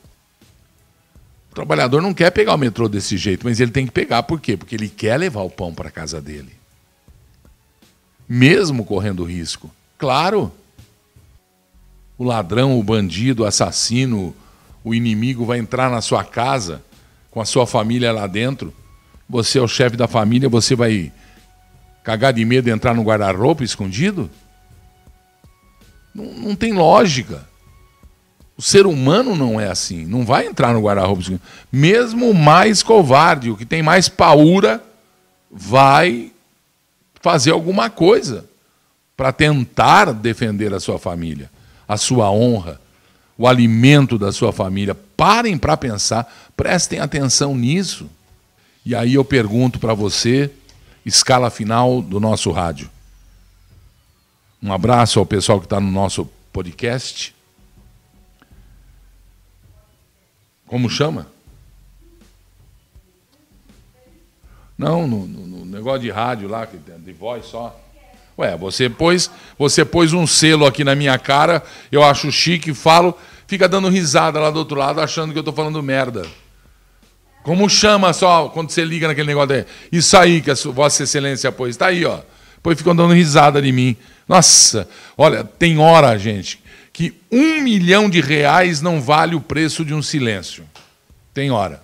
O 1.51 1.55
trabalhador 1.55 2.01
não 2.01 2.13
quer 2.13 2.31
pegar 2.31 2.55
o 2.55 2.57
metrô 2.57 2.87
desse 2.87 3.17
jeito, 3.17 3.45
mas 3.45 3.59
ele 3.59 3.71
tem 3.71 3.85
que 3.85 3.91
pegar. 3.91 4.23
Por 4.23 4.39
quê? 4.39 4.57
Porque 4.57 4.75
ele 4.75 4.89
quer 4.89 5.17
levar 5.17 5.41
o 5.41 5.49
pão 5.49 5.73
para 5.73 5.91
casa 5.91 6.21
dele. 6.21 6.53
Mesmo 8.27 8.85
correndo 8.85 9.23
risco. 9.23 9.69
Claro. 9.97 10.51
O 12.17 12.23
ladrão, 12.23 12.79
o 12.79 12.83
bandido, 12.83 13.43
o 13.43 13.45
assassino, 13.45 14.35
o 14.83 14.93
inimigo 14.93 15.45
vai 15.45 15.59
entrar 15.59 15.89
na 15.89 16.01
sua 16.01 16.23
casa 16.23 16.81
com 17.31 17.41
a 17.41 17.45
sua 17.45 17.65
família 17.65 18.11
lá 18.11 18.27
dentro, 18.27 18.73
você 19.27 19.57
é 19.57 19.61
o 19.61 19.67
chefe 19.67 19.97
da 19.97 20.07
família, 20.07 20.47
você 20.47 20.75
vai 20.75 21.11
cagar 22.03 22.33
de 22.33 22.43
medo 22.45 22.65
de 22.65 22.71
entrar 22.71 22.93
no 22.93 23.01
guarda-roupa 23.01 23.63
escondido? 23.63 24.29
Não, 26.13 26.25
não, 26.25 26.55
tem 26.55 26.73
lógica. 26.73 27.47
O 28.55 28.61
ser 28.61 28.85
humano 28.85 29.35
não 29.35 29.59
é 29.59 29.67
assim, 29.67 30.05
não 30.05 30.23
vai 30.23 30.45
entrar 30.45 30.73
no 30.73 30.81
guarda-roupa 30.81 31.21
escondido. 31.21 31.43
Mesmo 31.71 32.29
o 32.29 32.35
mais 32.35 32.83
covarde, 32.83 33.49
o 33.49 33.57
que 33.57 33.65
tem 33.65 33.81
mais 33.81 34.07
paura, 34.07 34.83
vai 35.49 36.31
fazer 37.19 37.51
alguma 37.51 37.89
coisa 37.89 38.45
para 39.15 39.31
tentar 39.31 40.13
defender 40.13 40.73
a 40.73 40.79
sua 40.79 40.99
família, 40.99 41.49
a 41.87 41.97
sua 41.97 42.29
honra, 42.29 42.79
o 43.43 43.47
alimento 43.47 44.17
da 44.17 44.31
sua 44.31 44.53
família. 44.53 44.95
Parem 44.95 45.57
para 45.57 45.75
pensar, 45.75 46.33
prestem 46.55 46.99
atenção 46.99 47.53
nisso. 47.53 48.09
E 48.85 48.95
aí 48.95 49.15
eu 49.15 49.25
pergunto 49.25 49.79
para 49.79 49.93
você, 49.93 50.49
escala 51.05 51.49
final 51.49 52.01
do 52.01 52.21
nosso 52.21 52.51
rádio. 52.51 52.89
Um 54.61 54.71
abraço 54.71 55.19
ao 55.19 55.25
pessoal 55.25 55.59
que 55.59 55.65
está 55.65 55.77
no 55.77 55.91
nosso 55.91 56.25
podcast. 56.53 57.35
Como 60.65 60.89
chama? 60.89 61.27
Não, 64.77 65.05
no, 65.05 65.27
no, 65.27 65.65
negócio 65.65 65.99
de 65.99 66.09
rádio 66.09 66.47
lá, 66.47 66.65
de 66.65 67.11
voz 67.11 67.47
só. 67.47 67.77
Ué, 68.39 68.55
você 68.55 68.89
pôs, 68.89 69.29
você 69.59 69.83
pôs 69.83 70.13
um 70.13 70.25
selo 70.25 70.65
aqui 70.65 70.85
na 70.85 70.95
minha 70.95 71.19
cara, 71.19 71.61
eu 71.91 72.01
acho 72.01 72.31
chique, 72.31 72.73
falo, 72.73 73.15
fica 73.47 73.67
dando 73.67 73.89
risada 73.89 74.39
lá 74.39 74.49
do 74.49 74.59
outro 74.59 74.77
lado, 74.77 75.01
achando 75.01 75.31
que 75.31 75.37
eu 75.37 75.41
estou 75.41 75.53
falando 75.53 75.81
merda. 75.81 76.25
Como 77.43 77.69
chama 77.69 78.13
só 78.13 78.47
quando 78.49 78.69
você 78.69 78.85
liga 78.85 79.07
naquele 79.07 79.27
negócio 79.27 79.55
aí? 79.55 79.65
Isso 79.91 80.15
aí 80.15 80.41
que 80.41 80.49
a 80.49 80.55
Vossa 80.55 81.03
Excelência 81.03 81.51
pôs. 81.51 81.71
Está 81.71 81.87
aí, 81.87 82.05
ó. 82.05 82.19
Depois 82.55 82.77
ficam 82.77 82.95
dando 82.95 83.13
risada 83.13 83.61
de 83.61 83.71
mim. 83.71 83.97
Nossa, 84.27 84.87
olha, 85.17 85.43
tem 85.43 85.77
hora, 85.77 86.17
gente, 86.17 86.63
que 86.93 87.13
um 87.29 87.59
milhão 87.61 88.09
de 88.09 88.21
reais 88.21 88.81
não 88.81 89.01
vale 89.01 89.35
o 89.35 89.41
preço 89.41 89.83
de 89.83 89.93
um 89.93 90.01
silêncio. 90.01 90.65
Tem 91.33 91.51
hora. 91.51 91.81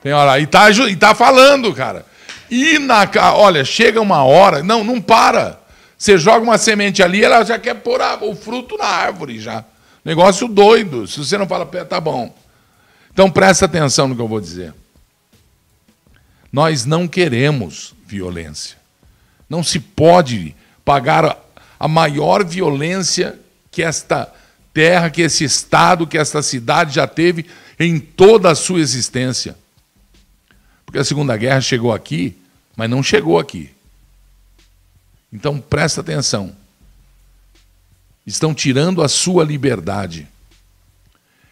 Tem 0.00 0.12
hora. 0.12 0.38
E 0.38 0.46
tá, 0.46 0.70
e 0.70 0.96
tá 0.96 1.14
falando, 1.14 1.74
cara. 1.74 2.06
E 2.48 2.78
na. 2.78 3.08
Olha, 3.34 3.64
chega 3.64 4.00
uma 4.00 4.22
hora. 4.24 4.62
Não, 4.62 4.84
não 4.84 5.00
para. 5.00 5.60
Você 5.98 6.18
joga 6.18 6.40
uma 6.40 6.58
semente 6.58 7.02
ali, 7.02 7.24
ela 7.24 7.44
já 7.44 7.58
quer 7.58 7.74
pôr 7.74 8.00
a, 8.00 8.16
o 8.22 8.34
fruto 8.34 8.76
na 8.76 8.86
árvore 8.86 9.38
já. 9.40 9.64
Negócio 10.04 10.48
doido. 10.48 11.06
Se 11.06 11.18
você 11.18 11.38
não 11.38 11.46
fala, 11.46 11.66
tá 11.66 12.00
bom. 12.00 12.34
Então 13.12 13.30
presta 13.30 13.66
atenção 13.66 14.08
no 14.08 14.16
que 14.16 14.22
eu 14.22 14.28
vou 14.28 14.40
dizer. 14.40 14.74
Nós 16.52 16.84
não 16.84 17.06
queremos 17.06 17.94
violência. 18.06 18.76
Não 19.48 19.62
se 19.62 19.78
pode 19.78 20.54
pagar 20.84 21.38
a 21.78 21.88
maior 21.88 22.44
violência 22.44 23.38
que 23.70 23.82
esta 23.82 24.32
terra, 24.72 25.10
que 25.10 25.22
esse 25.22 25.44
estado, 25.44 26.06
que 26.06 26.18
esta 26.18 26.42
cidade 26.42 26.94
já 26.94 27.06
teve 27.06 27.46
em 27.78 27.98
toda 27.98 28.50
a 28.50 28.54
sua 28.54 28.80
existência. 28.80 29.56
Porque 30.84 30.98
a 30.98 31.04
Segunda 31.04 31.36
Guerra 31.36 31.60
chegou 31.60 31.92
aqui, 31.92 32.36
mas 32.76 32.88
não 32.88 33.02
chegou 33.02 33.38
aqui. 33.38 33.70
Então 35.32 35.58
presta 35.58 36.00
atenção. 36.00 36.54
Estão 38.26 38.54
tirando 38.54 39.02
a 39.02 39.08
sua 39.08 39.44
liberdade. 39.44 40.28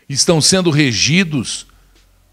Estão 0.09 0.41
sendo 0.41 0.71
regidos 0.71 1.67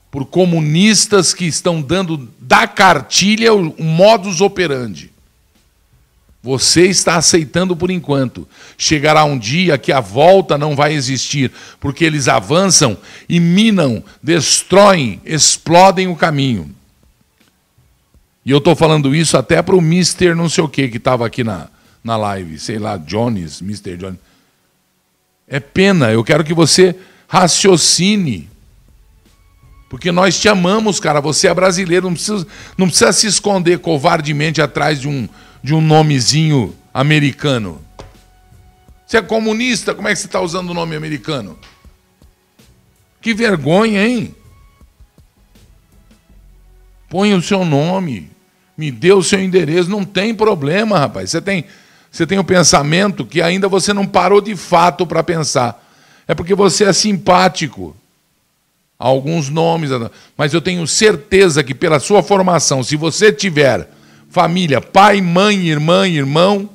por 0.10 0.26
comunistas 0.26 1.34
que 1.34 1.46
estão 1.46 1.82
dando 1.82 2.30
da 2.40 2.68
cartilha 2.68 3.54
o 3.54 3.84
modus 3.84 4.42
operandi. 4.42 5.12
Você 6.42 6.88
está 6.88 7.18
aceitando 7.18 7.76
por 7.76 7.92
enquanto. 7.92 8.48
Chegará 8.78 9.26
um 9.26 9.38
dia 9.38 9.78
que 9.78 9.92
a 9.92 10.00
volta 10.00 10.58
não 10.58 10.76
vai 10.76 10.94
existir, 10.94 11.52
porque 11.80 12.06
eles 12.06 12.28
avançam 12.28 12.98
e 13.28 13.40
minam, 13.40 14.04
destroem, 14.24 15.20
explodem 15.26 16.08
o 16.08 16.16
caminho. 16.16 16.74
E 18.46 18.52
eu 18.52 18.60
estou 18.60 18.78
falando 18.78 19.14
isso 19.14 19.38
até 19.38 19.62
para 19.62 19.76
o 19.76 19.82
Mister 19.82 20.36
não 20.36 20.48
sei 20.48 20.64
o 20.64 20.70
que 20.70 20.88
que 20.88 20.96
estava 20.96 21.26
aqui 21.26 21.44
na, 21.44 21.68
na 22.04 22.16
live, 22.18 22.60
sei 22.60 22.80
lá, 22.80 22.98
Jones, 22.98 23.62
Mr. 23.62 23.98
Jones. 23.98 24.20
É 25.48 25.60
pena, 25.60 26.12
eu 26.12 26.24
quero 26.24 26.44
que 26.44 26.54
você 26.54 26.96
raciocine. 27.28 28.50
Porque 29.90 30.12
nós 30.12 30.40
te 30.40 30.50
amamos, 30.50 31.00
cara. 31.00 31.22
Você 31.22 31.48
é 31.48 31.54
brasileiro, 31.54 32.08
não 32.08 32.14
precisa, 32.14 32.46
não 32.78 32.88
precisa 32.88 33.14
se 33.14 33.28
esconder 33.28 33.80
covardemente 33.80 34.62
atrás 34.62 35.00
de 35.00 35.08
um, 35.08 35.28
de 35.64 35.74
um 35.74 35.82
nomezinho 35.82 36.76
americano. 36.94 37.82
Você 39.06 39.18
é 39.18 39.22
comunista, 39.22 39.96
como 39.96 40.10
é 40.10 40.14
que 40.14 40.20
você 40.20 40.26
está 40.26 40.42
usando 40.42 40.72
o 40.72 40.74
nome 40.74 40.96
americano? 40.96 41.58
Que 43.22 43.34
vergonha, 43.34 44.06
hein? 44.06 44.36
Põe 47.10 47.34
o 47.34 47.42
seu 47.42 47.64
nome, 47.64 48.30
me 48.78 48.92
dê 48.92 49.14
o 49.14 49.24
seu 49.24 49.42
endereço, 49.42 49.90
não 49.90 50.04
tem 50.04 50.36
problema, 50.36 51.00
rapaz. 51.00 51.32
Você 51.32 51.40
tem, 51.40 51.64
você 52.18 52.26
tem 52.26 52.40
um 52.40 52.44
pensamento 52.44 53.24
que 53.24 53.44
ainda 53.44 53.68
você 53.68 53.94
não 53.94 54.08
parou 54.08 54.42
de 54.42 54.56
fato 54.56 55.06
para 55.06 55.22
pensar. 55.22 55.88
É 56.28 56.34
porque 56.34 56.56
você 56.56 56.86
é 56.86 56.92
simpático. 56.92 57.96
Alguns 58.98 59.50
nomes, 59.50 59.92
mas 60.36 60.52
eu 60.52 60.60
tenho 60.60 60.88
certeza 60.88 61.64
que 61.64 61.76
pela 61.76 62.00
sua 62.00 62.24
formação, 62.24 62.82
se 62.82 62.96
você 62.96 63.32
tiver 63.32 63.88
família, 64.32 64.82
pai, 64.82 65.22
mãe, 65.22 65.68
irmã, 65.68 66.08
irmão. 66.08 66.68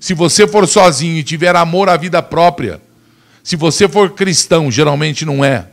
Se 0.00 0.14
você 0.14 0.48
for 0.48 0.66
sozinho 0.66 1.18
e 1.18 1.22
tiver 1.22 1.54
amor 1.54 1.90
à 1.90 1.98
vida 1.98 2.22
própria, 2.22 2.80
se 3.44 3.54
você 3.54 3.86
for 3.86 4.12
cristão, 4.12 4.70
geralmente 4.70 5.26
não 5.26 5.44
é, 5.44 5.66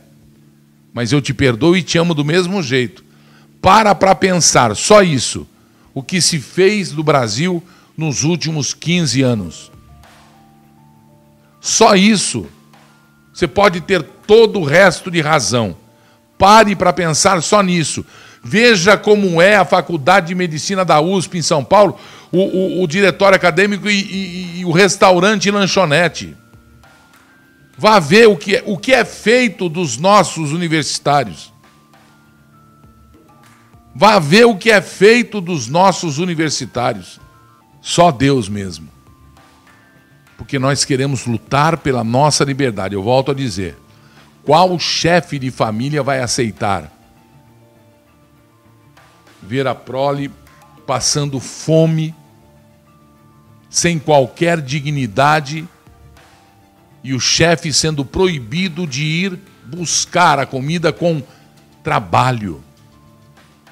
mas 0.92 1.12
eu 1.12 1.22
te 1.22 1.32
perdoo 1.32 1.78
e 1.78 1.82
te 1.82 1.96
amo 1.96 2.12
do 2.12 2.26
mesmo 2.26 2.62
jeito. 2.62 3.02
Para 3.62 3.94
para 3.94 4.14
pensar, 4.14 4.76
só 4.76 5.02
isso, 5.02 5.46
o 5.94 6.02
que 6.02 6.20
se 6.20 6.38
fez 6.38 6.92
do 6.92 7.02
Brasil 7.02 7.62
nos 8.00 8.24
últimos 8.24 8.72
15 8.72 9.20
anos. 9.20 9.70
Só 11.60 11.94
isso. 11.94 12.46
Você 13.30 13.46
pode 13.46 13.82
ter 13.82 14.02
todo 14.02 14.58
o 14.58 14.64
resto 14.64 15.10
de 15.10 15.20
razão. 15.20 15.76
Pare 16.38 16.74
para 16.74 16.94
pensar 16.94 17.42
só 17.42 17.62
nisso. 17.62 18.02
Veja 18.42 18.96
como 18.96 19.42
é 19.42 19.56
a 19.56 19.66
Faculdade 19.66 20.28
de 20.28 20.34
Medicina 20.34 20.82
da 20.82 20.98
USP 20.98 21.36
em 21.36 21.42
São 21.42 21.62
Paulo, 21.62 21.98
o, 22.32 22.38
o, 22.38 22.82
o 22.82 22.86
diretório 22.86 23.36
acadêmico 23.36 23.86
e, 23.86 24.00
e, 24.00 24.60
e, 24.60 24.64
o 24.64 24.72
restaurante 24.72 25.46
e 25.46 25.50
lanchonete. 25.50 26.34
Vá 27.76 27.98
ver 27.98 28.28
o 28.28 28.36
que, 28.36 28.56
é, 28.56 28.62
o 28.64 28.78
que 28.78 28.94
é 28.94 29.04
feito 29.04 29.68
dos 29.68 29.98
nossos 29.98 30.52
universitários. 30.52 31.52
Vá 33.94 34.18
ver 34.18 34.46
o 34.46 34.56
que 34.56 34.70
é 34.70 34.80
feito 34.80 35.38
dos 35.38 35.68
nossos 35.68 36.16
universitários. 36.16 37.20
Só 37.80 38.10
Deus 38.10 38.48
mesmo. 38.48 38.88
Porque 40.36 40.58
nós 40.58 40.84
queremos 40.84 41.26
lutar 41.26 41.76
pela 41.78 42.02
nossa 42.02 42.44
liberdade. 42.44 42.94
Eu 42.94 43.02
volto 43.02 43.30
a 43.30 43.34
dizer: 43.34 43.76
qual 44.44 44.78
chefe 44.78 45.38
de 45.38 45.50
família 45.50 46.02
vai 46.02 46.20
aceitar? 46.20 47.00
ver 49.42 49.66
a 49.66 49.74
prole 49.74 50.30
passando 50.86 51.40
fome, 51.40 52.14
sem 53.68 53.98
qualquer 53.98 54.60
dignidade, 54.60 55.66
e 57.02 57.14
o 57.14 57.20
chefe 57.20 57.72
sendo 57.72 58.04
proibido 58.04 58.86
de 58.86 59.04
ir 59.04 59.38
buscar 59.64 60.38
a 60.38 60.46
comida 60.46 60.92
com 60.92 61.22
trabalho. 61.82 62.62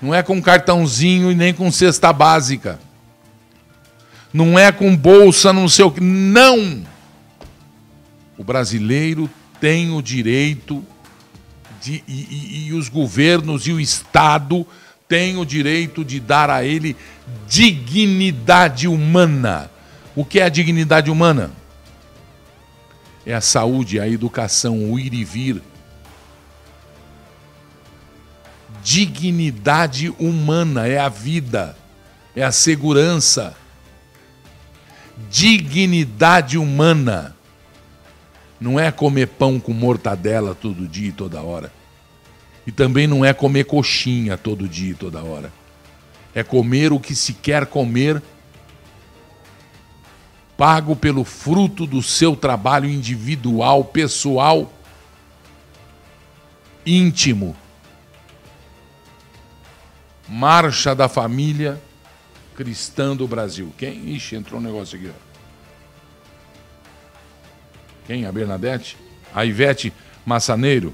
Não 0.00 0.14
é 0.14 0.22
com 0.22 0.40
cartãozinho 0.40 1.30
e 1.30 1.34
nem 1.34 1.52
com 1.52 1.70
cesta 1.70 2.12
básica. 2.12 2.78
Não 4.32 4.58
é 4.58 4.70
com 4.70 4.96
bolsa, 4.96 5.52
não 5.52 5.68
sei 5.68 5.84
o 5.84 5.90
que. 5.90 6.00
Não! 6.00 6.82
O 8.36 8.44
brasileiro 8.44 9.28
tem 9.60 9.90
o 9.90 10.00
direito 10.00 10.84
de, 11.82 12.02
e, 12.06 12.12
e, 12.12 12.66
e 12.68 12.72
os 12.72 12.88
governos 12.88 13.66
e 13.66 13.72
o 13.72 13.80
Estado 13.80 14.66
tem 15.08 15.38
o 15.38 15.44
direito 15.44 16.04
de 16.04 16.20
dar 16.20 16.50
a 16.50 16.62
ele 16.62 16.94
dignidade 17.48 18.86
humana. 18.86 19.70
O 20.14 20.24
que 20.24 20.40
é 20.40 20.44
a 20.44 20.48
dignidade 20.48 21.10
humana? 21.10 21.50
É 23.24 23.34
a 23.34 23.40
saúde, 23.40 23.98
a 23.98 24.08
educação, 24.08 24.90
o 24.90 24.98
ir 24.98 25.14
e 25.14 25.24
vir. 25.24 25.62
Dignidade 28.82 30.10
humana 30.18 30.86
é 30.86 30.98
a 30.98 31.08
vida, 31.08 31.76
é 32.34 32.42
a 32.42 32.52
segurança. 32.52 33.56
Dignidade 35.30 36.56
humana 36.56 37.36
não 38.60 38.78
é 38.78 38.90
comer 38.90 39.26
pão 39.26 39.58
com 39.58 39.72
mortadela 39.72 40.54
todo 40.54 40.86
dia 40.86 41.08
e 41.08 41.12
toda 41.12 41.42
hora. 41.42 41.72
E 42.66 42.72
também 42.72 43.06
não 43.06 43.24
é 43.24 43.32
comer 43.32 43.64
coxinha 43.64 44.36
todo 44.36 44.68
dia 44.68 44.90
e 44.90 44.94
toda 44.94 45.22
hora. 45.22 45.52
É 46.34 46.42
comer 46.42 46.92
o 46.92 47.00
que 47.00 47.14
se 47.14 47.32
quer 47.32 47.66
comer, 47.66 48.22
pago 50.56 50.94
pelo 50.94 51.24
fruto 51.24 51.86
do 51.86 52.02
seu 52.02 52.36
trabalho 52.36 52.88
individual, 52.88 53.84
pessoal, 53.84 54.72
íntimo. 56.84 57.56
Marcha 60.28 60.94
da 60.94 61.08
família 61.08 61.80
cristã 62.58 63.14
do 63.14 63.28
Brasil. 63.28 63.72
Quem? 63.78 64.16
Ixi, 64.16 64.34
entrou 64.34 64.60
um 64.60 64.64
negócio 64.64 64.98
aqui. 64.98 65.08
Ó. 65.08 65.28
Quem? 68.04 68.26
A 68.26 68.32
Bernadette? 68.32 68.96
A 69.32 69.44
Ivete 69.44 69.92
Massaneiro? 70.26 70.92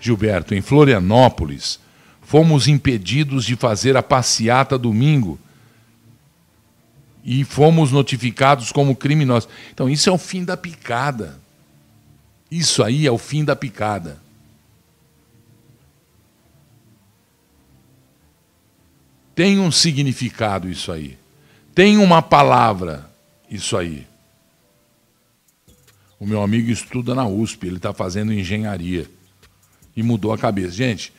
Gilberto, 0.00 0.54
em 0.54 0.62
Florianópolis, 0.62 1.78
fomos 2.22 2.68
impedidos 2.68 3.44
de 3.44 3.54
fazer 3.54 3.94
a 3.94 4.02
passeata 4.02 4.78
domingo 4.78 5.38
e 7.22 7.44
fomos 7.44 7.92
notificados 7.92 8.72
como 8.72 8.96
criminosos. 8.96 9.50
Então, 9.74 9.90
isso 9.90 10.08
é 10.08 10.12
o 10.12 10.16
fim 10.16 10.42
da 10.42 10.56
picada. 10.56 11.38
Isso 12.50 12.82
aí 12.82 13.06
é 13.06 13.12
o 13.12 13.18
fim 13.18 13.44
da 13.44 13.54
picada. 13.54 14.18
Tem 19.34 19.58
um 19.58 19.70
significado 19.70 20.68
isso 20.68 20.92
aí. 20.92 21.18
Tem 21.74 21.96
uma 21.96 22.20
palavra, 22.20 23.10
isso 23.50 23.76
aí. 23.76 24.06
O 26.20 26.26
meu 26.26 26.42
amigo 26.42 26.70
estuda 26.70 27.14
na 27.14 27.26
USP, 27.26 27.66
ele 27.66 27.76
está 27.76 27.92
fazendo 27.92 28.32
engenharia. 28.32 29.10
E 29.96 30.02
mudou 30.02 30.32
a 30.32 30.38
cabeça. 30.38 30.72
Gente, 30.72 31.12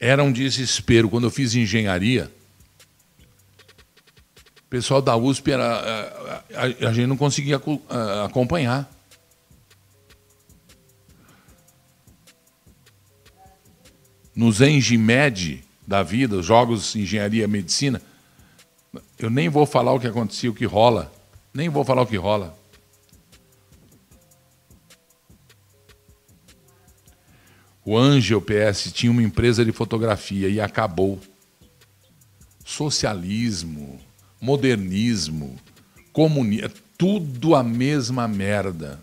era 0.00 0.22
um 0.22 0.32
desespero. 0.32 1.08
Quando 1.08 1.24
eu 1.24 1.30
fiz 1.30 1.54
engenharia, 1.54 2.30
o 4.60 4.68
pessoal 4.68 5.00
da 5.00 5.16
USP 5.16 5.52
era. 5.52 5.64
A, 5.64 6.62
a, 6.62 6.88
a 6.88 6.92
gente 6.92 7.06
não 7.06 7.16
conseguia 7.16 7.60
acompanhar. 8.24 8.90
Nos 14.34 14.60
Engimed 14.60 15.65
da 15.86 16.02
vida, 16.02 16.36
os 16.36 16.46
jogos 16.46 16.96
engenharia 16.96 17.46
medicina, 17.46 18.02
eu 19.18 19.30
nem 19.30 19.48
vou 19.48 19.66
falar 19.66 19.92
o 19.92 20.00
que 20.00 20.06
acontecia, 20.06 20.50
o 20.50 20.54
que 20.54 20.64
rola. 20.64 21.12
Nem 21.52 21.68
vou 21.68 21.84
falar 21.84 22.02
o 22.02 22.06
que 22.06 22.16
rola. 22.16 22.56
O 27.84 27.96
Angel 27.96 28.42
PS 28.42 28.92
tinha 28.92 29.12
uma 29.12 29.22
empresa 29.22 29.64
de 29.64 29.70
fotografia 29.70 30.48
e 30.48 30.60
acabou. 30.60 31.20
Socialismo, 32.64 34.00
modernismo, 34.40 35.56
comunismo, 36.12 36.66
é 36.66 36.70
tudo 36.98 37.54
a 37.54 37.62
mesma 37.62 38.26
merda. 38.26 39.00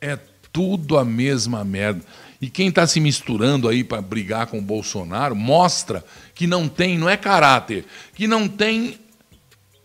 É 0.00 0.18
tudo 0.52 0.98
a 0.98 1.04
mesma 1.04 1.64
merda. 1.64 2.04
E 2.40 2.48
quem 2.48 2.68
está 2.68 2.86
se 2.86 3.00
misturando 3.00 3.68
aí 3.68 3.84
para 3.84 4.00
brigar 4.00 4.46
com 4.46 4.58
o 4.58 4.62
Bolsonaro 4.62 5.36
mostra 5.36 6.04
que 6.34 6.46
não 6.46 6.68
tem, 6.68 6.96
não 6.96 7.08
é 7.08 7.16
caráter, 7.16 7.84
que 8.14 8.26
não 8.26 8.48
tem 8.48 8.98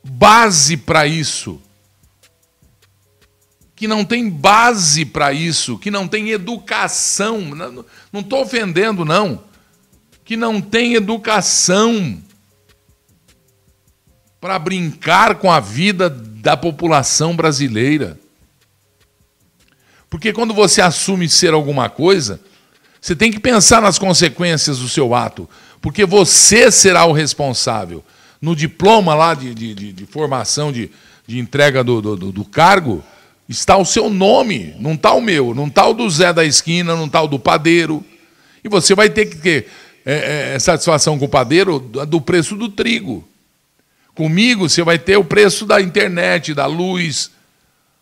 base 0.02 0.78
para 0.78 1.06
isso. 1.06 1.62
Que 3.76 3.90
não 3.90 4.06
tem 4.06 4.30
base 4.30 5.04
para 5.04 5.34
isso, 5.34 5.78
que 5.78 5.92
não 5.92 6.08
tem 6.08 6.30
educação, 6.30 7.42
não 8.12 8.22
estou 8.22 8.42
ofendendo, 8.42 9.04
não, 9.04 9.44
que 10.24 10.38
não 10.38 10.62
tem 10.62 10.94
educação 10.94 12.24
para 14.40 14.58
brincar 14.58 15.36
com 15.36 15.52
a 15.52 15.60
vida 15.60 16.10
da 16.10 16.56
população 16.56 17.36
brasileira. 17.36 18.18
Porque 20.16 20.32
quando 20.32 20.54
você 20.54 20.80
assume 20.80 21.28
ser 21.28 21.54
alguma 21.54 21.90
coisa, 21.90 22.40
você 23.02 23.14
tem 23.14 23.30
que 23.30 23.38
pensar 23.38 23.82
nas 23.82 24.00
consequências 24.00 24.80
do 24.80 24.88
seu 24.88 25.14
ato, 25.14 25.46
porque 25.82 26.06
você 26.06 26.72
será 26.72 27.04
o 27.04 27.12
responsável. 27.12 28.02
No 28.42 28.56
diploma 28.56 29.14
lá 29.14 29.34
de, 29.34 29.54
de, 29.54 29.76
de, 29.76 29.92
de 29.92 30.06
formação, 30.06 30.72
de, 30.72 30.90
de 31.28 31.38
entrega 31.38 31.84
do, 31.84 32.02
do, 32.02 32.32
do 32.32 32.46
cargo, 32.46 33.04
Está 33.50 33.76
o 33.76 33.84
seu 33.84 34.10
nome, 34.10 34.74
não 34.80 34.94
está 34.94 35.14
o 35.14 35.22
meu, 35.22 35.54
não 35.54 35.68
está 35.68 35.86
o 35.86 35.94
do 35.94 36.10
Zé 36.10 36.32
da 36.32 36.46
esquina, 36.46 36.96
não 36.96 37.08
está 37.08 37.22
o 37.22 37.28
do 37.28 37.38
padeiro. 37.38 38.02
E 38.64 38.70
você 38.70 38.96
vai 38.96 39.10
ter 39.10 39.26
que 39.26 39.36
ter 39.36 39.68
é, 40.06 40.54
é, 40.56 40.60
satisfação 40.60 41.20
com 41.20 41.26
o 41.26 41.30
padeiro 41.30 41.78
do 41.78 42.22
preço 42.22 42.56
do 42.56 42.70
trigo. 42.70 43.28
Comigo 44.16 44.70
você 44.70 44.82
vai 44.82 44.98
ter 44.98 45.18
o 45.18 45.26
preço 45.26 45.66
da 45.66 45.82
internet, 45.82 46.54
da 46.54 46.68
luz, 46.68 47.32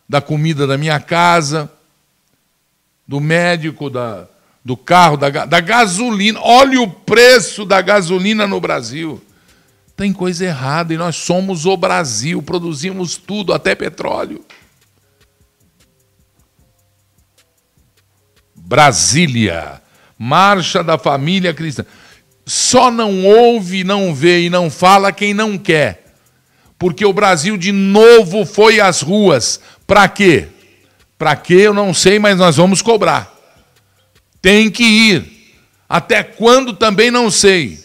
da 0.08 0.20
comida 0.20 0.64
da 0.64 0.78
minha 0.78 1.00
casa, 1.00 1.68
do 3.06 3.20
médico, 3.20 3.90
da, 3.90 4.26
do 4.64 4.76
carro, 4.76 5.16
da, 5.16 5.28
da 5.44 5.60
gasolina. 5.60 6.40
Olha 6.42 6.80
o 6.80 6.90
preço 6.90 7.64
da 7.64 7.80
gasolina 7.80 8.46
no 8.46 8.60
Brasil. 8.60 9.22
Tem 9.96 10.12
coisa 10.12 10.44
errada 10.44 10.92
e 10.92 10.96
nós 10.96 11.16
somos 11.16 11.66
o 11.66 11.76
Brasil, 11.76 12.42
produzimos 12.42 13.16
tudo, 13.16 13.52
até 13.52 13.74
petróleo. 13.74 14.44
Brasília, 18.56 19.80
Marcha 20.18 20.82
da 20.82 20.98
Família 20.98 21.52
Cristã. 21.52 21.84
Só 22.46 22.90
não 22.90 23.24
ouve, 23.24 23.84
não 23.84 24.14
vê 24.14 24.46
e 24.46 24.50
não 24.50 24.70
fala 24.70 25.12
quem 25.12 25.32
não 25.32 25.56
quer. 25.56 26.04
Porque 26.78 27.04
o 27.04 27.12
Brasil 27.12 27.56
de 27.56 27.70
novo 27.70 28.44
foi 28.44 28.80
às 28.80 29.00
ruas. 29.00 29.60
Para 29.86 30.08
quê? 30.08 30.48
Para 31.24 31.36
quê? 31.36 31.54
Eu 31.54 31.72
não 31.72 31.94
sei, 31.94 32.18
mas 32.18 32.36
nós 32.36 32.58
vamos 32.58 32.82
cobrar. 32.82 33.34
Tem 34.42 34.70
que 34.70 34.84
ir. 34.84 35.56
Até 35.88 36.22
quando 36.22 36.74
também 36.74 37.10
não 37.10 37.30
sei. 37.30 37.82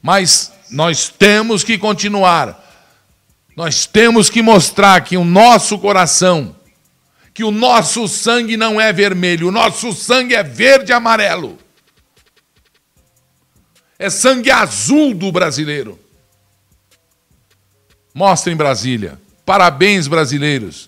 Mas 0.00 0.50
nós 0.70 1.10
temos 1.10 1.62
que 1.62 1.76
continuar. 1.76 2.58
Nós 3.54 3.84
temos 3.84 4.30
que 4.30 4.40
mostrar 4.40 5.02
que 5.02 5.18
o 5.18 5.24
nosso 5.24 5.78
coração 5.78 6.56
que 7.34 7.44
o 7.44 7.50
nosso 7.50 8.08
sangue 8.08 8.56
não 8.56 8.80
é 8.80 8.90
vermelho, 8.90 9.48
o 9.48 9.52
nosso 9.52 9.92
sangue 9.92 10.34
é 10.34 10.42
verde 10.42 10.90
e 10.90 10.94
amarelo. 10.94 11.58
É 13.98 14.08
sangue 14.08 14.50
azul 14.50 15.12
do 15.12 15.30
brasileiro. 15.30 15.98
Mostra 18.14 18.50
em 18.50 18.56
Brasília. 18.56 19.20
Parabéns, 19.44 20.08
brasileiros. 20.08 20.87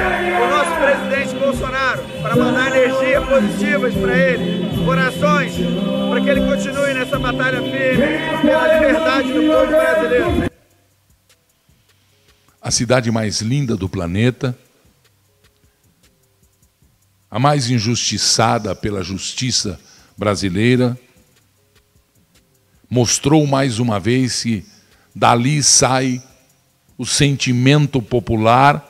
positivas 3.41 3.93
para 3.95 4.17
ele, 4.17 4.85
corações, 4.85 5.53
para 6.09 6.21
que 6.21 6.29
ele 6.29 6.41
continue 6.41 6.93
nessa 6.93 7.19
batalha 7.19 7.61
firme 7.61 8.41
pela 8.41 8.73
liberdade 8.73 9.33
do 9.33 9.41
povo 9.41 9.67
brasileiro. 9.67 10.51
A 12.61 12.71
cidade 12.71 13.11
mais 13.11 13.41
linda 13.41 13.75
do 13.75 13.89
planeta 13.89 14.57
a 17.31 17.39
mais 17.39 17.69
injustiçada 17.69 18.75
pela 18.75 19.01
justiça 19.01 19.79
brasileira, 20.17 20.99
mostrou 22.89 23.47
mais 23.47 23.79
uma 23.79 24.01
vez 24.01 24.43
que 24.43 24.65
dali 25.15 25.63
sai 25.63 26.21
o 26.97 27.05
sentimento 27.05 28.01
popular, 28.01 28.85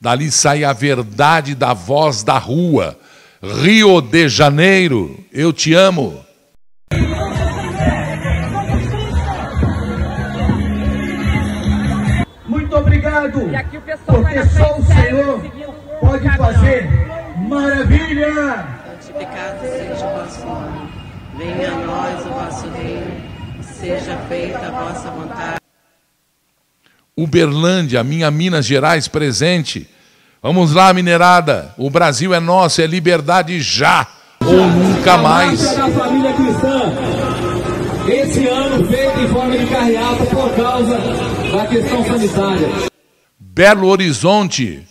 dali 0.00 0.30
sai 0.32 0.64
a 0.64 0.72
verdade 0.72 1.54
da 1.54 1.74
voz 1.74 2.22
da 2.22 2.38
rua. 2.38 2.98
Rio 3.40 4.00
de 4.00 4.28
Janeiro, 4.28 5.16
eu 5.32 5.52
te 5.52 5.72
amo. 5.72 6.24
Muito 12.46 12.76
obrigado, 12.76 13.40
porque 14.06 14.44
só 14.48 14.76
o 14.76 14.84
Senhor 14.84 15.40
pode 16.00 16.36
fazer 16.36 16.88
Maravilha! 17.48 18.66
Santificado 18.84 19.60
seja 19.60 20.06
o 20.06 20.18
vosso 20.18 20.44
nome. 20.44 20.90
Venha 21.38 21.70
a 21.70 21.86
nós 21.86 22.26
o 22.26 22.30
vosso 22.30 22.68
reino. 22.70 23.62
Seja 23.62 24.16
feita 24.28 24.58
a 24.58 24.70
vossa 24.70 25.10
vontade. 25.12 25.60
Uberlândia, 27.16 28.02
minha 28.02 28.30
Minas 28.32 28.66
Gerais 28.66 29.06
presente. 29.06 29.88
Vamos 30.40 30.72
lá, 30.72 30.92
minerada. 30.94 31.74
O 31.76 31.90
Brasil 31.90 32.32
é 32.32 32.38
nosso, 32.38 32.80
é 32.80 32.86
liberdade 32.86 33.60
já 33.60 34.06
ou 34.40 34.66
nunca 34.66 35.18
mais. 35.18 35.76
A 35.76 35.90
família 35.90 36.32
cristã, 36.32 36.92
esse 38.08 38.46
ano 38.46 38.86
feito 38.86 39.18
em 39.18 39.28
forma 39.28 39.58
de 39.58 39.66
carreata 39.66 40.24
por 40.26 40.54
causa 40.54 40.96
da 41.50 41.66
questão 41.66 42.04
sanitária. 42.04 42.68
Belo 43.38 43.88
Horizonte, 43.88 44.86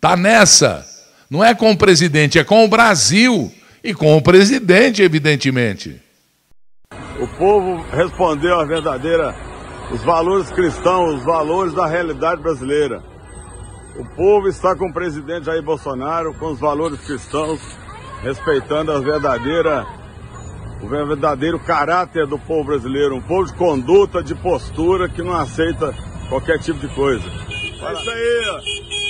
tá 0.00 0.16
nessa. 0.16 0.84
Não 1.30 1.44
é 1.44 1.54
com 1.54 1.70
o 1.70 1.76
presidente, 1.76 2.38
é 2.38 2.42
com 2.42 2.64
o 2.64 2.68
Brasil 2.68 3.52
e 3.84 3.94
com 3.94 4.16
o 4.16 4.22
presidente, 4.22 5.00
evidentemente. 5.00 6.02
O 7.20 7.28
povo 7.38 7.84
respondeu 7.92 8.58
a 8.58 8.64
verdadeira, 8.64 9.32
os 9.92 10.02
valores 10.02 10.50
cristãos, 10.50 11.18
os 11.18 11.24
valores 11.24 11.72
da 11.72 11.86
realidade 11.86 12.42
brasileira. 12.42 13.00
O 13.98 14.04
povo 14.04 14.48
está 14.48 14.76
com 14.76 14.86
o 14.86 14.92
presidente 14.92 15.46
Jair 15.46 15.60
Bolsonaro, 15.60 16.32
com 16.34 16.52
os 16.52 16.60
valores 16.60 17.00
cristãos, 17.00 17.60
respeitando 18.22 18.92
a 18.92 19.00
verdadeira, 19.00 19.84
o 20.80 20.86
verdadeiro 20.86 21.58
caráter 21.58 22.24
do 22.24 22.38
povo 22.38 22.68
brasileiro, 22.68 23.16
um 23.16 23.20
povo 23.20 23.46
de 23.46 23.54
conduta, 23.54 24.22
de 24.22 24.36
postura, 24.36 25.08
que 25.08 25.20
não 25.20 25.32
aceita 25.32 25.92
qualquer 26.28 26.60
tipo 26.60 26.78
de 26.78 26.94
coisa. 26.94 27.24
É 27.26 27.92
isso 27.92 28.10
aí, 28.10 28.62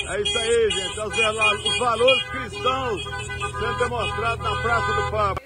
é 0.08 0.22
isso 0.22 0.38
aí, 0.38 0.70
gente. 0.70 1.00
Os 1.68 1.78
valores 1.78 2.22
cristãos 2.30 3.04
sendo 3.60 3.78
demonstrados 3.78 4.42
na 4.42 4.62
Praça 4.62 4.92
do 4.94 5.10
Papa. 5.10 5.42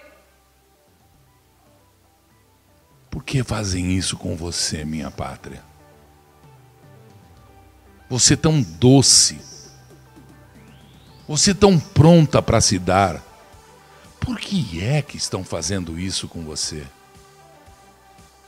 Por 3.11 3.25
que 3.25 3.43
fazem 3.43 3.91
isso 3.91 4.17
com 4.17 4.37
você, 4.37 4.85
minha 4.85 5.11
pátria? 5.11 5.72
Você 8.13 8.37
tão 8.37 8.61
doce, 8.61 9.41
você 11.27 11.55
tão 11.55 11.81
pronta 11.81 12.43
para 12.43 12.61
se 12.61 12.79
dar. 12.79 13.23
Por 14.21 14.39
que 14.39 14.85
é 14.85 15.01
que 15.01 15.17
estão 15.17 15.43
fazendo 15.43 15.99
isso 15.99 16.29
com 16.29 16.45
você? 16.45 16.85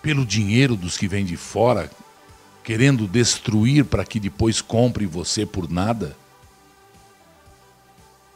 Pelo 0.02 0.26
dinheiro 0.26 0.76
dos 0.76 0.98
que 0.98 1.08
vêm 1.08 1.24
de 1.24 1.38
fora, 1.38 1.90
querendo 2.62 3.08
destruir 3.08 3.86
para 3.86 4.04
que 4.04 4.20
depois 4.20 4.60
compre 4.60 5.06
você 5.06 5.46
por 5.46 5.66
nada? 5.66 6.14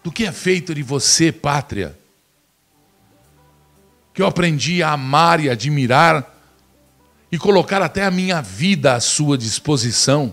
Do 0.03 0.11
que 0.11 0.25
é 0.25 0.33
feito 0.33 0.75
de 0.75 0.83
você, 0.83 1.31
pátria? 1.31 1.95
Que 4.15 4.23
eu 4.23 4.27
aprendi 4.27 4.83
a 4.83 4.93
amar 4.93 5.41
e 5.41 5.51
admirar 5.51 6.27
e 7.31 7.37
colocar 7.37 7.83
até 7.83 8.03
a 8.07 8.11
minha 8.11 8.41
vida 8.41 8.95
à 8.95 9.01
sua 9.01 9.37
disposição 9.37 10.33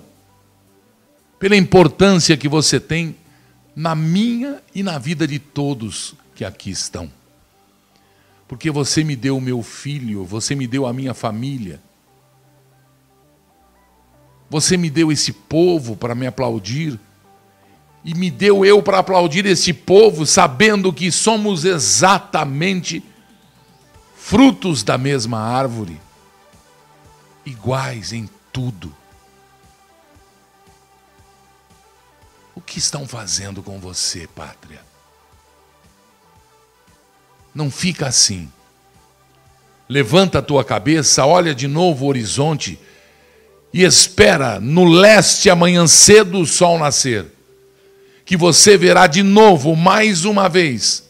pela 1.39 1.55
importância 1.55 2.37
que 2.37 2.47
você 2.47 2.79
tem 2.79 3.15
na 3.75 3.93
minha 3.93 4.61
e 4.73 4.81
na 4.81 4.97
vida 4.97 5.27
de 5.27 5.37
todos 5.37 6.15
que 6.33 6.45
aqui 6.45 6.69
estão. 6.71 7.11
Porque 8.47 8.69
você 8.69 9.03
me 9.03 9.15
deu 9.15 9.37
o 9.37 9.41
meu 9.41 9.61
filho, 9.63 10.23
você 10.23 10.55
me 10.55 10.67
deu 10.67 10.85
a 10.85 10.93
minha 10.93 11.13
família. 11.13 11.79
Você 14.49 14.77
me 14.77 14.89
deu 14.89 15.11
esse 15.11 15.33
povo 15.33 15.95
para 15.95 16.13
me 16.13 16.27
aplaudir. 16.27 16.99
E 18.03 18.13
me 18.13 18.29
deu 18.29 18.63
eu 18.63 18.83
para 18.83 18.99
aplaudir 18.99 19.47
esse 19.47 19.73
povo, 19.73 20.27
sabendo 20.27 20.93
que 20.93 21.11
somos 21.11 21.65
exatamente 21.65 23.03
frutos 24.15 24.83
da 24.83 24.97
mesma 24.97 25.39
árvore, 25.39 25.99
iguais 27.43 28.13
em 28.13 28.29
tudo. 28.53 28.93
O 32.55 32.61
que 32.61 32.79
estão 32.79 33.05
fazendo 33.05 33.61
com 33.61 33.79
você, 33.79 34.27
pátria? 34.33 34.79
Não 37.53 37.69
fica 37.69 38.07
assim. 38.07 38.49
Levanta 39.89 40.39
a 40.39 40.41
tua 40.41 40.63
cabeça, 40.63 41.25
olha 41.25 41.53
de 41.53 41.67
novo 41.67 42.05
o 42.05 42.07
horizonte 42.07 42.79
e 43.73 43.83
espera 43.83 44.59
no 44.59 44.85
leste 44.85 45.49
amanhã 45.49 45.85
cedo 45.85 46.39
o 46.39 46.45
sol 46.45 46.79
nascer. 46.79 47.25
Que 48.23 48.37
você 48.37 48.77
verá 48.77 49.05
de 49.05 49.21
novo, 49.21 49.75
mais 49.75 50.23
uma 50.23 50.47
vez, 50.47 51.03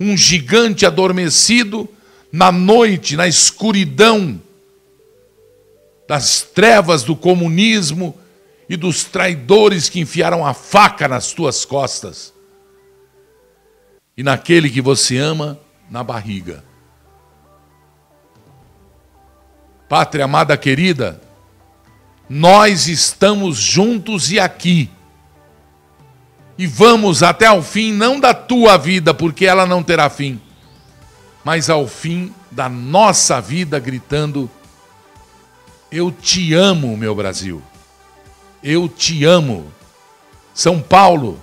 um 0.00 0.16
gigante 0.16 0.86
adormecido 0.86 1.88
na 2.32 2.50
noite, 2.50 3.14
na 3.14 3.28
escuridão 3.28 4.40
das 6.08 6.40
trevas 6.40 7.02
do 7.02 7.14
comunismo 7.14 8.18
e 8.68 8.76
dos 8.76 9.04
traidores 9.04 9.88
que 9.88 10.00
enfiaram 10.00 10.44
a 10.44 10.52
faca 10.52 11.08
nas 11.08 11.32
tuas 11.32 11.64
costas. 11.64 12.34
E 14.16 14.22
naquele 14.22 14.68
que 14.68 14.80
você 14.80 15.16
ama, 15.16 15.58
na 15.90 16.04
barriga. 16.04 16.64
Pátria 19.88 20.26
amada 20.26 20.56
querida, 20.56 21.20
nós 22.28 22.88
estamos 22.88 23.56
juntos 23.56 24.30
e 24.30 24.38
aqui. 24.38 24.90
E 26.58 26.66
vamos 26.66 27.22
até 27.22 27.46
ao 27.46 27.62
fim, 27.62 27.92
não 27.92 28.20
da 28.20 28.34
tua 28.34 28.76
vida, 28.76 29.14
porque 29.14 29.46
ela 29.46 29.64
não 29.64 29.82
terá 29.82 30.10
fim, 30.10 30.40
mas 31.44 31.70
ao 31.70 31.86
fim 31.86 32.34
da 32.50 32.68
nossa 32.68 33.40
vida, 33.40 33.78
gritando: 33.78 34.50
Eu 35.90 36.10
te 36.10 36.52
amo, 36.52 36.96
meu 36.96 37.14
Brasil. 37.14 37.62
Eu 38.62 38.88
te 38.88 39.24
amo. 39.24 39.72
São 40.54 40.80
Paulo, 40.80 41.40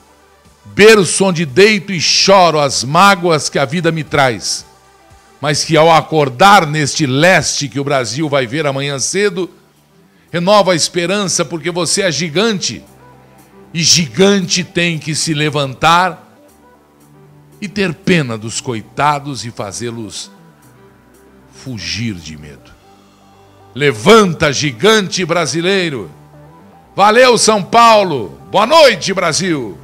berço 0.66 1.24
onde 1.26 1.45
deito 1.45 1.93
e 1.93 2.01
choro 2.01 2.59
as 2.59 2.84
mágoas 2.84 3.49
que 3.49 3.57
a 3.57 3.66
vida 3.66 3.91
me 3.91 4.03
traz, 4.03 4.66
mas 5.39 5.63
que 5.63 5.78
ao 5.78 5.91
acordar 5.91 6.68
neste 6.68 7.05
leste 7.05 7.70
que 7.70 7.80
o 7.80 7.84
Brasil 7.84 8.28
vai 8.28 8.45
ver 8.45 8.66
amanhã 8.66 8.99
cedo, 8.99 9.49
renova 10.32 10.74
a 10.74 10.76
esperança 10.76 11.45
porque 11.45 11.72
você 11.72 12.01
é 12.01 12.11
gigante 12.11 12.84
e 13.74 13.82
gigante 13.82 14.63
tem 14.63 14.97
que 14.97 15.16
se 15.16 15.34
levantar 15.34 16.22
e 17.61 17.68
ter 17.68 17.93
pena 17.93 18.38
dos 18.38 18.59
coitados 18.59 19.45
e 19.45 19.51
fazê-los 19.51 20.32
fugir 21.53 22.16
de 22.16 22.38
medo. 22.38 22.72
Levanta, 23.74 24.53
gigante 24.53 25.26
brasileiro! 25.26 26.11
Valeu, 26.96 27.38
São 27.38 27.62
Paulo. 27.62 28.39
Boa 28.50 28.66
noite, 28.66 29.14
Brasil. 29.14 29.78